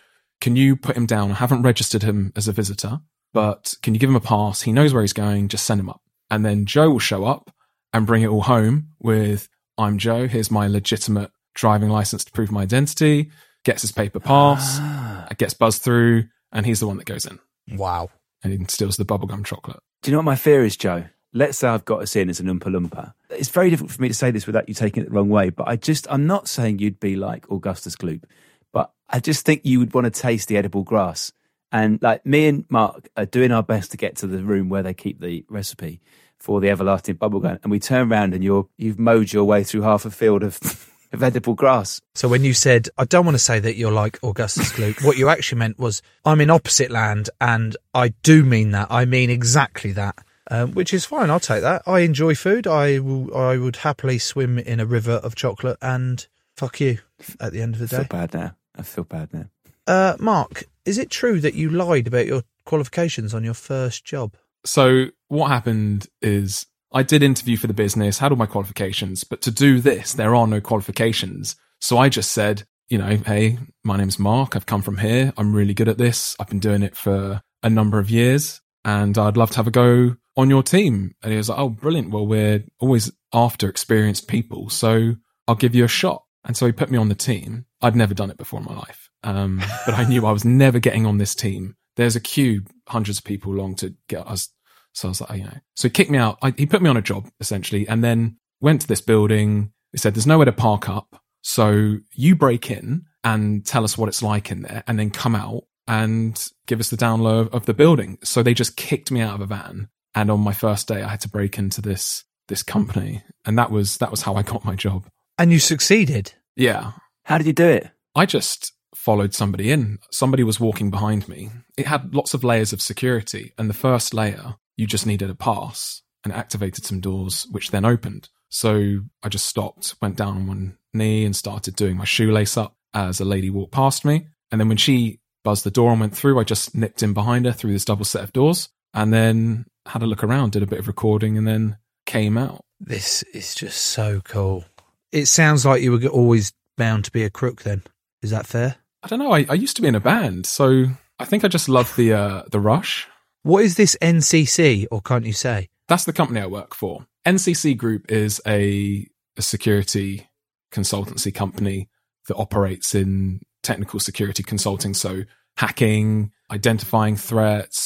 can 0.42 0.54
you 0.56 0.76
put 0.76 0.96
him 0.96 1.06
down? 1.06 1.32
I 1.32 1.36
haven't 1.36 1.62
registered 1.62 2.02
him 2.02 2.32
as 2.36 2.46
a 2.46 2.52
visitor, 2.52 3.00
but 3.32 3.74
can 3.82 3.94
you 3.94 3.98
give 3.98 4.10
him 4.10 4.16
a 4.16 4.20
pass? 4.20 4.60
He 4.62 4.72
knows 4.72 4.92
where 4.92 5.02
he's 5.02 5.14
going. 5.14 5.48
Just 5.48 5.64
send 5.64 5.80
him 5.80 5.88
up. 5.88 6.02
And 6.30 6.44
then 6.44 6.66
Joe 6.66 6.90
will 6.90 6.98
show 6.98 7.24
up 7.24 7.50
and 7.94 8.06
bring 8.06 8.22
it 8.22 8.28
all 8.28 8.42
home 8.42 8.88
with, 9.00 9.48
I'm 9.78 9.96
Joe. 9.96 10.28
Here's 10.28 10.50
my 10.50 10.66
legitimate 10.68 11.30
driving 11.54 11.88
license 11.88 12.24
to 12.26 12.32
prove 12.32 12.52
my 12.52 12.62
identity, 12.62 13.30
gets 13.64 13.80
his 13.80 13.92
paper 13.92 14.20
pass, 14.20 14.76
ah. 14.78 15.26
gets 15.38 15.54
buzzed 15.54 15.80
through, 15.80 16.24
and 16.52 16.66
he's 16.66 16.80
the 16.80 16.86
one 16.86 16.98
that 16.98 17.06
goes 17.06 17.24
in 17.24 17.38
Wow. 17.74 18.10
and 18.44 18.52
he 18.52 18.62
steals 18.68 18.98
the 18.98 19.06
bubblegum 19.06 19.46
chocolate. 19.46 19.80
Do 20.02 20.10
you 20.10 20.12
know 20.12 20.18
what 20.18 20.24
my 20.24 20.36
fear 20.36 20.62
is, 20.62 20.76
Joe? 20.76 21.06
Let's 21.32 21.56
say 21.58 21.68
I've 21.68 21.86
got 21.86 22.02
us 22.02 22.16
in 22.16 22.28
as 22.28 22.38
an 22.38 22.46
Oompa 22.46 22.64
Loompa. 22.64 23.14
It's 23.30 23.48
very 23.48 23.70
difficult 23.70 23.92
for 23.92 24.02
me 24.02 24.08
to 24.08 24.14
say 24.14 24.30
this 24.30 24.46
without 24.46 24.68
you 24.68 24.74
taking 24.74 25.02
it 25.02 25.06
the 25.06 25.12
wrong 25.14 25.28
way, 25.28 25.50
but 25.50 25.68
I 25.68 25.76
just, 25.76 26.06
I'm 26.10 26.26
not 26.26 26.48
saying 26.48 26.78
you'd 26.78 27.00
be 27.00 27.16
like 27.16 27.50
Augustus 27.50 27.96
Gloop, 27.96 28.24
but 28.72 28.92
I 29.08 29.20
just 29.20 29.44
think 29.44 29.62
you 29.64 29.78
would 29.78 29.94
want 29.94 30.04
to 30.04 30.10
taste 30.10 30.48
the 30.48 30.56
edible 30.56 30.84
grass. 30.84 31.32
And 31.72 32.00
like 32.00 32.24
me 32.24 32.46
and 32.46 32.64
Mark 32.68 33.08
are 33.16 33.26
doing 33.26 33.52
our 33.52 33.62
best 33.62 33.90
to 33.90 33.96
get 33.96 34.16
to 34.16 34.26
the 34.26 34.42
room 34.42 34.68
where 34.68 34.82
they 34.82 34.94
keep 34.94 35.20
the 35.20 35.44
recipe 35.48 36.00
for 36.38 36.60
the 36.60 36.70
everlasting 36.70 37.16
bubblegum. 37.16 37.58
And 37.62 37.70
we 37.70 37.80
turn 37.80 38.10
around 38.10 38.34
and 38.34 38.44
you're, 38.44 38.68
you've 38.76 38.98
mowed 38.98 39.32
your 39.32 39.44
way 39.44 39.64
through 39.64 39.82
half 39.82 40.04
a 40.04 40.10
field 40.10 40.42
of, 40.42 40.58
of 41.12 41.22
edible 41.22 41.54
grass. 41.54 42.00
So 42.14 42.28
when 42.28 42.44
you 42.44 42.54
said, 42.54 42.88
I 42.96 43.04
don't 43.04 43.24
want 43.24 43.34
to 43.34 43.42
say 43.42 43.58
that 43.58 43.76
you're 43.76 43.92
like 43.92 44.18
Augustus 44.22 44.72
Gloop, 44.72 45.04
what 45.04 45.16
you 45.16 45.28
actually 45.28 45.58
meant 45.58 45.78
was, 45.78 46.02
I'm 46.24 46.40
in 46.40 46.50
opposite 46.50 46.90
land, 46.90 47.30
and 47.40 47.76
I 47.94 48.08
do 48.22 48.44
mean 48.44 48.70
that. 48.70 48.88
I 48.90 49.04
mean 49.04 49.30
exactly 49.30 49.92
that. 49.92 50.16
Um, 50.48 50.72
which 50.72 50.94
is 50.94 51.04
fine. 51.04 51.28
I'll 51.28 51.40
take 51.40 51.62
that. 51.62 51.82
I 51.86 52.00
enjoy 52.00 52.34
food. 52.36 52.66
I 52.66 53.00
will. 53.00 53.36
I 53.36 53.56
would 53.56 53.76
happily 53.76 54.18
swim 54.18 54.58
in 54.58 54.78
a 54.78 54.86
river 54.86 55.14
of 55.14 55.34
chocolate 55.34 55.76
and 55.82 56.24
fuck 56.56 56.80
you 56.80 56.98
at 57.40 57.52
the 57.52 57.60
end 57.60 57.74
of 57.74 57.80
the 57.80 57.88
day. 57.88 57.96
I 57.96 58.00
feel 58.00 58.08
bad 58.08 58.34
now. 58.34 58.56
I 58.76 58.82
feel 58.82 59.04
bad 59.04 59.34
now. 59.34 59.46
Uh, 59.86 60.16
Mark, 60.18 60.64
is 60.84 60.98
it 60.98 61.10
true 61.10 61.40
that 61.40 61.54
you 61.54 61.68
lied 61.68 62.06
about 62.06 62.26
your 62.26 62.42
qualifications 62.64 63.34
on 63.34 63.44
your 63.44 63.54
first 63.54 64.04
job? 64.04 64.36
So 64.64 65.06
what 65.28 65.48
happened 65.48 66.08
is 66.20 66.66
I 66.92 67.02
did 67.02 67.22
interview 67.22 67.56
for 67.56 67.66
the 67.66 67.74
business, 67.74 68.18
had 68.18 68.32
all 68.32 68.38
my 68.38 68.46
qualifications, 68.46 69.24
but 69.24 69.42
to 69.42 69.50
do 69.50 69.80
this, 69.80 70.12
there 70.12 70.34
are 70.34 70.46
no 70.46 70.60
qualifications. 70.60 71.56
So 71.80 71.98
I 71.98 72.08
just 72.08 72.32
said, 72.32 72.64
you 72.88 72.98
know, 72.98 73.16
hey, 73.26 73.58
my 73.84 73.96
name's 73.96 74.18
Mark. 74.18 74.56
I've 74.56 74.66
come 74.66 74.82
from 74.82 74.98
here. 74.98 75.32
I'm 75.36 75.54
really 75.54 75.74
good 75.74 75.88
at 75.88 75.98
this. 75.98 76.36
I've 76.38 76.48
been 76.48 76.58
doing 76.58 76.82
it 76.82 76.96
for 76.96 77.42
a 77.62 77.70
number 77.70 77.98
of 77.98 78.10
years 78.10 78.60
and 78.84 79.16
I'd 79.18 79.36
love 79.36 79.50
to 79.52 79.56
have 79.56 79.66
a 79.66 79.72
go 79.72 80.16
on 80.36 80.50
your 80.50 80.62
team. 80.62 81.14
And 81.22 81.32
he 81.32 81.36
was 81.38 81.48
like, 81.48 81.58
oh, 81.58 81.70
brilliant. 81.70 82.10
Well, 82.10 82.26
we're 82.26 82.64
always 82.78 83.10
after 83.32 83.68
experienced 83.68 84.28
people. 84.28 84.68
So 84.68 85.14
I'll 85.48 85.54
give 85.54 85.74
you 85.74 85.84
a 85.84 85.88
shot. 85.88 86.24
And 86.44 86.56
so 86.56 86.66
he 86.66 86.72
put 86.72 86.90
me 86.90 86.98
on 86.98 87.08
the 87.08 87.14
team. 87.14 87.66
I'd 87.82 87.96
never 87.96 88.14
done 88.14 88.30
it 88.30 88.36
before 88.36 88.60
in 88.60 88.66
my 88.66 88.74
life. 88.74 89.10
Um, 89.24 89.62
but 89.86 89.94
I 89.94 90.04
knew 90.04 90.26
I 90.26 90.32
was 90.32 90.44
never 90.44 90.78
getting 90.78 91.06
on 91.06 91.18
this 91.18 91.34
team. 91.34 91.76
There's 91.96 92.16
a 92.16 92.20
queue, 92.20 92.62
hundreds 92.88 93.18
of 93.18 93.24
people 93.24 93.54
long 93.54 93.74
to 93.76 93.94
get 94.08 94.26
us. 94.26 94.48
So 94.92 95.08
I 95.08 95.10
was 95.10 95.20
like, 95.20 95.38
you 95.38 95.44
know, 95.44 95.58
so 95.74 95.88
he 95.88 95.92
kicked 95.92 96.10
me 96.10 96.18
out. 96.18 96.38
I, 96.42 96.54
he 96.56 96.66
put 96.66 96.82
me 96.82 96.88
on 96.88 96.96
a 96.96 97.02
job 97.02 97.28
essentially 97.40 97.86
and 97.88 98.02
then 98.02 98.38
went 98.60 98.82
to 98.82 98.86
this 98.86 99.00
building. 99.00 99.72
He 99.92 99.98
said, 99.98 100.14
there's 100.14 100.26
nowhere 100.26 100.46
to 100.46 100.52
park 100.52 100.88
up. 100.88 101.22
So 101.42 101.98
you 102.14 102.34
break 102.34 102.70
in 102.70 103.04
and 103.22 103.64
tell 103.64 103.84
us 103.84 103.96
what 103.96 104.08
it's 104.08 104.22
like 104.22 104.50
in 104.50 104.62
there 104.62 104.84
and 104.86 104.98
then 104.98 105.10
come 105.10 105.34
out 105.34 105.64
and 105.86 106.48
give 106.66 106.80
us 106.80 106.90
the 106.90 106.96
down 106.96 107.20
low 107.20 107.40
of, 107.40 107.54
of 107.54 107.66
the 107.66 107.74
building. 107.74 108.18
So 108.22 108.42
they 108.42 108.54
just 108.54 108.76
kicked 108.76 109.10
me 109.10 109.20
out 109.20 109.34
of 109.34 109.40
a 109.40 109.46
van. 109.46 109.88
And 110.16 110.30
on 110.30 110.40
my 110.40 110.54
first 110.54 110.88
day, 110.88 111.02
I 111.02 111.08
had 111.08 111.20
to 111.20 111.28
break 111.28 111.58
into 111.58 111.82
this, 111.82 112.24
this 112.48 112.62
company. 112.62 113.22
And 113.44 113.58
that 113.58 113.70
was, 113.70 113.98
that 113.98 114.10
was 114.10 114.22
how 114.22 114.34
I 114.34 114.42
got 114.42 114.64
my 114.64 114.74
job. 114.74 115.06
And 115.38 115.52
you 115.52 115.58
succeeded. 115.58 116.32
Yeah. 116.56 116.92
How 117.24 117.36
did 117.36 117.46
you 117.46 117.52
do 117.52 117.68
it? 117.68 117.90
I 118.14 118.24
just 118.24 118.72
followed 118.94 119.34
somebody 119.34 119.70
in. 119.70 119.98
Somebody 120.10 120.42
was 120.42 120.58
walking 120.58 120.90
behind 120.90 121.28
me. 121.28 121.50
It 121.76 121.86
had 121.86 122.14
lots 122.14 122.32
of 122.32 122.42
layers 122.42 122.72
of 122.72 122.80
security. 122.80 123.52
And 123.58 123.68
the 123.68 123.74
first 123.74 124.14
layer, 124.14 124.56
you 124.78 124.86
just 124.86 125.06
needed 125.06 125.28
a 125.28 125.34
pass 125.34 126.00
and 126.24 126.32
activated 126.32 126.86
some 126.86 127.00
doors, 127.00 127.46
which 127.50 127.70
then 127.70 127.84
opened. 127.84 128.30
So 128.48 129.00
I 129.22 129.28
just 129.28 129.46
stopped, 129.46 129.96
went 130.00 130.16
down 130.16 130.36
on 130.36 130.46
one 130.46 130.78
knee 130.94 131.26
and 131.26 131.36
started 131.36 131.76
doing 131.76 131.98
my 131.98 132.06
shoelace 132.06 132.56
up 132.56 132.74
as 132.94 133.20
a 133.20 133.26
lady 133.26 133.50
walked 133.50 133.72
past 133.72 134.06
me. 134.06 134.28
And 134.50 134.58
then 134.58 134.68
when 134.68 134.78
she 134.78 135.20
buzzed 135.44 135.64
the 135.64 135.70
door 135.70 135.90
and 135.90 136.00
went 136.00 136.16
through, 136.16 136.40
I 136.40 136.44
just 136.44 136.74
nipped 136.74 137.02
in 137.02 137.12
behind 137.12 137.44
her 137.44 137.52
through 137.52 137.74
this 137.74 137.84
double 137.84 138.06
set 138.06 138.24
of 138.24 138.32
doors 138.32 138.70
and 138.94 139.12
then 139.12 139.66
had 139.86 140.02
a 140.02 140.06
look 140.06 140.24
around, 140.24 140.52
did 140.52 140.62
a 140.62 140.66
bit 140.66 140.78
of 140.78 140.88
recording 140.88 141.36
and 141.38 141.46
then 141.46 141.76
came 142.04 142.36
out. 142.36 142.64
This 142.80 143.22
is 143.34 143.54
just 143.54 143.78
so 143.78 144.20
cool. 144.24 144.64
It 145.12 145.26
sounds 145.26 145.64
like 145.64 145.82
you 145.82 145.92
were 145.92 146.06
always 146.06 146.52
bound 146.76 147.04
to 147.06 147.10
be 147.10 147.24
a 147.24 147.30
crook. 147.30 147.62
Then 147.62 147.82
is 148.22 148.30
that 148.30 148.46
fair? 148.46 148.76
I 149.02 149.08
don't 149.08 149.18
know. 149.18 149.32
I, 149.32 149.46
I 149.48 149.54
used 149.54 149.76
to 149.76 149.82
be 149.82 149.88
in 149.88 149.94
a 149.94 150.00
band, 150.00 150.46
so 150.46 150.86
I 151.18 151.24
think 151.24 151.44
I 151.44 151.48
just 151.48 151.68
love 151.68 151.94
the 151.96 152.12
uh, 152.12 152.42
the 152.50 152.60
rush. 152.60 153.06
What 153.42 153.64
is 153.64 153.76
this 153.76 153.96
NCC, 154.02 154.86
or 154.90 155.00
can't 155.00 155.24
you 155.24 155.32
say? 155.32 155.68
That's 155.88 156.04
the 156.04 156.12
company 156.12 156.40
I 156.40 156.46
work 156.46 156.74
for. 156.74 157.06
NCC 157.26 157.76
Group 157.76 158.10
is 158.10 158.40
a, 158.46 159.06
a 159.36 159.42
security 159.42 160.28
consultancy 160.72 161.32
company 161.32 161.88
that 162.26 162.36
operates 162.36 162.94
in 162.94 163.40
technical 163.62 164.00
security 164.00 164.42
consulting. 164.42 164.94
So 164.94 165.22
hacking, 165.56 166.32
identifying 166.50 167.16
threats. 167.16 167.78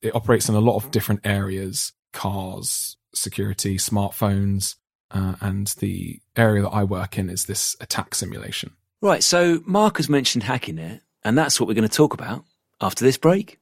It 0.00 0.14
operates 0.14 0.48
in 0.48 0.54
a 0.54 0.60
lot 0.60 0.76
of 0.76 0.90
different 0.90 1.22
areas, 1.24 1.92
cars, 2.12 2.96
security, 3.14 3.76
smartphones. 3.76 4.76
Uh, 5.10 5.34
and 5.40 5.68
the 5.78 6.20
area 6.36 6.62
that 6.62 6.68
I 6.68 6.84
work 6.84 7.18
in 7.18 7.30
is 7.30 7.46
this 7.46 7.74
attack 7.80 8.14
simulation. 8.14 8.72
Right, 9.00 9.22
so 9.22 9.62
Mark 9.64 9.96
has 9.96 10.08
mentioned 10.08 10.42
hacking 10.42 10.76
there, 10.76 11.00
and 11.24 11.36
that's 11.36 11.58
what 11.58 11.66
we're 11.66 11.74
going 11.74 11.88
to 11.88 11.96
talk 11.96 12.14
about 12.14 12.44
after 12.80 13.04
this 13.04 13.16
break. 13.16 13.58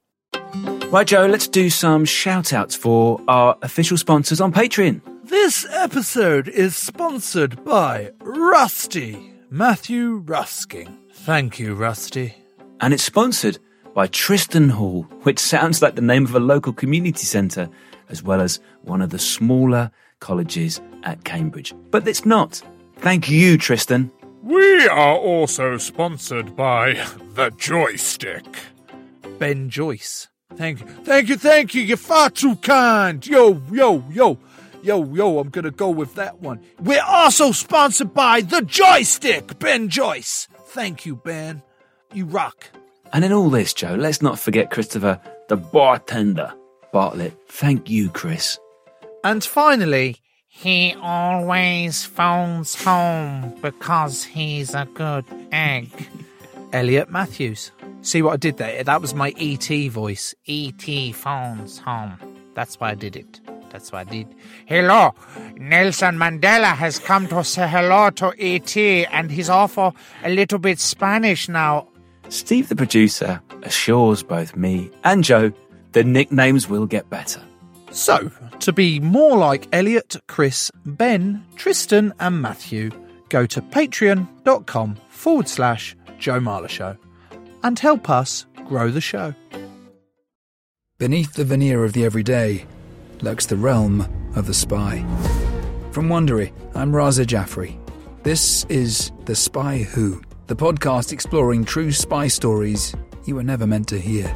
Right, 0.90 1.06
Joe, 1.06 1.26
let's 1.26 1.48
do 1.48 1.70
some 1.70 2.04
shout 2.04 2.52
outs 2.52 2.74
for 2.74 3.20
our 3.28 3.56
official 3.62 3.96
sponsors 3.96 4.40
on 4.40 4.52
Patreon. 4.52 5.00
This 5.24 5.66
episode 5.70 6.48
is 6.48 6.76
sponsored 6.76 7.64
by 7.64 8.10
Rusty, 8.20 9.32
Matthew 9.50 10.16
Rusking. 10.16 10.98
Thank 11.12 11.58
you, 11.58 11.74
Rusty. 11.74 12.34
And 12.80 12.94
it's 12.94 13.02
sponsored 13.02 13.58
by 13.96 14.06
Tristan 14.08 14.68
Hall, 14.68 15.04
which 15.22 15.38
sounds 15.38 15.80
like 15.80 15.94
the 15.94 16.02
name 16.02 16.26
of 16.26 16.34
a 16.34 16.38
local 16.38 16.74
community 16.74 17.24
centre, 17.24 17.66
as 18.10 18.22
well 18.22 18.42
as 18.42 18.60
one 18.82 19.00
of 19.00 19.08
the 19.08 19.18
smaller 19.18 19.90
colleges 20.20 20.82
at 21.04 21.24
Cambridge. 21.24 21.74
But 21.90 22.06
it's 22.06 22.26
not. 22.26 22.60
Thank 22.98 23.30
you, 23.30 23.56
Tristan. 23.56 24.10
We 24.42 24.86
are 24.88 25.16
also 25.16 25.78
sponsored 25.78 26.54
by 26.54 26.92
The 27.36 27.50
Joystick. 27.56 28.44
Ben 29.38 29.70
Joyce. 29.70 30.28
Thank 30.56 30.80
you. 30.80 30.86
Thank 30.86 31.30
you, 31.30 31.38
thank 31.38 31.74
you. 31.74 31.80
You're 31.80 31.96
far 31.96 32.28
too 32.28 32.56
kind. 32.56 33.26
Yo, 33.26 33.62
yo, 33.72 34.04
yo. 34.10 34.38
Yo, 34.82 35.04
yo, 35.04 35.38
I'm 35.38 35.48
gonna 35.48 35.70
go 35.70 35.88
with 35.88 36.16
that 36.16 36.42
one. 36.42 36.60
We're 36.80 37.02
also 37.02 37.50
sponsored 37.50 38.12
by 38.12 38.42
The 38.42 38.60
Joystick, 38.60 39.58
Ben 39.58 39.88
Joyce. 39.88 40.48
Thank 40.66 41.06
you, 41.06 41.16
Ben. 41.16 41.62
You 42.12 42.26
rock. 42.26 42.75
And 43.12 43.24
in 43.24 43.32
all 43.32 43.50
this, 43.50 43.72
Joe, 43.72 43.94
let's 43.94 44.20
not 44.22 44.38
forget 44.38 44.70
Christopher, 44.70 45.20
the 45.48 45.56
bartender. 45.56 46.52
Bartlett, 46.92 47.36
thank 47.48 47.88
you, 47.90 48.10
Chris. 48.10 48.58
And 49.24 49.44
finally, 49.44 50.16
He 50.58 50.94
always 51.02 52.06
phones 52.06 52.74
home 52.82 53.54
because 53.60 54.24
he's 54.24 54.74
a 54.74 54.88
good 54.94 55.26
egg. 55.52 55.90
Elliot 56.72 57.10
Matthews. 57.10 57.72
See 58.00 58.22
what 58.22 58.32
I 58.32 58.36
did 58.38 58.56
there? 58.56 58.82
That 58.82 59.02
was 59.02 59.12
my 59.14 59.34
ET 59.38 59.68
voice. 59.90 60.34
E.T. 60.46 61.12
phones 61.12 61.78
home. 61.78 62.16
That's 62.54 62.80
why 62.80 62.92
I 62.92 62.94
did 62.94 63.16
it. 63.16 63.38
That's 63.70 63.92
why 63.92 64.00
I 64.00 64.04
did. 64.04 64.34
Hello, 64.64 65.14
Nelson 65.56 66.16
Mandela 66.16 66.74
has 66.74 66.98
come 66.98 67.28
to 67.28 67.44
say 67.44 67.68
hello 67.68 68.08
to 68.10 68.32
E.T. 68.38 69.04
and 69.06 69.30
he's 69.30 69.50
also 69.50 69.94
a 70.24 70.30
little 70.30 70.58
bit 70.58 70.78
Spanish 70.80 71.50
now. 71.50 71.88
Steve, 72.28 72.68
the 72.68 72.76
producer, 72.76 73.40
assures 73.62 74.22
both 74.22 74.56
me 74.56 74.90
and 75.04 75.24
Joe 75.24 75.52
the 75.92 76.04
nicknames 76.04 76.68
will 76.68 76.84
get 76.84 77.08
better. 77.08 77.40
So, 77.90 78.30
to 78.60 78.72
be 78.72 79.00
more 79.00 79.38
like 79.38 79.66
Elliot, 79.72 80.16
Chris, 80.28 80.70
Ben, 80.84 81.42
Tristan, 81.56 82.12
and 82.20 82.42
Matthew, 82.42 82.90
go 83.30 83.46
to 83.46 83.62
patreon.com 83.62 84.96
forward 85.08 85.48
slash 85.48 85.96
Joe 86.18 86.38
Marler 86.38 86.68
Show 86.68 86.98
and 87.62 87.78
help 87.78 88.10
us 88.10 88.44
grow 88.66 88.90
the 88.90 89.00
show. 89.00 89.34
Beneath 90.98 91.32
the 91.32 91.44
veneer 91.44 91.82
of 91.82 91.94
the 91.94 92.04
everyday 92.04 92.66
lurks 93.22 93.46
the 93.46 93.56
realm 93.56 94.02
of 94.36 94.46
the 94.46 94.54
spy. 94.54 94.98
From 95.92 96.08
Wondery, 96.08 96.52
I'm 96.74 96.92
Raza 96.92 97.26
Jaffrey. 97.26 97.78
This 98.22 98.64
is 98.64 99.12
The 99.24 99.34
Spy 99.34 99.78
Who, 99.78 100.20
the 100.46 100.54
podcast 100.54 101.12
exploring 101.12 101.64
true 101.64 101.90
spy 101.90 102.28
stories 102.28 102.94
you 103.24 103.34
were 103.34 103.42
never 103.42 103.66
meant 103.66 103.88
to 103.88 103.98
hear, 103.98 104.34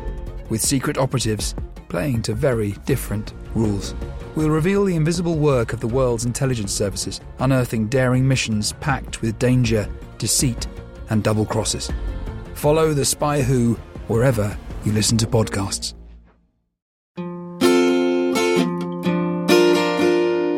with 0.49 0.61
secret 0.61 0.99
operatives 0.99 1.55
playing 1.89 2.23
to 2.23 2.35
very 2.35 2.73
different 2.85 3.33
rules. 3.55 3.95
We'll 4.35 4.51
reveal 4.51 4.85
the 4.85 4.97
invisible 4.97 5.37
work 5.37 5.73
of 5.73 5.81
the 5.81 5.87
world's 5.87 6.25
intelligence 6.25 6.73
services, 6.73 7.21
unearthing 7.39 7.89
daring 7.89 8.27
missions 8.27 8.73
packed 8.75 9.23
with 9.23 9.39
danger, 9.39 9.89
deceit, 10.19 10.67
and 11.11 11.23
double 11.23 11.47
crosses. 11.47 11.91
Follow 12.55 12.93
The 12.93 13.05
Spy 13.05 13.43
Who 13.43 13.75
wherever 14.09 14.57
you 14.85 14.93
listen 14.93 15.17
to 15.19 15.27
podcasts. 15.27 15.95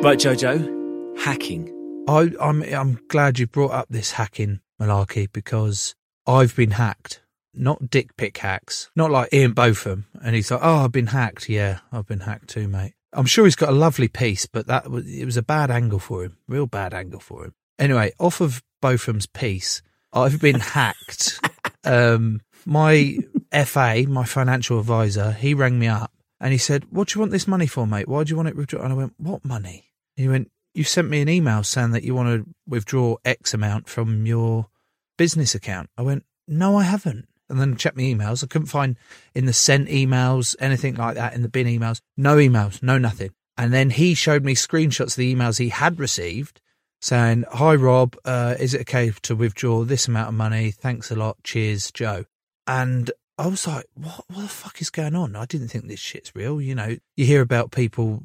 Right, 0.03 0.19
Jojo, 0.19 1.19
hacking. 1.19 1.69
I, 2.09 2.31
I'm 2.41 2.63
I'm 2.63 2.99
glad 3.09 3.39
you 3.39 3.47
brought 3.47 3.71
up 3.71 3.87
this 3.89 4.13
hacking 4.13 4.61
malarkey 4.83 5.33
because 5.33 5.95
I've 6.27 6.55
been 6.57 6.73
hacked. 6.73 7.21
Not 7.55 7.91
dick 7.91 8.17
pic 8.17 8.39
hacks, 8.39 8.91
not 8.97 9.11
like 9.11 9.33
Ian 9.33 9.53
Botham, 9.53 10.07
and 10.23 10.35
he's 10.35 10.51
like, 10.51 10.61
"Oh, 10.63 10.85
I've 10.85 10.93
been 10.93 11.09
hacked." 11.09 11.51
Yeah, 11.51 11.81
I've 11.93 12.07
been 12.07 12.21
hacked 12.21 12.49
too, 12.49 12.67
mate. 12.67 12.95
I'm 13.13 13.27
sure 13.27 13.45
he's 13.45 13.57
got 13.57 13.69
a 13.69 13.73
lovely 13.73 14.09
piece, 14.09 14.47
but 14.47 14.67
that 14.69 14.91
was 14.91 15.07
it 15.07 15.27
was 15.27 15.37
a 15.37 15.43
bad 15.43 15.71
angle 15.71 15.99
for 15.99 16.25
him, 16.25 16.39
real 16.49 16.67
bad 16.67 16.95
angle 16.95 17.21
for 17.21 17.45
him. 17.45 17.55
Anyway, 17.79 18.13
off 18.19 18.41
of 18.41 18.63
Botham's 18.81 19.27
piece, 19.27 19.83
I've 20.15 20.41
been 20.41 20.61
hacked. 20.61 21.41
um, 21.85 22.41
my 22.65 23.19
FA, 23.53 24.05
my 24.09 24.25
financial 24.25 24.79
advisor, 24.81 25.33
he 25.33 25.53
rang 25.53 25.79
me 25.79 25.89
up 25.89 26.13
and 26.41 26.53
he 26.53 26.59
said, 26.59 26.87
"What 26.91 27.09
do 27.09 27.17
you 27.17 27.21
want 27.21 27.33
this 27.33 27.49
money 27.49 27.67
for, 27.67 27.87
mate? 27.87 28.09
Why 28.09 28.25
do 28.25 28.31
you 28.31 28.37
want 28.37 28.49
it 28.49 28.57
withdrawn?" 28.57 28.85
And 28.85 28.95
I 28.95 28.97
went, 28.97 29.15
"What 29.19 29.45
money?" 29.45 29.91
He 30.17 30.27
went, 30.27 30.51
"You 30.73 30.85
sent 30.85 31.11
me 31.11 31.21
an 31.21 31.29
email 31.29 31.63
saying 31.65 31.91
that 31.91 32.05
you 32.05 32.15
want 32.15 32.29
to 32.29 32.51
withdraw 32.67 33.17
X 33.27 33.53
amount 33.53 33.91
from 33.91 34.25
your 34.25 34.69
business 35.17 35.55
account." 35.55 35.91
I 35.97 36.03
went, 36.03 36.25
"No, 36.47 36.77
I 36.77 36.85
haven't." 36.85 37.29
And 37.49 37.61
then 37.61 37.77
checked 37.77 37.97
my 37.97 38.05
emails. 38.05 38.43
I 38.43 38.47
couldn't 38.47 38.69
find 38.69 38.97
in 39.35 39.47
the 39.47 39.53
sent 39.53 39.89
emails 39.89 40.57
anything 40.59 40.95
like 40.95 41.17
that 41.17 41.35
in 41.35 41.43
the 41.43 41.49
bin 41.49 41.67
emails. 41.67 42.01
No 42.17 42.37
emails, 42.37 42.83
no 42.83 42.99
nothing. 42.99 43.31
And 43.57 43.73
then 43.73 43.91
he 43.91 44.15
showed 44.15 44.45
me 44.45 44.55
screenshots 44.55 45.13
of 45.13 45.17
the 45.17 45.35
emails 45.35 45.59
he 45.59 45.69
had 45.69 45.99
received 45.99 46.61
saying, 47.03 47.45
"Hi 47.53 47.75
Rob, 47.75 48.17
uh, 48.25 48.55
is 48.59 48.75
it 48.75 48.83
okay 48.83 49.13
to 49.23 49.37
withdraw 49.37 49.85
this 49.85 50.09
amount 50.09 50.29
of 50.29 50.35
money? 50.35 50.71
Thanks 50.71 51.11
a 51.11 51.17
lot. 51.17 51.37
Cheers, 51.43 51.91
Joe." 51.91 52.25
And 52.67 53.11
I 53.37 53.49
was 53.49 53.67
like, 53.67 53.87
"What? 53.95 54.25
What 54.29 54.43
the 54.43 54.49
fuck 54.49 54.81
is 54.81 54.89
going 54.91 55.17
on?" 55.17 55.37
I 55.37 55.45
didn't 55.45 55.69
think 55.69 55.89
this 55.89 56.01
shit's 56.01 56.35
real. 56.35 56.61
You 56.61 56.75
know, 56.75 56.97
you 57.17 57.27
hear 57.27 57.43
about 57.43 57.73
people 57.73 58.23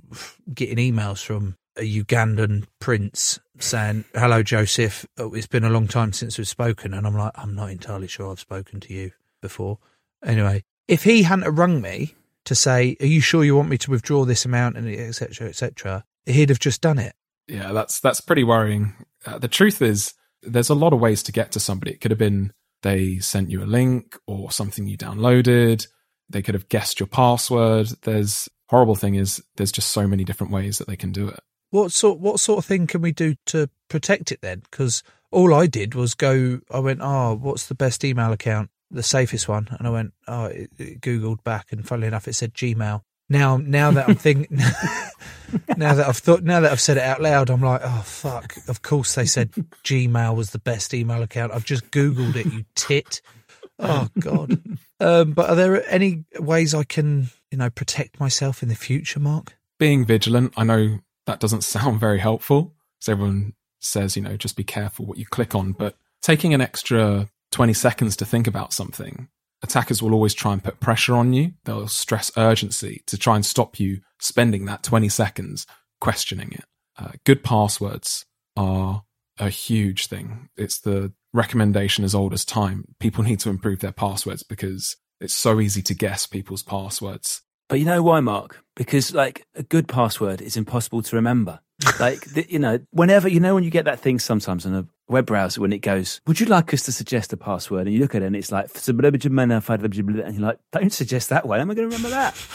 getting 0.54 0.78
emails 0.78 1.24
from 1.24 1.58
a 1.78 2.04
Ugandan 2.04 2.66
prince 2.80 3.40
saying, 3.60 4.06
"Hello, 4.14 4.44
Joseph. 4.44 5.06
Oh, 5.18 5.34
It's 5.34 5.48
been 5.48 5.64
a 5.64 5.70
long 5.70 5.88
time 5.88 6.14
since 6.14 6.38
we've 6.38 6.48
spoken," 6.48 6.94
and 6.94 7.06
I'm 7.08 7.16
like, 7.16 7.34
"I'm 7.36 7.56
not 7.56 7.72
entirely 7.72 8.08
sure 8.08 8.32
I've 8.32 8.40
spoken 8.40 8.80
to 8.82 8.94
you 8.94 9.12
before." 9.42 9.80
Anyway, 10.24 10.64
if 10.88 11.04
he 11.04 11.24
hadn't 11.24 11.56
rung 11.56 11.82
me 11.82 12.16
to 12.46 12.56
say, 12.56 12.98
"Are 13.00 13.06
you 13.06 13.22
sure 13.22 13.44
you 13.44 13.56
want 13.56 13.70
me 13.70 13.78
to 13.80 13.92
withdraw 13.92 14.26
this 14.26 14.46
amount?" 14.46 14.78
and 14.78 14.88
etc. 14.88 15.48
etc., 15.50 16.06
he'd 16.26 16.50
have 16.50 16.60
just 16.60 16.82
done 16.82 17.00
it. 17.00 17.16
Yeah, 17.48 17.72
that's 17.72 18.00
that's 18.00 18.22
pretty 18.22 18.44
worrying. 18.44 18.94
Uh, 19.26 19.38
the 19.38 19.48
truth 19.48 19.82
is, 19.82 20.14
there's 20.42 20.70
a 20.70 20.76
lot 20.76 20.94
of 20.94 21.00
ways 21.00 21.24
to 21.24 21.32
get 21.32 21.52
to 21.54 21.60
somebody. 21.60 21.92
It 21.92 22.02
could 22.02 22.12
have 22.12 22.18
been 22.18 22.52
they 22.84 23.20
sent 23.20 23.50
you 23.50 23.64
a 23.64 23.66
link 23.66 24.18
or 24.28 24.52
something 24.52 24.88
you 24.88 24.98
downloaded. 24.98 25.88
They 26.30 26.42
could 26.42 26.56
have 26.56 26.70
guessed 26.70 27.00
your 27.00 27.08
password. 27.08 27.88
There's 28.04 28.50
horrible 28.70 28.96
thing 28.96 29.16
is 29.16 29.42
there's 29.56 29.72
just 29.72 29.92
so 29.92 30.08
many 30.08 30.24
different 30.24 30.52
ways 30.52 30.78
that 30.78 30.88
they 30.88 30.96
can 30.96 31.12
do 31.12 31.28
it. 31.30 31.40
What 31.78 31.92
sort 31.92 32.20
what 32.20 32.40
sort 32.40 32.58
of 32.58 32.66
thing 32.66 32.88
can 32.88 33.02
we 33.02 33.12
do 33.12 33.36
to 33.48 33.70
protect 33.88 34.32
it 34.32 34.42
then? 34.42 34.62
Because 34.62 35.04
all 35.30 35.54
I 35.54 35.68
did 35.68 35.94
was 35.94 36.16
go. 36.16 36.60
I 36.72 36.80
went, 36.80 37.02
oh, 37.04 37.36
what's 37.36 37.68
the 37.68 37.76
best 37.76 38.04
email 38.04 38.32
account, 38.32 38.72
the 38.90 39.04
safest 39.04 39.48
one? 39.48 39.68
And 39.78 39.88
I 39.88 39.92
went, 39.92 40.14
oh, 40.28 40.46
it, 40.46 40.72
it 40.80 41.02
googled 41.02 41.44
back, 41.44 41.72
and 41.72 41.88
funnily 41.88 42.08
enough, 42.08 42.28
it 42.28 42.34
said 42.34 42.56
Gmail. 42.56 43.04
Now, 43.30 43.58
now 43.58 43.92
that 43.92 44.10
I'm 44.10 44.16
thinking, 44.16 44.58
now 45.78 45.94
that 45.94 46.08
I've 46.08 46.18
thought, 46.18 46.42
now 46.42 46.62
that 46.62 46.72
I've 46.72 46.82
said 46.82 46.98
it 46.98 47.04
out 47.04 47.22
loud, 47.22 47.52
I'm 47.52 47.62
like, 47.62 47.82
oh 47.84 48.02
fuck! 48.04 48.56
Of 48.68 48.82
course 48.82 49.14
they 49.14 49.28
said 49.28 49.52
Gmail 49.84 50.36
was 50.36 50.50
the 50.50 50.60
best 50.60 50.96
email 50.96 51.22
account. 51.22 51.54
I've 51.54 51.66
just 51.66 51.92
googled 51.92 52.36
it, 52.36 52.48
you 52.48 52.66
tit. 52.76 53.22
Oh 53.80 54.10
god. 54.20 54.60
Um, 55.00 55.34
but 55.34 55.52
are 55.52 55.56
there 55.56 55.88
any 55.94 56.26
ways 56.40 56.74
I 56.74 56.84
can, 56.84 57.30
you 57.52 57.60
know, 57.60 57.70
protect 57.70 58.20
myself 58.20 58.64
in 58.64 58.70
the 58.70 58.74
future, 58.74 59.20
Mark? 59.20 59.56
Being 59.78 60.08
vigilant, 60.08 60.54
I 60.58 60.64
know 60.64 61.02
that 61.28 61.40
doesn't 61.40 61.64
sound 61.64 62.00
very 62.00 62.20
helpful. 62.20 62.74
So 63.00 63.12
everyone 63.12 63.54
says, 63.80 64.16
you 64.16 64.24
know, 64.24 64.36
just 64.36 64.58
be 64.58 64.64
careful 64.64 65.06
what 65.06 65.20
you 65.20 65.26
click 65.26 65.54
on, 65.54 65.74
but 65.74 65.96
taking 66.22 66.54
an 66.54 66.62
extra 66.62 67.30
20 67.52 67.74
seconds 67.74 68.16
to 68.18 68.26
think 68.26 68.48
about 68.48 68.74
something, 68.74 69.28
attackers 69.62 70.02
will 70.02 70.14
always 70.14 70.34
try 70.34 70.54
and 70.54 70.64
put 70.64 70.80
pressure 70.80 71.16
on 71.16 71.34
you. 71.34 71.54
They'll 71.66 71.88
stress 71.88 72.32
urgency 72.36 73.04
to 73.06 73.18
try 73.18 73.36
and 73.36 73.46
stop 73.46 73.80
you 73.80 74.00
spending 74.20 74.66
that 74.66 74.84
20 74.84 75.10
seconds 75.10 75.68
questioning 76.02 76.54
it. 76.54 76.66
Uh, 76.98 77.12
good 77.24 77.44
passwords 77.44 78.26
are 78.56 79.04
a 79.38 79.50
huge 79.50 80.08
thing. 80.08 80.50
It's 80.58 80.80
the 80.80 81.14
recommendation 81.34 82.04
as 82.04 82.16
old 82.16 82.34
as 82.34 82.44
time. 82.44 82.96
People 83.00 83.24
need 83.24 83.40
to 83.42 83.50
improve 83.50 83.80
their 83.80 83.92
passwords 83.92 84.42
because 84.42 84.96
it's 85.20 85.36
so 85.36 85.60
easy 85.60 85.82
to 85.84 85.94
guess 85.94 86.26
people's 86.26 86.64
passwords. 86.64 87.42
But 87.68 87.80
you 87.80 87.86
know 87.86 88.02
why, 88.02 88.20
Mark? 88.20 88.64
Because 88.76 89.14
like 89.14 89.46
a 89.56 89.64
good 89.64 89.88
password 89.88 90.42
is 90.42 90.58
impossible 90.58 91.02
to 91.02 91.16
remember. 91.16 91.60
like 92.00 92.22
the, 92.26 92.46
you 92.50 92.60
know, 92.60 92.80
whenever 92.92 93.28
you 93.28 93.40
know 93.40 93.54
when 93.54 93.64
you 93.64 93.70
get 93.70 93.86
that 93.86 94.00
thing 94.00 94.18
sometimes 94.18 94.66
on 94.66 94.74
a 94.74 94.88
web 95.08 95.28
browser 95.28 95.62
when 95.62 95.74
it 95.74 95.80
goes, 95.80 96.22
"Would 96.26 96.40
you 96.40 96.48
like 96.48 96.74
us 96.74 96.84
to 96.84 96.92
suggest 96.92 97.34
a 97.34 97.38
password?" 97.38 97.86
and 97.86 97.94
you 97.94 98.02
look 98.02 98.16
at 98.16 98.24
it 98.24 98.26
and 98.26 98.36
it's 98.36 98.52
like, 98.52 98.70
and 98.76 98.98
you're 100.36 100.48
like, 100.48 100.60
"Don't 100.72 100.94
suggest 100.94 101.30
that 101.30 101.48
one. 101.48 101.60
Am 101.60 101.70
I 101.70 101.76
going 101.76 101.90
to 101.90 101.96
remember 101.96 102.10
that?" 102.10 102.36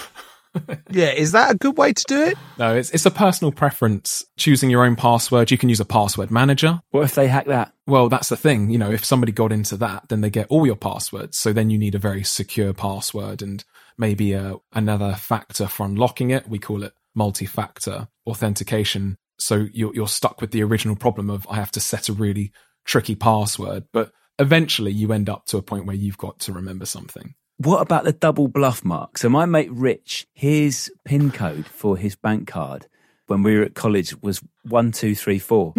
Yeah, 0.90 1.12
is 1.12 1.32
that 1.32 1.50
a 1.50 1.54
good 1.54 1.78
way 1.78 1.94
to 1.94 2.04
do 2.06 2.22
it? 2.24 2.36
No, 2.58 2.76
it's 2.76 2.90
it's 2.90 3.06
a 3.06 3.10
personal 3.10 3.52
preference. 3.52 4.24
Choosing 4.36 4.68
your 4.68 4.84
own 4.84 4.96
password. 4.96 5.50
You 5.50 5.56
can 5.56 5.70
use 5.70 5.80
a 5.80 5.84
password 5.86 6.30
manager. 6.30 6.82
What 6.90 7.04
if 7.04 7.14
they 7.14 7.28
hack 7.28 7.46
that? 7.46 7.72
Well, 7.86 8.10
that's 8.10 8.28
the 8.28 8.36
thing. 8.36 8.70
You 8.70 8.76
know, 8.76 8.90
if 8.90 9.04
somebody 9.04 9.32
got 9.32 9.50
into 9.50 9.76
that, 9.78 10.10
then 10.10 10.20
they 10.20 10.28
get 10.28 10.48
all 10.48 10.66
your 10.66 10.76
passwords. 10.76 11.38
So 11.38 11.52
then 11.52 11.70
you 11.70 11.78
need 11.78 11.94
a 11.94 11.98
very 11.98 12.22
secure 12.22 12.74
password 12.74 13.40
and 13.40 13.64
maybe 13.98 14.32
a, 14.32 14.56
another 14.72 15.14
factor 15.14 15.66
for 15.66 15.86
unlocking 15.86 16.30
it. 16.30 16.48
We 16.48 16.58
call 16.58 16.82
it 16.82 16.92
multi-factor 17.14 18.08
authentication. 18.26 19.16
So 19.38 19.66
you're, 19.72 19.94
you're 19.94 20.08
stuck 20.08 20.40
with 20.40 20.50
the 20.50 20.62
original 20.62 20.96
problem 20.96 21.30
of 21.30 21.46
I 21.48 21.56
have 21.56 21.72
to 21.72 21.80
set 21.80 22.08
a 22.08 22.12
really 22.12 22.52
tricky 22.84 23.14
password, 23.14 23.84
but 23.92 24.12
eventually 24.38 24.92
you 24.92 25.12
end 25.12 25.28
up 25.28 25.46
to 25.46 25.56
a 25.56 25.62
point 25.62 25.86
where 25.86 25.96
you've 25.96 26.18
got 26.18 26.38
to 26.40 26.52
remember 26.52 26.86
something. 26.86 27.34
What 27.58 27.80
about 27.80 28.04
the 28.04 28.12
double 28.12 28.48
bluff 28.48 28.84
mark? 28.84 29.18
So 29.18 29.28
my 29.28 29.46
mate 29.46 29.70
Rich, 29.70 30.26
his 30.32 30.90
PIN 31.04 31.30
code 31.30 31.66
for 31.66 31.96
his 31.96 32.16
bank 32.16 32.48
card 32.48 32.88
when 33.26 33.42
we 33.42 33.56
were 33.56 33.62
at 33.62 33.74
college 33.74 34.20
was 34.22 34.42
one 34.64 34.90
two 34.90 35.14
three 35.14 35.38
four. 35.38 35.74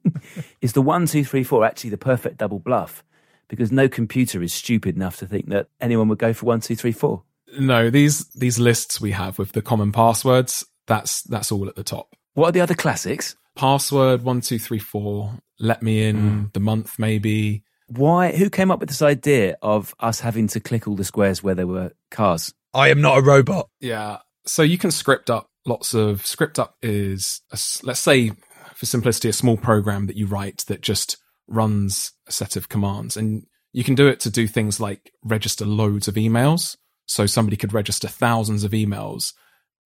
is 0.60 0.74
the 0.74 0.82
one 0.82 1.06
two 1.06 1.24
three 1.24 1.42
four 1.42 1.64
actually 1.64 1.90
the 1.90 1.98
perfect 1.98 2.36
double 2.38 2.60
bluff? 2.60 3.02
Because 3.48 3.72
no 3.72 3.88
computer 3.88 4.42
is 4.42 4.52
stupid 4.52 4.96
enough 4.96 5.16
to 5.18 5.26
think 5.26 5.48
that 5.48 5.68
anyone 5.80 6.08
would 6.08 6.18
go 6.18 6.32
for 6.32 6.46
one 6.46 6.60
two 6.60 6.76
three 6.76 6.92
four. 6.92 7.24
No, 7.58 7.90
these 7.90 8.28
these 8.30 8.58
lists 8.58 9.00
we 9.00 9.12
have 9.12 9.38
with 9.38 9.52
the 9.52 9.62
common 9.62 9.92
passwords, 9.92 10.64
that's 10.86 11.22
that's 11.22 11.52
all 11.52 11.68
at 11.68 11.76
the 11.76 11.84
top. 11.84 12.14
What 12.34 12.48
are 12.48 12.52
the 12.52 12.60
other 12.60 12.74
classics? 12.74 13.36
Password 13.54 14.22
one 14.22 14.40
two 14.40 14.58
three 14.58 14.78
four. 14.78 15.38
Let 15.58 15.82
me 15.82 16.04
in. 16.04 16.16
Hmm. 16.16 16.44
The 16.52 16.60
month 16.60 16.98
maybe. 16.98 17.62
Why? 17.88 18.32
Who 18.32 18.50
came 18.50 18.70
up 18.70 18.80
with 18.80 18.88
this 18.88 19.02
idea 19.02 19.56
of 19.62 19.94
us 20.00 20.20
having 20.20 20.48
to 20.48 20.60
click 20.60 20.88
all 20.88 20.96
the 20.96 21.04
squares 21.04 21.42
where 21.42 21.54
there 21.54 21.66
were 21.66 21.92
cars? 22.10 22.52
I 22.72 22.88
am 22.88 23.00
not 23.00 23.18
a 23.18 23.22
robot. 23.22 23.68
Yeah. 23.80 24.18
So 24.46 24.62
you 24.62 24.78
can 24.78 24.90
script 24.90 25.30
up 25.30 25.48
lots 25.66 25.94
of 25.94 26.26
script 26.26 26.58
up 26.58 26.76
is 26.82 27.40
a 27.50 27.54
s 27.54 27.80
let's 27.82 28.00
say 28.00 28.32
for 28.74 28.86
simplicity 28.86 29.28
a 29.28 29.32
small 29.32 29.56
program 29.56 30.06
that 30.06 30.16
you 30.16 30.26
write 30.26 30.64
that 30.66 30.80
just 30.80 31.16
runs 31.46 32.12
a 32.26 32.32
set 32.32 32.56
of 32.56 32.68
commands 32.68 33.16
and 33.16 33.46
you 33.72 33.84
can 33.84 33.94
do 33.94 34.06
it 34.06 34.20
to 34.20 34.30
do 34.30 34.46
things 34.46 34.78
like 34.78 35.12
register 35.24 35.66
loads 35.66 36.06
of 36.08 36.14
emails. 36.14 36.76
So 37.06 37.26
somebody 37.26 37.56
could 37.56 37.74
register 37.74 38.08
thousands 38.08 38.64
of 38.64 38.72
emails 38.72 39.32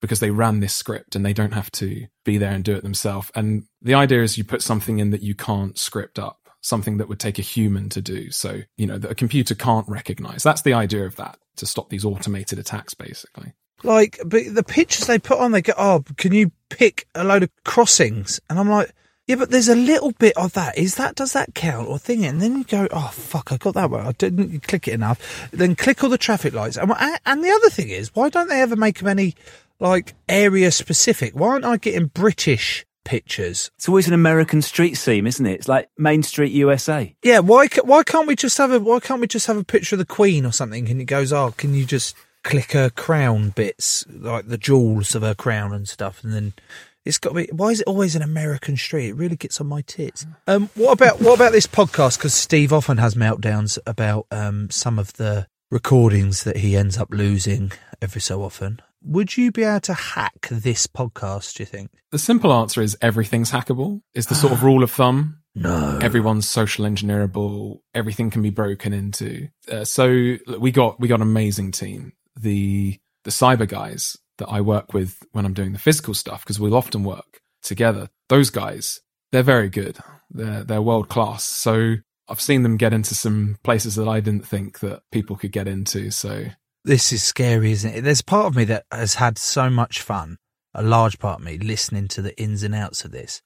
because 0.01 0.21
they 0.21 0.31
ran 0.31 0.61
this 0.61 0.75
script 0.75 1.17
and 1.17 1.25
they 1.25 1.33
don't 1.33 1.55
have 1.55 1.71
to 1.73 2.07
be 2.25 2.39
there 2.39 2.53
and 2.53 2.65
do 2.65 2.75
it 2.75 2.83
themselves. 2.83 3.31
And 3.35 3.65
the 3.83 3.95
idea 3.95 4.23
is 4.23 4.39
you 4.39 4.45
put 4.45 4.63
something 4.63 4.99
in 4.99 5.11
that 5.11 5.23
you 5.23 5.35
can't 5.35 5.77
script 5.77 6.19
up, 6.19 6.49
something 6.61 6.99
that 6.99 7.09
would 7.09 7.19
take 7.19 7.39
a 7.39 7.43
human 7.43 7.89
to 7.91 8.01
do. 8.01 8.31
So, 8.31 8.61
you 8.77 8.87
know, 8.87 8.99
that 8.99 9.11
a 9.11 9.17
computer 9.17 9.55
can't 9.55 9.89
recognize. 9.89 10.43
That's 10.43 10.63
the 10.63 10.75
idea 10.75 11.05
of 11.05 11.17
that 11.17 11.39
to 11.57 11.67
stop 11.67 11.91
these 11.91 12.05
automated 12.05 12.59
attacks, 12.59 12.95
basically. 12.95 13.55
Like, 13.83 14.19
but 14.25 14.43
the 14.53 14.65
pictures 14.65 15.07
they 15.07 15.19
put 15.19 15.39
on, 15.39 15.53
they 15.53 15.63
go, 15.63 15.73
"Oh, 15.79 16.03
can 16.17 16.33
you 16.33 16.51
pick 16.69 17.07
a 17.15 17.23
load 17.23 17.45
of 17.45 17.51
crossings?" 17.65 18.41
And 18.51 18.59
I'm 18.59 18.69
like, 18.69 18.93
"Yeah, 19.29 19.37
but 19.37 19.51
there's 19.51 19.69
a 19.69 19.77
little 19.77 20.13
bit 20.13 20.37
of 20.37 20.55
that. 20.55 20.77
Is 20.77 20.97
that 20.97 21.15
does 21.15 21.35
that 21.35 21.55
count 21.55 21.87
or 21.87 21.99
thing?" 21.99 22.25
And 22.25 22.41
then 22.43 22.57
you 22.57 22.65
go, 22.65 22.89
"Oh, 22.91 23.11
fuck, 23.13 23.53
I 23.53 23.59
got 23.59 23.75
that 23.75 23.91
one. 23.91 24.05
I 24.05 24.13
didn't 24.13 24.67
click 24.67 24.89
it 24.89 24.95
enough." 24.95 25.49
Then 25.53 25.77
click 25.77 26.03
all 26.03 26.11
the 26.11 26.19
traffic 26.19 26.55
lights. 26.55 26.77
And 26.77 26.91
and 27.25 27.45
the 27.45 27.51
other 27.51 27.71
thing 27.71 27.91
is, 27.91 28.15
why 28.15 28.31
don't 28.31 28.49
they 28.49 28.61
ever 28.61 28.75
make 28.75 28.99
them 28.99 29.09
any 29.09 29.37
like 29.79 30.15
area 30.29 30.73
specific? 30.73 31.35
Why 31.35 31.49
aren't 31.51 31.67
I 31.67 31.77
getting 31.77 32.07
British 32.07 32.87
pictures? 33.05 33.71
It's 33.77 33.89
always 33.89 34.09
an 34.09 34.15
American 34.15 34.63
street 34.63 34.95
scene, 34.95 35.27
isn't 35.27 35.47
it? 35.47 35.53
It's 35.53 35.69
like 35.69 35.91
Main 35.99 36.23
Street 36.23 36.53
USA. 36.53 37.15
Yeah, 37.23 37.41
why 37.41 37.69
why 37.85 38.03
can't 38.05 38.27
we 38.27 38.35
just 38.35 38.59
have 38.59 38.73
a 38.73 38.81
why 38.81 38.99
can't 38.99 39.21
we 39.21 39.27
just 39.27 39.47
have 39.47 39.59
a 39.59 39.65
picture 39.65 39.95
of 39.95 39.99
the 39.99 40.07
Queen 40.07 40.47
or 40.47 40.53
something? 40.53 40.89
And 40.89 41.01
it 41.01 41.05
goes, 41.05 41.33
"Oh, 41.33 41.53
can 41.57 41.75
you 41.75 41.85
just 41.85 42.17
click 42.45 42.73
her 42.73 42.89
crown 42.89 43.51
bits, 43.51 44.07
like 44.09 44.49
the 44.49 44.59
jewels 44.59 45.15
of 45.15 45.23
her 45.23 45.35
crown 45.35 45.75
and 45.75 45.89
stuff, 45.89 46.25
and 46.25 46.33
then 46.33 46.55
it's 47.09 47.19
got 47.19 47.31
to 47.31 47.35
be. 47.35 47.49
Why 47.51 47.71
is 47.71 47.81
it 47.81 47.87
always 47.87 48.15
an 48.15 48.23
American 48.23 48.77
street? 48.77 49.09
It 49.09 49.15
really 49.15 49.35
gets 49.35 49.61
on 49.61 49.67
my 49.67 49.81
tits. 49.81 50.27
Um, 50.47 50.69
what 50.75 50.93
about 50.93 51.21
what 51.21 51.35
about 51.35 51.53
this 51.53 51.67
podcast? 51.67 52.19
Because 52.19 52.35
Steve 52.35 52.73
often 52.73 52.99
has 52.99 53.15
meltdowns 53.15 53.79
about 53.87 54.27
um, 54.31 54.69
some 54.71 54.99
of 54.99 55.15
the 55.15 55.49
recordings 55.71 56.45
that 56.45 56.59
he 56.59 56.77
ends 56.77 56.99
up 56.99 57.09
losing 57.11 57.73
every 58.03 58.21
so 58.21 58.43
often. 58.43 58.83
Would 59.03 59.37
you 59.39 59.51
be 59.51 59.63
able 59.63 59.81
to 59.81 59.95
hack 59.95 60.49
this 60.51 60.87
podcast? 60.87 61.57
Do 61.57 61.63
you 61.63 61.67
think? 61.67 61.91
The 62.11 62.19
simple 62.19 62.53
answer 62.53 62.83
is 62.83 62.97
everything's 63.01 63.51
hackable. 63.51 64.03
Is 64.15 64.27
the 64.27 64.35
sort 64.35 64.53
of 64.53 64.63
rule 64.63 64.83
of 64.83 64.91
thumb. 64.91 65.39
No. 65.55 65.99
Everyone's 66.03 66.47
social 66.47 66.85
engineerable. 66.85 67.81
Everything 67.95 68.31
can 68.31 68.43
be 68.43 68.51
broken 68.51 68.93
into. 68.93 69.49
Uh, 69.71 69.85
so 69.85 70.37
we 70.59 70.71
got 70.71 71.01
we 71.01 71.09
got 71.09 71.17
an 71.17 71.23
amazing 71.23 71.73
team. 71.73 72.13
The 72.39 72.99
the 73.25 73.31
cyber 73.31 73.67
guys 73.67 74.19
that 74.39 74.49
I 74.49 74.61
work 74.61 74.93
with 74.95 75.23
when 75.33 75.45
I'm 75.45 75.55
doing 75.55 75.73
the 75.73 75.79
physical 75.79 76.15
stuff 76.15 76.43
because 76.43 76.59
we'll 76.59 76.77
often 76.77 77.05
work 77.05 77.41
together. 77.63 78.09
Those 78.29 78.51
guys, 78.51 79.01
they're 79.33 79.43
very 79.43 79.69
good. 79.69 79.99
They're 80.31 80.65
they're 80.65 80.83
world 80.83 81.09
class. 81.09 81.45
So 81.45 81.97
I've 82.29 82.41
seen 82.41 82.63
them 82.63 82.77
get 82.77 82.93
into 82.93 83.15
some 83.15 83.59
places 83.65 83.95
that 83.97 84.09
I 84.09 84.21
didn't 84.21 84.47
think 84.47 84.81
that 84.81 85.03
people 85.13 85.37
could 85.37 85.53
get 85.53 85.69
into. 85.69 86.11
So 86.11 86.47
This 86.85 87.13
is 87.13 87.23
scary, 87.23 87.73
isn't 87.73 87.95
it? 87.95 88.01
There's 88.03 88.23
part 88.23 88.47
of 88.47 88.57
me 88.57 88.65
that 88.65 88.85
has 88.93 89.15
had 89.15 89.39
so 89.39 89.71
much 89.71 90.03
fun, 90.03 90.39
a 90.75 90.83
large 90.83 91.19
part 91.19 91.41
of 91.41 91.45
me, 91.45 91.59
listening 91.59 92.09
to 92.09 92.23
the 92.23 92.39
ins 92.41 92.63
and 92.63 92.75
outs 92.75 93.05
of 93.05 93.11
this. 93.11 93.43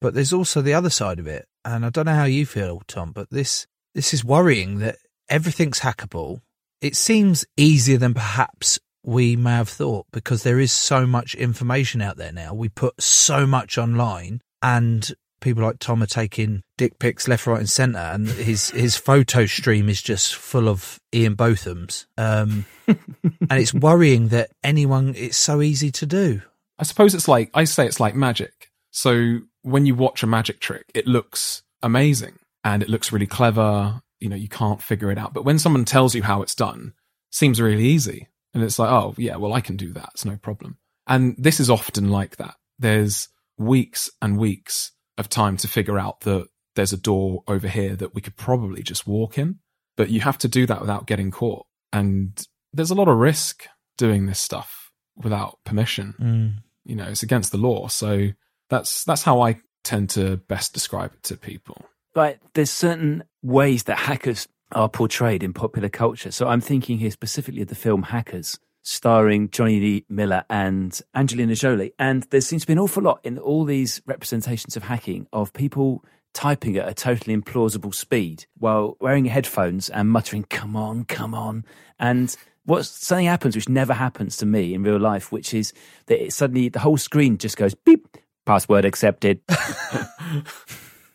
But 0.00 0.14
there's 0.14 0.32
also 0.32 0.60
the 0.60 0.74
other 0.74 0.90
side 0.90 1.18
of 1.18 1.26
it, 1.26 1.46
and 1.64 1.86
I 1.86 1.90
don't 1.90 2.06
know 2.06 2.14
how 2.14 2.24
you 2.24 2.44
feel, 2.44 2.82
Tom, 2.86 3.12
but 3.12 3.30
this 3.30 3.66
this 3.94 4.12
is 4.12 4.24
worrying 4.24 4.80
that 4.80 4.96
everything's 5.28 5.80
hackable. 5.80 6.40
It 6.80 6.96
seems 6.96 7.46
easier 7.56 7.96
than 7.96 8.12
perhaps 8.12 8.78
we 9.04 9.36
may 9.36 9.52
have 9.52 9.68
thought 9.68 10.06
because 10.12 10.42
there 10.42 10.58
is 10.58 10.72
so 10.72 11.06
much 11.06 11.34
information 11.34 12.00
out 12.00 12.16
there 12.16 12.32
now. 12.32 12.54
We 12.54 12.68
put 12.68 13.00
so 13.00 13.46
much 13.46 13.78
online, 13.78 14.40
and 14.62 15.12
people 15.40 15.62
like 15.62 15.78
Tom 15.78 16.02
are 16.02 16.06
taking 16.06 16.62
dick 16.78 16.98
pics 16.98 17.28
left, 17.28 17.46
right, 17.46 17.58
and 17.58 17.68
centre, 17.68 17.98
and 17.98 18.26
his 18.26 18.70
his 18.70 18.96
photo 18.96 19.46
stream 19.46 19.88
is 19.88 20.02
just 20.02 20.34
full 20.34 20.68
of 20.68 20.98
Ian 21.14 21.36
Bothams. 21.36 22.06
Um, 22.16 22.64
and 22.88 23.52
it's 23.52 23.74
worrying 23.74 24.28
that 24.28 24.50
anyone. 24.64 25.14
It's 25.16 25.36
so 25.36 25.60
easy 25.60 25.92
to 25.92 26.06
do. 26.06 26.42
I 26.78 26.84
suppose 26.84 27.14
it's 27.14 27.28
like 27.28 27.50
I 27.54 27.64
say 27.64 27.86
it's 27.86 28.00
like 28.00 28.14
magic. 28.14 28.70
So 28.90 29.40
when 29.62 29.86
you 29.86 29.94
watch 29.94 30.22
a 30.22 30.26
magic 30.26 30.60
trick, 30.60 30.90
it 30.94 31.06
looks 31.06 31.62
amazing 31.82 32.38
and 32.64 32.82
it 32.82 32.88
looks 32.88 33.12
really 33.12 33.26
clever. 33.26 34.00
You 34.20 34.30
know, 34.30 34.36
you 34.36 34.48
can't 34.48 34.82
figure 34.82 35.10
it 35.10 35.18
out. 35.18 35.34
But 35.34 35.44
when 35.44 35.58
someone 35.58 35.84
tells 35.84 36.14
you 36.14 36.22
how 36.22 36.42
it's 36.42 36.54
done, 36.54 36.94
it 37.30 37.34
seems 37.34 37.60
really 37.60 37.84
easy. 37.84 38.28
And 38.54 38.62
it's 38.62 38.78
like, 38.78 38.90
oh 38.90 39.14
yeah, 39.18 39.36
well 39.36 39.52
I 39.52 39.60
can 39.60 39.76
do 39.76 39.92
that. 39.92 40.10
It's 40.14 40.24
no 40.24 40.36
problem. 40.36 40.78
And 41.06 41.34
this 41.36 41.60
is 41.60 41.68
often 41.68 42.10
like 42.10 42.36
that. 42.36 42.54
There's 42.78 43.28
weeks 43.58 44.10
and 44.22 44.38
weeks 44.38 44.92
of 45.18 45.28
time 45.28 45.56
to 45.58 45.68
figure 45.68 45.98
out 45.98 46.20
that 46.20 46.48
there's 46.74 46.92
a 46.92 46.98
door 46.98 47.42
over 47.46 47.68
here 47.68 47.94
that 47.96 48.14
we 48.14 48.20
could 48.20 48.36
probably 48.36 48.82
just 48.82 49.06
walk 49.06 49.38
in. 49.38 49.58
But 49.96 50.10
you 50.10 50.20
have 50.20 50.38
to 50.38 50.48
do 50.48 50.66
that 50.66 50.80
without 50.80 51.06
getting 51.06 51.30
caught. 51.30 51.66
And 51.92 52.40
there's 52.72 52.90
a 52.90 52.96
lot 52.96 53.08
of 53.08 53.16
risk 53.16 53.66
doing 53.96 54.26
this 54.26 54.40
stuff 54.40 54.90
without 55.16 55.58
permission. 55.64 56.14
Mm. 56.20 56.54
You 56.84 56.96
know, 56.96 57.04
it's 57.04 57.22
against 57.22 57.52
the 57.52 57.58
law. 57.58 57.88
So 57.88 58.30
that's 58.70 59.04
that's 59.04 59.22
how 59.22 59.42
I 59.42 59.60
tend 59.84 60.10
to 60.10 60.36
best 60.36 60.74
describe 60.74 61.12
it 61.14 61.22
to 61.24 61.36
people. 61.36 61.84
But 62.14 62.38
There's 62.54 62.70
certain 62.70 63.24
ways 63.42 63.84
that 63.84 63.98
hackers 63.98 64.48
are 64.74 64.88
portrayed 64.88 65.42
in 65.42 65.52
popular 65.52 65.88
culture. 65.88 66.30
So 66.30 66.48
I'm 66.48 66.60
thinking 66.60 66.98
here 66.98 67.10
specifically 67.10 67.62
of 67.62 67.68
the 67.68 67.74
film 67.74 68.02
Hackers, 68.04 68.58
starring 68.82 69.50
Jonny 69.50 69.80
Lee 69.80 70.04
Miller 70.08 70.44
and 70.50 71.00
Angelina 71.14 71.54
Jolie. 71.54 71.92
And 71.98 72.24
there 72.24 72.40
seems 72.40 72.62
to 72.62 72.66
be 72.66 72.72
an 72.72 72.78
awful 72.78 73.02
lot 73.02 73.20
in 73.24 73.38
all 73.38 73.64
these 73.64 74.02
representations 74.06 74.76
of 74.76 74.84
hacking 74.84 75.26
of 75.32 75.52
people 75.52 76.04
typing 76.32 76.76
at 76.76 76.88
a 76.88 76.94
totally 76.94 77.36
implausible 77.36 77.94
speed 77.94 78.46
while 78.58 78.96
wearing 79.00 79.24
headphones 79.26 79.88
and 79.88 80.10
muttering, 80.10 80.44
come 80.44 80.74
on, 80.76 81.04
come 81.04 81.34
on. 81.34 81.64
And 81.98 82.36
what 82.64 82.84
something 82.84 83.26
happens 83.26 83.54
which 83.54 83.68
never 83.68 83.94
happens 83.94 84.36
to 84.38 84.46
me 84.46 84.74
in 84.74 84.82
real 84.82 84.98
life, 84.98 85.30
which 85.30 85.54
is 85.54 85.72
that 86.06 86.24
it 86.24 86.32
suddenly 86.32 86.68
the 86.68 86.80
whole 86.80 86.96
screen 86.96 87.38
just 87.38 87.56
goes 87.56 87.74
beep, 87.74 88.06
password 88.44 88.84
accepted. 88.84 89.40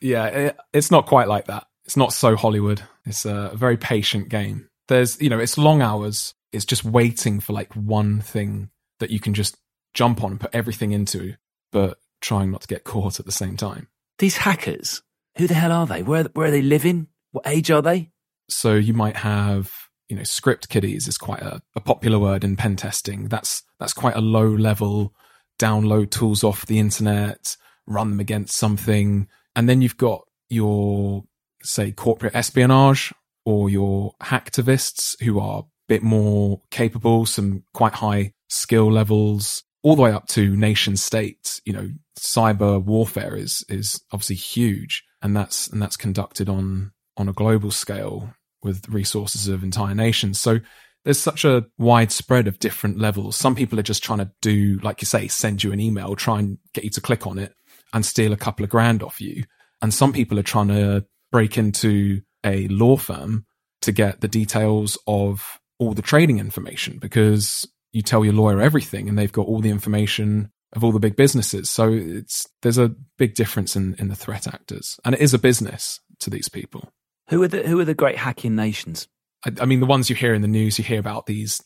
Yeah, 0.02 0.26
it, 0.26 0.58
it's 0.74 0.92
not 0.92 1.06
quite 1.06 1.28
like 1.28 1.46
that. 1.46 1.68
It's 1.90 1.98
not 1.98 2.14
so 2.14 2.36
Hollywood. 2.36 2.84
It's 3.04 3.26
a 3.26 3.50
very 3.56 3.76
patient 3.76 4.30
game. 4.30 4.70
There's, 4.90 5.20
you 5.20 5.28
know, 5.28 5.40
it's 5.40 5.58
long 5.58 5.82
hours. 5.82 6.36
It's 6.52 6.64
just 6.64 6.86
waiting 6.86 7.40
for 7.40 7.54
like 7.54 7.74
one 7.74 8.22
thing 8.22 8.70
that 9.00 9.10
you 9.10 9.20
can 9.20 9.34
just 9.34 9.58
jump 9.96 10.24
on 10.24 10.34
and 10.34 10.40
put 10.40 10.54
everything 10.54 10.92
into, 10.92 11.34
but 11.72 11.98
trying 12.22 12.52
not 12.52 12.62
to 12.62 12.68
get 12.68 12.84
caught 12.84 13.20
at 13.20 13.26
the 13.26 13.32
same 13.32 13.58
time. 13.58 13.88
These 14.20 14.38
hackers, 14.38 15.02
who 15.40 15.48
the 15.48 15.56
hell 15.56 15.72
are 15.72 15.88
they? 15.88 16.04
Where 16.04 16.26
where 16.36 16.50
are 16.50 16.52
they 16.52 16.62
living? 16.62 17.08
What 17.32 17.48
age 17.48 17.72
are 17.72 17.82
they? 17.82 18.12
So 18.50 18.76
you 18.76 18.94
might 18.94 19.16
have, 19.16 19.72
you 20.10 20.16
know, 20.16 20.22
script 20.22 20.70
kiddies 20.70 21.08
is 21.08 21.18
quite 21.18 21.42
a, 21.42 21.60
a 21.76 21.82
popular 21.82 22.20
word 22.20 22.44
in 22.44 22.56
pen 22.56 22.76
testing. 22.76 23.30
That's 23.30 23.64
that's 23.80 23.94
quite 23.94 24.16
a 24.16 24.22
low 24.22 24.48
level 24.48 25.16
download 25.58 26.12
tools 26.12 26.44
off 26.44 26.68
the 26.68 26.78
internet, 26.78 27.58
run 27.88 28.12
them 28.12 28.20
against 28.20 28.56
something. 28.56 29.28
And 29.56 29.68
then 29.68 29.82
you've 29.82 29.98
got 29.98 30.22
your, 30.50 31.24
say, 31.64 31.92
corporate 31.92 32.36
espionage 32.36 33.14
or 33.46 33.70
your 33.70 34.14
hacktivists 34.22 35.22
who 35.24 35.40
are 35.40 35.62
a 35.62 35.66
bit 35.88 36.04
more 36.04 36.62
capable, 36.72 37.26
some 37.26 37.64
quite 37.74 37.94
high 37.94 38.34
skill 38.48 38.92
levels, 38.92 39.64
all 39.82 39.96
the 39.96 40.02
way 40.02 40.12
up 40.12 40.28
to 40.28 40.56
nation 40.56 40.98
states. 40.98 41.62
You 41.66 41.74
know, 41.74 41.90
cyber 42.18 42.84
warfare 42.84 43.36
is, 43.36 43.64
is 43.70 44.02
obviously 44.12 44.36
huge 44.36 45.04
and 45.22 45.36
that's, 45.36 45.68
and 45.68 45.82
that's 45.82 45.98
conducted 45.98 46.50
on, 46.50 46.92
on 47.18 47.30
a 47.30 47.34
global 47.34 47.72
scale 47.72 48.34
with 48.62 48.88
resources 48.90 49.48
of 49.48 49.64
entire 49.64 49.96
nations. 49.96 50.40
So 50.40 50.60
there's 51.06 51.20
such 51.20 51.46
a 51.46 51.66
widespread 51.78 52.48
of 52.48 52.60
different 52.60 53.00
levels. 53.00 53.36
Some 53.36 53.56
people 53.56 53.80
are 53.80 53.84
just 53.84 54.04
trying 54.04 54.20
to 54.20 54.32
do, 54.42 54.80
like 54.84 55.02
you 55.02 55.06
say, 55.06 55.28
send 55.28 55.64
you 55.64 55.72
an 55.72 55.80
email, 55.80 56.16
try 56.16 56.40
and 56.40 56.58
get 56.74 56.84
you 56.84 56.90
to 56.92 57.02
click 57.02 57.26
on 57.26 57.40
it 57.40 57.54
and 57.94 58.06
steal 58.06 58.34
a 58.34 58.38
couple 58.38 58.64
of 58.64 58.70
grand 58.70 59.02
off 59.02 59.22
you. 59.22 59.44
And 59.82 59.94
some 59.94 60.12
people 60.12 60.38
are 60.38 60.44
trying 60.44 60.68
to 60.68 61.06
break 61.32 61.58
into 61.58 62.22
a 62.44 62.68
law 62.68 62.98
firm 62.98 63.46
to 63.82 63.92
get 63.92 64.22
the 64.22 64.28
details 64.28 64.98
of 65.08 65.60
all 65.78 65.94
the 65.94 66.02
trading 66.02 66.40
information 66.40 66.98
because 67.00 67.68
you 67.92 68.02
tell 68.02 68.24
your 68.24 68.34
lawyer 68.34 68.62
everything 68.62 69.08
and 69.08 69.18
they've 69.18 69.32
got 69.32 69.48
all 69.48 69.62
the 69.62 69.70
information 69.70 70.52
of 70.74 70.84
all 70.84 70.92
the 70.92 71.00
big 71.00 71.16
businesses. 71.16 71.70
So 71.70 71.92
it's, 71.92 72.48
there's 72.62 72.78
a 72.78 72.94
big 73.18 73.34
difference 73.36 73.76
in, 73.76 73.96
in 73.98 74.10
the 74.10 74.16
threat 74.16 74.48
actors 74.48 75.00
and 75.06 75.16
it 75.16 75.22
is 75.22 75.34
a 75.34 75.40
business 75.40 76.00
to 76.20 76.30
these 76.30 76.50
people. 76.50 76.92
Who 77.30 77.42
are 77.44 77.48
the, 77.48 77.64
who 77.64 77.80
are 77.80 77.86
the 77.86 77.94
great 77.94 78.18
hacking 78.18 78.56
nations? 78.56 79.08
I, 79.46 79.52
I 79.62 79.66
mean, 79.66 79.80
the 79.80 79.86
ones 79.86 80.10
you 80.10 80.16
hear 80.16 80.34
in 80.34 80.42
the 80.42 80.48
news, 80.48 80.78
you 80.78 80.84
hear 80.84 81.00
about 81.00 81.26
these 81.26 81.62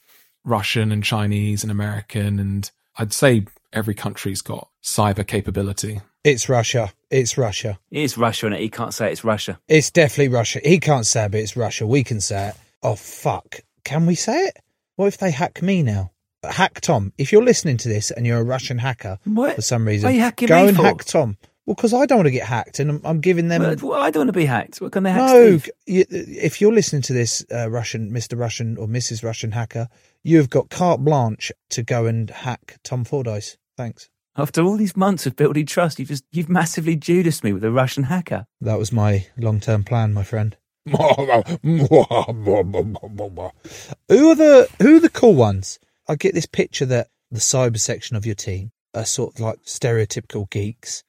Russian 0.46 0.92
and 0.92 1.04
Chinese 1.04 1.64
and 1.64 1.72
American, 1.72 2.40
and 2.40 2.70
I'd 2.98 3.14
say 3.14 3.46
every 3.74 3.94
country's 3.96 4.42
got 4.42 4.68
cyber 4.82 5.26
capability. 5.26 6.02
It's 6.24 6.48
Russia. 6.48 6.94
It's 7.10 7.38
Russia. 7.38 7.80
It 7.92 8.02
is 8.04 8.18
Russia, 8.18 8.46
and 8.48 8.56
he 8.56 8.70
can't 8.70 8.94
say 8.94 9.12
it's 9.12 9.24
Russia. 9.24 9.60
It's 9.68 9.92
definitely 9.92 10.30
Russia. 10.30 10.62
He 10.64 10.80
can't 10.80 11.06
say 11.06 11.26
it, 11.26 11.32
but 11.32 11.42
it's 11.42 11.58
Russia. 11.58 11.86
We 11.86 12.04
can 12.04 12.22
say 12.22 12.50
it. 12.50 12.56
Oh, 12.82 12.96
fuck. 12.96 13.60
Can 13.84 14.06
we 14.06 14.16
say 14.16 14.46
it? 14.46 14.58
What 14.96 15.08
if 15.08 15.18
they 15.18 15.32
hack 15.32 15.62
me 15.62 15.84
now? 15.84 16.12
Hack 16.44 16.82
Tom. 16.82 17.12
If 17.18 17.32
you're 17.32 17.44
listening 17.44 17.78
to 17.78 17.90
this 17.90 18.12
and 18.12 18.26
you're 18.28 18.40
a 18.40 18.44
Russian 18.44 18.78
hacker 18.78 19.18
What? 19.24 19.56
for 19.56 19.62
some 19.62 19.86
reason, 19.88 20.10
are 20.10 20.12
you 20.14 20.20
hacking 20.20 20.48
go 20.50 20.62
me 20.64 20.68
and 20.70 20.78
for? 20.78 20.84
hack 20.84 21.04
Tom. 21.06 21.38
Well, 21.66 21.76
because 21.76 21.94
I 21.94 22.06
don't 22.06 22.18
want 22.18 22.28
to 22.28 22.32
get 22.32 22.46
hacked, 22.46 22.80
and 22.80 22.90
I'm, 22.90 23.02
I'm 23.06 23.22
giving 23.22 23.48
them. 23.48 23.62
Well, 23.62 23.76
well, 23.82 24.02
I 24.02 24.12
don't 24.12 24.22
want 24.22 24.28
to 24.30 24.34
be 24.34 24.46
hacked. 24.46 24.82
What 24.82 24.92
can 24.92 25.04
they 25.04 25.12
hack? 25.12 25.22
no, 25.30 25.60
you, 25.86 26.04
if 26.10 26.60
you're 26.60 26.74
listening 26.74 27.02
to 27.04 27.14
this, 27.14 27.46
uh, 27.54 27.70
Russian, 27.70 28.12
Mr. 28.12 28.38
Russian 28.38 28.76
or 28.78 28.86
Mrs. 28.88 29.24
Russian 29.24 29.52
hacker, 29.54 29.88
you've 30.24 30.50
got 30.50 30.70
carte 30.70 31.00
blanche 31.04 31.54
to 31.70 31.82
go 31.84 32.06
and 32.06 32.30
hack 32.30 32.80
Tom 32.84 33.06
Fordyce. 33.06 33.56
Thanks. 33.78 34.10
After 34.36 34.64
all 34.64 34.78
these 34.78 34.98
months 34.98 35.28
of 35.28 35.36
building 35.36 35.66
trust, 35.66 36.00
you've 36.00 36.10
just 36.10 36.26
you've 36.32 36.50
massively 36.50 36.96
Judas 36.96 37.44
me 37.44 37.54
with 37.54 37.64
a 37.64 37.72
Russian 37.72 38.04
hacker. 38.04 38.48
That 38.62 38.80
was 38.80 38.92
my 38.92 39.28
long-term 39.38 39.84
plan, 39.84 40.14
my 40.14 40.24
friend. 40.24 40.58
Who 40.86 40.98
are 40.98 41.44
the 44.36 44.68
who 44.80 44.98
are 44.98 45.00
the 45.00 45.12
cool 45.14 45.36
ones? 45.36 45.80
I 46.10 46.16
get 46.16 46.34
this 46.34 46.46
picture 46.46 46.86
that 46.88 47.10
the 47.32 47.40
cyber 47.40 47.80
section 47.80 48.16
of 48.16 48.26
your 48.26 48.36
team 48.36 48.72
are 48.94 49.06
sort 49.06 49.36
of 49.36 49.40
like 49.40 49.64
stereotypical 49.64 50.50
geeks, 50.50 51.04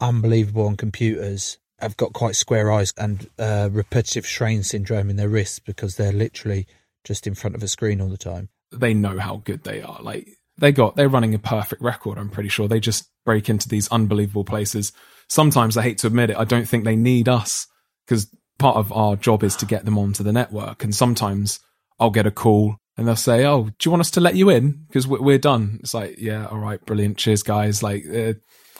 unbelievable 0.00 0.66
on 0.66 0.76
computers, 0.76 1.58
have 1.78 1.96
got 1.96 2.12
quite 2.12 2.36
square 2.36 2.70
eyes 2.70 2.92
and 2.96 3.28
uh, 3.38 3.68
repetitive 3.72 4.26
strain 4.26 4.62
syndrome 4.62 5.10
in 5.10 5.16
their 5.16 5.28
wrists 5.28 5.58
because 5.58 5.96
they're 5.96 6.12
literally 6.12 6.66
just 7.04 7.26
in 7.26 7.34
front 7.34 7.56
of 7.56 7.62
a 7.62 7.68
screen 7.68 8.00
all 8.00 8.08
the 8.08 8.16
time. 8.16 8.48
They 8.70 8.94
know 8.94 9.18
how 9.18 9.42
good 9.44 9.64
they 9.64 9.82
are. 9.82 10.00
Like 10.00 10.28
they 10.58 10.72
got, 10.72 10.96
they're 10.96 11.08
running 11.08 11.34
a 11.34 11.38
perfect 11.38 11.82
record. 11.82 12.18
I'm 12.18 12.30
pretty 12.30 12.48
sure 12.48 12.68
they 12.68 12.80
just 12.80 13.08
break 13.24 13.48
into 13.48 13.68
these 13.68 13.88
unbelievable 13.88 14.44
places. 14.44 14.92
Sometimes 15.28 15.76
I 15.76 15.82
hate 15.82 15.98
to 15.98 16.06
admit 16.06 16.30
it. 16.30 16.36
I 16.36 16.44
don't 16.44 16.66
think 16.66 16.84
they 16.84 16.96
need 16.96 17.28
us 17.28 17.66
because 18.06 18.28
part 18.58 18.76
of 18.76 18.92
our 18.92 19.16
job 19.16 19.42
is 19.42 19.56
to 19.56 19.66
get 19.66 19.84
them 19.84 19.98
onto 19.98 20.22
the 20.22 20.32
network. 20.32 20.84
And 20.84 20.94
sometimes 20.94 21.60
I'll 21.98 22.10
get 22.10 22.26
a 22.26 22.30
call 22.30 22.76
and 22.96 23.06
they'll 23.06 23.16
say, 23.16 23.44
"Oh, 23.44 23.64
do 23.64 23.74
you 23.84 23.90
want 23.90 24.00
us 24.00 24.10
to 24.12 24.20
let 24.20 24.36
you 24.36 24.48
in? 24.48 24.84
Because 24.86 25.06
we're, 25.06 25.38
done." 25.38 25.78
It's 25.80 25.92
like, 25.92 26.16
"Yeah, 26.18 26.46
all 26.46 26.58
right, 26.58 26.84
brilliant, 26.84 27.18
cheers, 27.18 27.42
guys." 27.42 27.82
Like, 27.82 28.06
uh, 28.06 28.34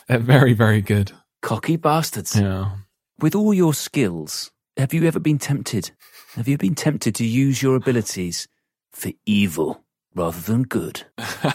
they're 0.07 0.17
very, 0.19 0.53
very 0.53 0.81
good. 0.81 1.11
Cocky 1.41 1.75
bastards. 1.75 2.35
Yeah. 2.35 2.77
With 3.19 3.35
all 3.35 3.53
your 3.53 3.73
skills, 3.73 4.51
have 4.75 4.93
you 4.93 5.05
ever 5.05 5.19
been 5.19 5.37
tempted? 5.37 5.91
Have 6.33 6.47
you 6.47 6.57
been 6.57 6.75
tempted 6.75 7.15
to 7.15 7.25
use 7.25 7.61
your 7.61 7.75
abilities 7.75 8.47
for 8.91 9.11
evil 9.25 9.83
rather 10.17 10.41
than 10.41 10.63
good? 10.63 11.03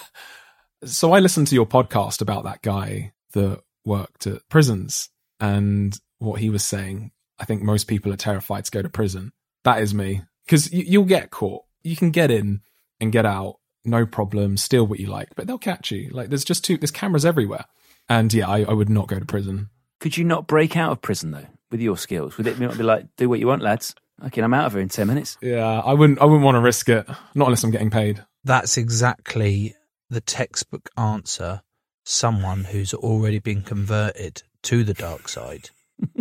So 0.85 1.13
I 1.13 1.21
listened 1.21 1.47
to 1.47 1.55
your 1.55 1.67
podcast 1.67 2.21
about 2.21 2.43
that 2.43 2.61
guy 2.61 3.13
that 3.35 3.61
worked 3.85 4.27
at 4.27 4.49
prisons 4.49 5.11
and 5.39 5.97
what 6.19 6.41
he 6.41 6.51
was 6.51 6.65
saying. 6.65 7.13
I 7.39 7.45
think 7.45 7.63
most 7.63 7.85
people 7.85 8.13
are 8.13 8.17
terrified 8.17 8.65
to 8.65 8.71
go 8.73 8.83
to 8.83 8.89
prison. 8.89 9.33
That 9.63 9.81
is 9.81 9.95
me. 9.95 10.23
Because 10.45 10.73
you, 10.73 10.83
you'll 10.85 11.05
get 11.05 11.31
caught. 11.31 11.63
You 11.85 11.95
can 11.95 12.11
get 12.11 12.33
in 12.33 12.63
and 13.01 13.13
get 13.13 13.25
out, 13.25 13.61
no 13.85 14.07
problem, 14.07 14.57
steal 14.57 14.85
what 14.85 14.99
you 14.99 15.07
like, 15.07 15.29
but 15.37 15.47
they'll 15.47 15.57
catch 15.57 15.93
you. 15.93 16.11
Like 16.11 16.31
there's 16.31 16.45
just 16.45 16.65
two, 16.65 16.77
there's 16.77 16.91
cameras 16.91 17.25
everywhere. 17.25 17.67
And 18.09 18.35
yeah, 18.35 18.49
I, 18.49 18.65
I 18.65 18.73
would 18.73 18.91
not 18.91 19.07
go 19.07 19.21
to 19.21 19.25
prison. 19.25 19.71
Could 20.01 20.17
you 20.17 20.25
not 20.25 20.49
break 20.49 20.77
out 20.77 20.91
of 20.91 21.01
prison 21.01 21.31
though 21.31 21.47
with 21.71 21.81
your 21.81 21.97
skills? 21.97 22.37
Would 22.39 22.49
it 22.49 22.59
not 22.59 22.77
be 22.77 22.83
like, 22.83 23.07
do 23.17 23.29
what 23.29 23.39
you 23.39 23.47
want, 23.47 23.63
lads? 23.63 23.95
Okay, 24.27 24.43
I'm 24.43 24.55
out 24.55 24.67
of 24.67 24.73
here 24.73 24.83
in 24.83 24.89
ten 24.89 25.07
minutes. 25.07 25.39
Yeah, 25.41 25.81
I 25.81 25.95
wouldn't, 25.95 26.21
I 26.21 26.25
wouldn't 26.25 26.45
want 26.45 26.57
to 26.57 26.61
risk 26.61 26.89
it. 26.89 27.09
Not 27.37 27.47
unless 27.47 27.63
I'm 27.63 27.71
getting 27.71 27.91
paid. 27.91 28.25
That's 28.45 28.77
exactly 28.77 29.75
the 30.11 30.21
textbook 30.21 30.91
answer. 30.97 31.63
Someone 32.05 32.65
who's 32.73 32.95
already 32.95 33.39
been 33.39 33.63
converted 33.63 34.43
to 34.63 34.85
the 34.85 34.95
dark 34.95 35.29
side, 35.29 35.71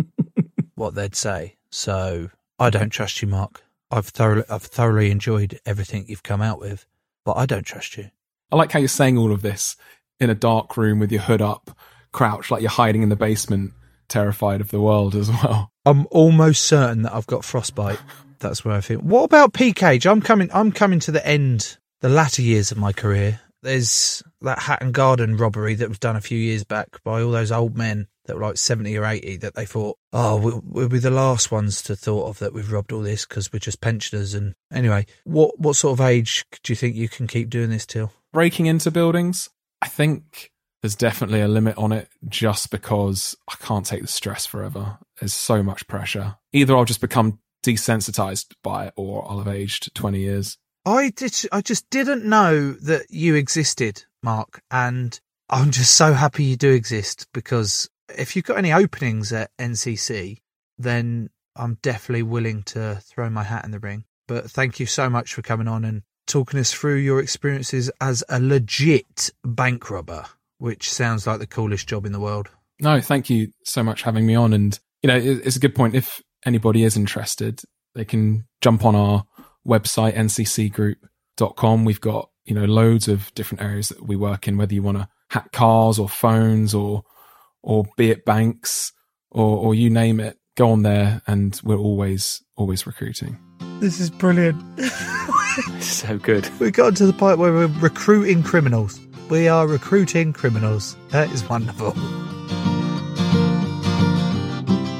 what 0.76 0.96
they'd 0.96 1.16
say. 1.16 1.58
So 1.70 2.30
I 2.60 2.70
don't 2.70 2.90
trust 2.90 3.22
you, 3.22 3.28
Mark. 3.28 3.64
I've 3.90 4.08
thoroughly, 4.08 4.44
I've 4.50 4.64
thoroughly 4.64 5.12
enjoyed 5.12 5.60
everything 5.66 6.06
you've 6.08 6.24
come 6.24 6.42
out 6.42 6.60
with, 6.60 6.86
but 7.26 7.34
I 7.34 7.46
don't 7.46 7.66
trust 7.66 7.98
you. 7.98 8.10
I 8.52 8.56
like 8.56 8.72
how 8.72 8.80
you're 8.80 8.88
saying 8.88 9.18
all 9.18 9.32
of 9.32 9.42
this 9.42 9.76
in 10.20 10.30
a 10.30 10.36
dark 10.36 10.78
room 10.78 11.00
with 11.00 11.12
your 11.12 11.22
hood 11.22 11.42
up, 11.42 11.78
crouched 12.12 12.52
like 12.52 12.62
you're 12.62 12.70
hiding 12.70 13.04
in 13.04 13.10
the 13.10 13.16
basement, 13.16 13.74
terrified 14.08 14.62
of 14.62 14.72
the 14.72 14.82
world 14.82 15.16
as 15.16 15.30
well. 15.30 15.72
I'm 15.86 16.08
almost 16.12 16.64
certain 16.64 17.02
that 17.04 17.14
I've 17.14 17.28
got 17.28 17.44
frostbite. 17.44 18.00
That's 18.40 18.66
where 18.66 18.76
I 18.76 18.82
feel. 18.82 19.00
What 19.00 19.24
about 19.24 19.54
PKage? 19.54 20.10
I'm 20.10 20.22
coming. 20.22 20.50
I'm 20.54 20.72
coming 20.72 21.00
to 21.02 21.12
the 21.12 21.26
end, 21.26 21.78
the 22.02 22.10
latter 22.10 22.42
years 22.42 22.72
of 22.72 22.78
my 22.78 22.92
career. 22.92 23.42
There's 23.64 24.24
that 24.42 24.60
Hatton 24.60 24.92
Garden 24.92 25.38
robbery 25.38 25.76
that 25.76 25.90
was 25.90 26.00
done 26.00 26.16
a 26.16 26.22
few 26.22 26.38
years 26.38 26.64
back 26.64 27.04
by 27.04 27.22
all 27.22 27.32
those 27.32 27.52
old 27.52 27.78
men 27.78 28.08
that 28.26 28.36
were 28.36 28.42
like 28.42 28.58
70 28.58 28.98
or 28.98 29.06
80 29.06 29.38
that 29.38 29.54
they 29.54 29.66
thought, 29.66 29.98
oh, 30.12 30.36
we'll, 30.38 30.64
we'll 30.66 30.90
be 30.90 30.98
the 30.98 31.12
last 31.12 31.52
ones 31.52 31.84
to 31.84 31.96
thought 31.96 32.28
of 32.28 32.40
that 32.40 32.54
we've 32.54 32.72
robbed 32.72 32.92
all 32.92 33.02
this 33.02 33.26
because 33.26 33.54
we're 33.54 33.60
just 33.60 33.82
pensioners. 33.82 34.34
And 34.34 34.56
anyway, 34.74 35.06
what 35.26 35.60
what 35.60 35.76
sort 35.76 36.00
of 36.00 36.06
age 36.06 36.46
do 36.64 36.72
you 36.74 36.76
think 36.76 36.96
you 36.96 37.08
can 37.08 37.28
keep 37.28 37.50
doing 37.52 37.70
this 37.70 37.86
till? 37.86 38.12
breaking 38.32 38.66
into 38.66 38.92
buildings, 38.92 39.50
I 39.82 39.88
think 39.88 40.52
there's 40.82 40.96
definitely 40.96 41.42
a 41.42 41.48
limit 41.48 41.78
on 41.78 41.92
it 41.92 42.10
just 42.28 42.72
because 42.72 43.36
I 43.50 43.56
can't 43.60 43.86
take 43.86 44.02
the 44.02 44.08
stress 44.08 44.46
forever. 44.46 45.00
There's 45.20 45.34
so 45.34 45.62
much 45.62 45.88
pressure. 45.88 46.38
Either 46.54 46.76
I'll 46.76 46.86
just 46.86 47.02
become 47.02 47.40
desensitized 47.64 48.54
by 48.64 48.88
it 48.88 48.94
or 48.96 49.30
I'll 49.30 49.40
have 49.40 49.54
aged 49.54 49.94
20 49.94 50.20
years. 50.20 50.58
I 50.86 51.10
did. 51.10 51.36
I 51.52 51.62
just 51.62 51.90
didn't 51.90 52.26
know 52.26 52.72
that 52.74 53.08
you 53.10 53.36
existed, 53.36 54.06
Mark, 54.24 54.62
and 54.72 55.20
I'm 55.50 55.72
just 55.72 55.96
so 55.96 56.14
happy 56.14 56.44
you 56.44 56.56
do 56.56 56.72
exist 56.72 57.28
because 57.34 57.90
if 58.18 58.36
you've 58.36 58.46
got 58.46 58.58
any 58.58 58.74
openings 58.74 59.32
at 59.32 59.52
NCC, 59.58 60.38
then 60.78 61.30
I'm 61.56 61.78
definitely 61.82 62.24
willing 62.24 62.64
to 62.64 63.00
throw 63.04 63.30
my 63.30 63.44
hat 63.44 63.66
in 63.66 63.72
the 63.72 63.80
ring. 63.80 64.06
But 64.28 64.50
thank 64.50 64.80
you 64.80 64.86
so 64.86 65.10
much 65.10 65.34
for 65.34 65.42
coming 65.42 65.68
on 65.68 65.84
and 65.84 66.04
talking 66.26 66.60
us 66.60 66.74
through 66.74 66.96
your 66.96 67.20
experiences 67.20 67.92
as 68.00 68.24
a 68.30 68.40
legit 68.40 69.30
bank 69.44 69.90
robber, 69.90 70.26
which 70.58 70.92
sounds 70.92 71.28
like 71.28 71.40
the 71.40 71.48
coolest 71.48 71.88
job 71.88 72.06
in 72.06 72.12
the 72.12 72.20
world. 72.20 72.50
No, 72.80 73.02
thank 73.02 73.30
you 73.30 73.52
so 73.66 73.84
much 73.84 74.02
for 74.02 74.06
having 74.06 74.26
me 74.26 74.36
on. 74.36 74.54
And, 74.54 74.80
you 75.04 75.08
know, 75.08 75.18
it's 75.18 75.58
a 75.58 75.60
good 75.60 75.76
point. 75.76 75.96
If 75.96 76.22
anybody 76.46 76.84
is 76.84 76.96
interested, 76.96 77.62
they 77.94 78.06
can 78.06 78.46
jump 78.62 78.86
on 78.86 78.96
our 78.96 79.26
website, 79.68 80.16
nccgroup.com. 80.16 81.86
We've 81.86 82.02
got, 82.02 82.30
you 82.46 82.56
know, 82.56 82.66
loads 82.66 83.08
of 83.08 83.34
different 83.36 83.62
areas 83.62 83.90
that 83.90 84.06
we 84.06 84.16
work 84.16 84.48
in, 84.48 84.58
whether 84.58 84.74
you 84.74 84.84
want 84.84 84.98
to 84.98 85.08
hack 85.30 85.52
cars 85.52 86.00
or 86.00 86.10
phones 86.10 86.74
or, 86.74 87.04
or 87.62 87.86
be 87.98 88.12
it 88.12 88.26
banks 88.26 88.94
or, 89.30 89.58
or 89.58 89.76
you 89.76 89.90
name 89.90 90.20
it, 90.20 90.38
go 90.56 90.72
on 90.72 90.84
there 90.84 91.22
and 91.28 91.60
we're 91.64 91.78
always, 91.78 92.44
always 92.56 92.86
recruiting. 92.86 93.40
This 93.80 94.00
is 94.00 94.10
brilliant. 94.10 94.62
so 95.80 96.18
good. 96.18 96.50
We've 96.60 96.74
got 96.74 96.96
to 96.98 97.06
the 97.06 97.14
point 97.14 97.38
where 97.38 97.52
we're 97.52 97.68
recruiting 97.68 98.44
criminals. 98.44 99.00
We 99.30 99.48
are 99.48 99.66
recruiting 99.66 100.34
criminals. 100.34 100.96
That 101.10 101.32
is 101.32 101.48
wonderful. 101.48 101.94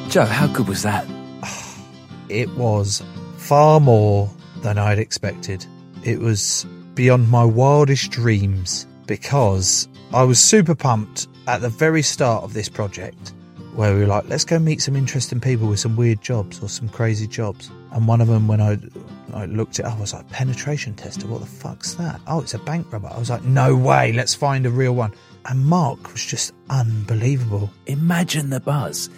Joe, 0.10 0.26
how 0.26 0.48
good 0.48 0.68
was 0.68 0.84
that? 0.84 1.06
It 2.30 2.50
was 2.56 3.04
far 3.36 3.82
more 3.82 4.30
than 4.62 4.78
I'd 4.78 5.00
expected. 5.00 5.66
It 6.04 6.20
was 6.20 6.66
beyond 6.96 7.30
my 7.30 7.44
wildest 7.44 8.12
dreams 8.12 8.88
because 9.08 9.88
I 10.14 10.24
was 10.24 10.40
super 10.40 10.76
pumped 10.76 11.28
at 11.48 11.62
the 11.62 11.70
very 11.70 12.02
start 12.02 12.44
of 12.44 12.54
this 12.54 12.70
project 12.70 13.34
where 13.76 13.94
we 13.94 14.02
were 14.02 14.08
like, 14.08 14.28
let's 14.28 14.44
go 14.44 14.60
meet 14.60 14.82
some 14.82 14.96
interesting 14.96 15.40
people 15.40 15.68
with 15.68 15.80
some 15.80 15.96
weird 15.96 16.22
jobs 16.22 16.62
or 16.62 16.68
some 16.68 16.90
crazy 16.90 17.28
jobs. 17.28 17.72
And 17.92 18.08
one 18.08 18.20
of 18.22 18.28
them, 18.28 18.48
when 18.48 18.60
I, 18.60 18.78
I 19.34 19.46
looked 19.46 19.80
it 19.80 19.86
up, 19.86 19.98
I 19.98 20.02
was 20.02 20.14
like, 20.14 20.30
penetration 20.30 20.96
tester, 20.96 21.28
what 21.28 21.40
the 21.40 21.48
fuck's 21.48 21.94
that? 21.96 22.20
Oh, 22.28 22.42
it's 22.42 22.54
a 22.54 22.60
bank 22.60 22.92
robber. 22.92 23.08
I 23.08 23.18
was 23.18 23.30
like, 23.30 23.44
no 23.44 23.76
way, 23.76 24.12
let's 24.12 24.36
find 24.36 24.66
a 24.66 24.70
real 24.70 24.94
one. 24.94 25.14
And 25.46 25.66
Mark 25.66 26.12
was 26.12 26.24
just 26.24 26.54
unbelievable. 26.70 27.72
Imagine 27.88 28.50
the 28.50 28.60
buzz 28.60 29.10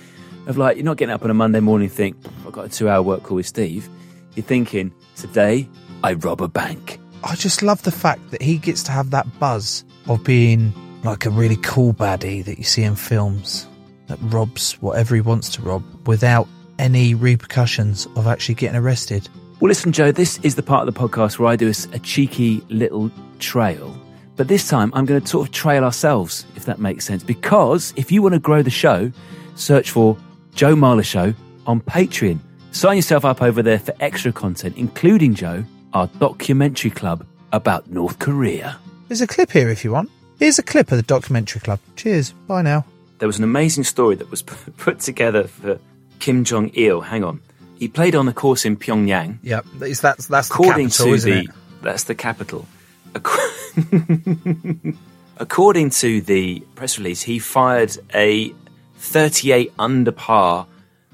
of 0.46 0.58
like, 0.58 0.78
you're 0.78 0.86
not 0.86 0.98
getting 0.98 1.14
up 1.14 1.24
on 1.24 1.32
a 1.32 1.34
Monday 1.34 1.60
morning 1.60 1.88
and 1.88 1.96
think, 1.96 2.16
I've 2.46 2.54
got 2.54 2.66
a 2.66 2.70
two 2.70 2.89
hour 2.89 3.02
work 3.02 3.24
call 3.24 3.38
with 3.38 3.48
Steve. 3.48 3.89
You're 4.36 4.46
thinking, 4.46 4.94
today 5.16 5.68
I 6.03 6.14
rob 6.14 6.41
a 6.41 6.47
bank. 6.47 6.99
I 7.24 7.36
just 7.36 7.61
love 7.61 7.84
the 7.84 7.91
fact 7.91 8.32
that 8.32 8.41
he 8.41 8.57
gets 8.57 8.84
to 8.84 8.91
have 8.91 9.11
that 9.11 9.39
buzz 9.39 9.86
of 10.07 10.24
being 10.24 10.74
like 11.03 11.26
a 11.26 11.30
really 11.30 11.57
cool 11.57 11.93
baddie 11.93 12.43
that 12.45 12.57
you 12.57 12.64
see 12.64 12.84
in 12.84 12.95
films 12.95 13.68
that 14.07 14.20
robs 14.22 14.74
whatever 14.82 15.16
he 15.16 15.22
wants 15.22 15.49
to 15.49 15.61
rob 15.61 15.84
without 16.07 16.47
any 16.80 17.14
repercussions 17.14 18.07
of 18.16 18.28
actually 18.28 18.55
getting 18.55 18.76
arrested. 18.76 19.28
Well, 19.59 19.70
listen, 19.70 19.91
Joe, 19.91 20.11
this 20.11 20.39
is 20.39 20.55
the 20.55 20.64
part 20.64 20.88
of 20.88 20.93
the 20.93 20.99
podcast 20.99 21.39
where 21.39 21.49
I 21.49 21.55
do 21.55 21.68
a, 21.68 21.95
a 21.95 21.99
cheeky 21.99 22.61
little 22.70 23.11
trail. 23.39 23.97
But 24.36 24.47
this 24.47 24.68
time 24.68 24.91
I'm 24.93 25.05
going 25.05 25.22
to 25.22 25.28
sort 25.28 25.47
of 25.47 25.53
trail 25.53 25.84
ourselves, 25.84 26.45
if 26.55 26.66
that 26.66 26.80
makes 26.80 27.05
sense. 27.05 27.24
Because 27.24 27.93
if 27.95 28.11
you 28.11 28.22
want 28.22 28.34
to 28.34 28.39
grow 28.39 28.61
the 28.61 28.70
show, 28.70 29.11
search 29.55 29.91
for 29.91 30.18
Joe 30.55 30.76
Marler 30.76 31.05
Show 31.05 31.34
on 31.66 31.82
Patreon. 31.82 32.39
Sign 32.74 32.95
yourself 32.95 33.24
up 33.24 33.41
over 33.43 33.61
there 33.61 33.78
for 33.78 33.93
extra 33.99 34.34
content, 34.34 34.76
including, 34.78 35.36
Joe, 35.36 35.63
our 35.93 36.07
documentary 36.19 36.89
club 36.89 37.24
about 37.51 37.89
North 37.91 38.17
Korea. 38.17 38.80
There's 39.07 39.21
a 39.21 39.28
clip 39.28 39.51
here 39.51 39.69
if 39.69 39.84
you 39.84 39.91
want. 39.91 40.09
Here's 40.39 40.57
a 40.57 40.63
clip 40.63 40.91
of 40.91 40.97
the 40.97 41.03
documentary 41.03 41.61
club. 41.61 41.80
Cheers. 41.95 42.32
Bye 42.47 42.63
now. 42.63 42.84
There 43.19 43.28
was 43.28 43.38
an 43.38 43.43
amazing 43.43 43.84
story 43.84 44.15
that 44.15 44.30
was 44.32 44.41
put 44.78 44.99
together 44.99 45.43
for 45.43 45.80
Kim 46.17 46.43
Jong 46.43 46.71
Il. 46.74 47.01
Hang 47.01 47.24
on. 47.24 47.41
He 47.78 47.88
played 47.88 48.15
on 48.15 48.28
a 48.28 48.34
course 48.34 48.65
in 48.65 48.76
Pyongyang. 48.76 49.38
Yep, 49.43 49.65
that's 49.76 50.01
that's, 50.01 50.30
according 50.49 50.88
the 50.88 50.93
capital, 50.93 51.17
to 51.17 51.21
the 51.21 51.39
it? 51.41 51.47
that's 51.84 52.03
the 52.05 52.15
capital. 52.15 52.67
Ac- 53.15 54.97
according 55.38 55.91
to 55.91 56.21
the 56.21 56.61
press 56.74 56.97
release, 56.97 57.21
he 57.21 57.38
fired 57.38 57.95
a 58.15 58.51
38 58.97 59.71
under 59.78 60.11
par 60.11 60.65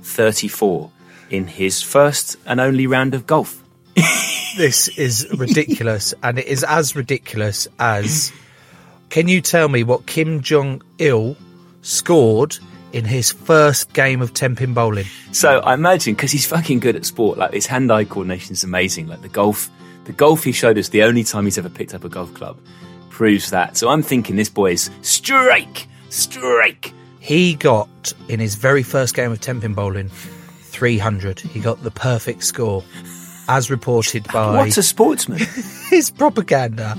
34 0.02 0.90
in 1.30 1.48
his 1.48 1.82
first 1.82 2.38
and 2.46 2.60
only 2.60 2.88
round 2.88 3.14
of 3.14 3.26
golf. 3.28 3.64
This 4.58 4.88
is 4.98 5.28
ridiculous, 5.38 6.14
and 6.22 6.40
it 6.40 6.48
is 6.48 6.64
as 6.64 6.96
ridiculous 6.96 7.68
as. 7.80 8.34
Can 9.10 9.28
you 9.28 9.42
tell 9.42 9.70
me 9.70 9.84
what 9.84 10.06
Kim 10.06 10.42
Jong 10.42 10.82
Il 10.98 11.38
scored 11.82 12.58
in 12.92 13.06
his 13.06 13.32
first 13.32 13.94
game 13.94 14.22
of 14.22 14.34
ten 14.34 14.56
pin 14.56 14.74
bowling? 14.74 15.06
So 15.32 15.60
I 15.60 15.76
imagine 15.76 16.14
because 16.16 16.32
he's 16.32 16.46
fucking 16.46 16.80
good 16.80 16.96
at 16.96 17.06
sport, 17.06 17.38
like 17.38 17.54
his 17.54 17.68
hand-eye 17.68 18.06
coordination 18.06 18.54
is 18.54 18.64
amazing. 18.64 19.08
Like 19.08 19.22
the 19.22 19.30
golf, 19.30 19.70
the 20.06 20.14
golf 20.14 20.44
he 20.44 20.52
showed 20.52 20.78
us, 20.78 20.90
the 20.90 21.04
only 21.04 21.24
time 21.24 21.46
he's 21.46 21.58
ever 21.58 21.70
picked 21.70 21.94
up 21.94 22.04
a 22.04 22.10
golf 22.10 22.34
club, 22.34 22.58
proves 23.10 23.52
that. 23.52 23.78
So 23.78 23.90
I'm 23.90 24.02
thinking 24.02 24.36
this 24.36 24.50
boy 24.50 24.72
is 24.74 24.90
strike, 25.04 25.88
strike. 26.10 26.94
He 27.20 27.54
got 27.54 28.14
in 28.28 28.40
his 28.40 28.56
very 28.56 28.84
first 28.84 29.16
game 29.16 29.32
of 29.32 29.40
ten 29.40 29.62
pin 29.62 29.74
bowling, 29.74 30.10
three 30.80 30.98
hundred. 30.98 31.40
He 31.42 31.60
got 31.60 31.84
the 31.84 31.92
perfect 31.92 32.44
score, 32.46 32.84
as 33.50 33.70
reported 33.70 34.24
by 34.32 34.56
What 34.56 34.78
a 34.78 34.82
sportsman! 34.82 35.40
his 35.90 36.10
propaganda. 36.10 36.98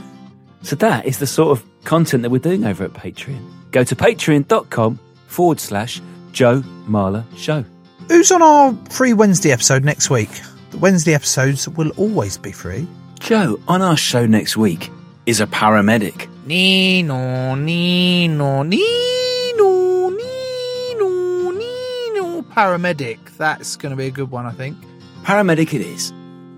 so 0.63 0.77
that 0.77 1.07
is 1.07 1.19
the 1.19 1.27
sort 1.27 1.59
of 1.59 1.65
content 1.85 2.23
that 2.23 2.31
we're 2.31 2.39
doing 2.41 2.67
over 2.67 2.85
at 2.85 2.93
Patreon. 2.93 3.41
Go 3.71 3.83
to 3.85 3.97
patreon.com 3.97 4.99
forward 5.29 5.61
slash 5.61 6.03
Joe 6.33 6.61
Marler 6.87 7.25
Show. 7.39 7.65
Who's 8.09 8.31
on 8.31 8.43
our 8.43 8.75
free 8.91 9.15
Wednesday 9.15 9.51
episode 9.51 9.83
next 9.83 10.11
week? 10.11 10.29
The 10.73 10.79
Wednesday 10.79 11.15
episodes 11.15 11.67
will 11.69 11.91
always 11.97 12.37
be 12.37 12.53
free. 12.53 12.87
Joe, 13.19 13.59
on 13.67 13.81
our 13.81 13.97
show 13.97 14.27
next 14.27 14.57
week 14.59 14.91
is 15.25 15.41
a 15.41 15.47
paramedic. 15.47 16.29
Nino, 16.45 17.55
Nino, 17.55 18.63
Nino, 18.63 20.09
Nino, 20.11 21.51
Nino. 21.51 22.43
Paramedic. 22.61 23.39
That's 23.39 23.77
going 23.77 23.89
to 23.89 23.97
be 23.97 24.05
a 24.05 24.11
good 24.11 24.31
one, 24.31 24.45
I 24.45 24.53
think. 24.53 24.77
Paramedic 25.23 25.73
it 25.73 25.81
is. 25.81 26.13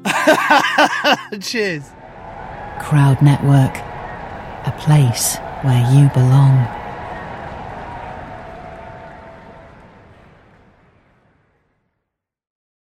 Cheers. 1.48 1.88
Crowd 2.80 3.22
Network, 3.22 3.76
a 4.66 4.74
place 4.80 5.36
where 5.62 5.88
you 5.94 6.08
belong. 6.08 6.81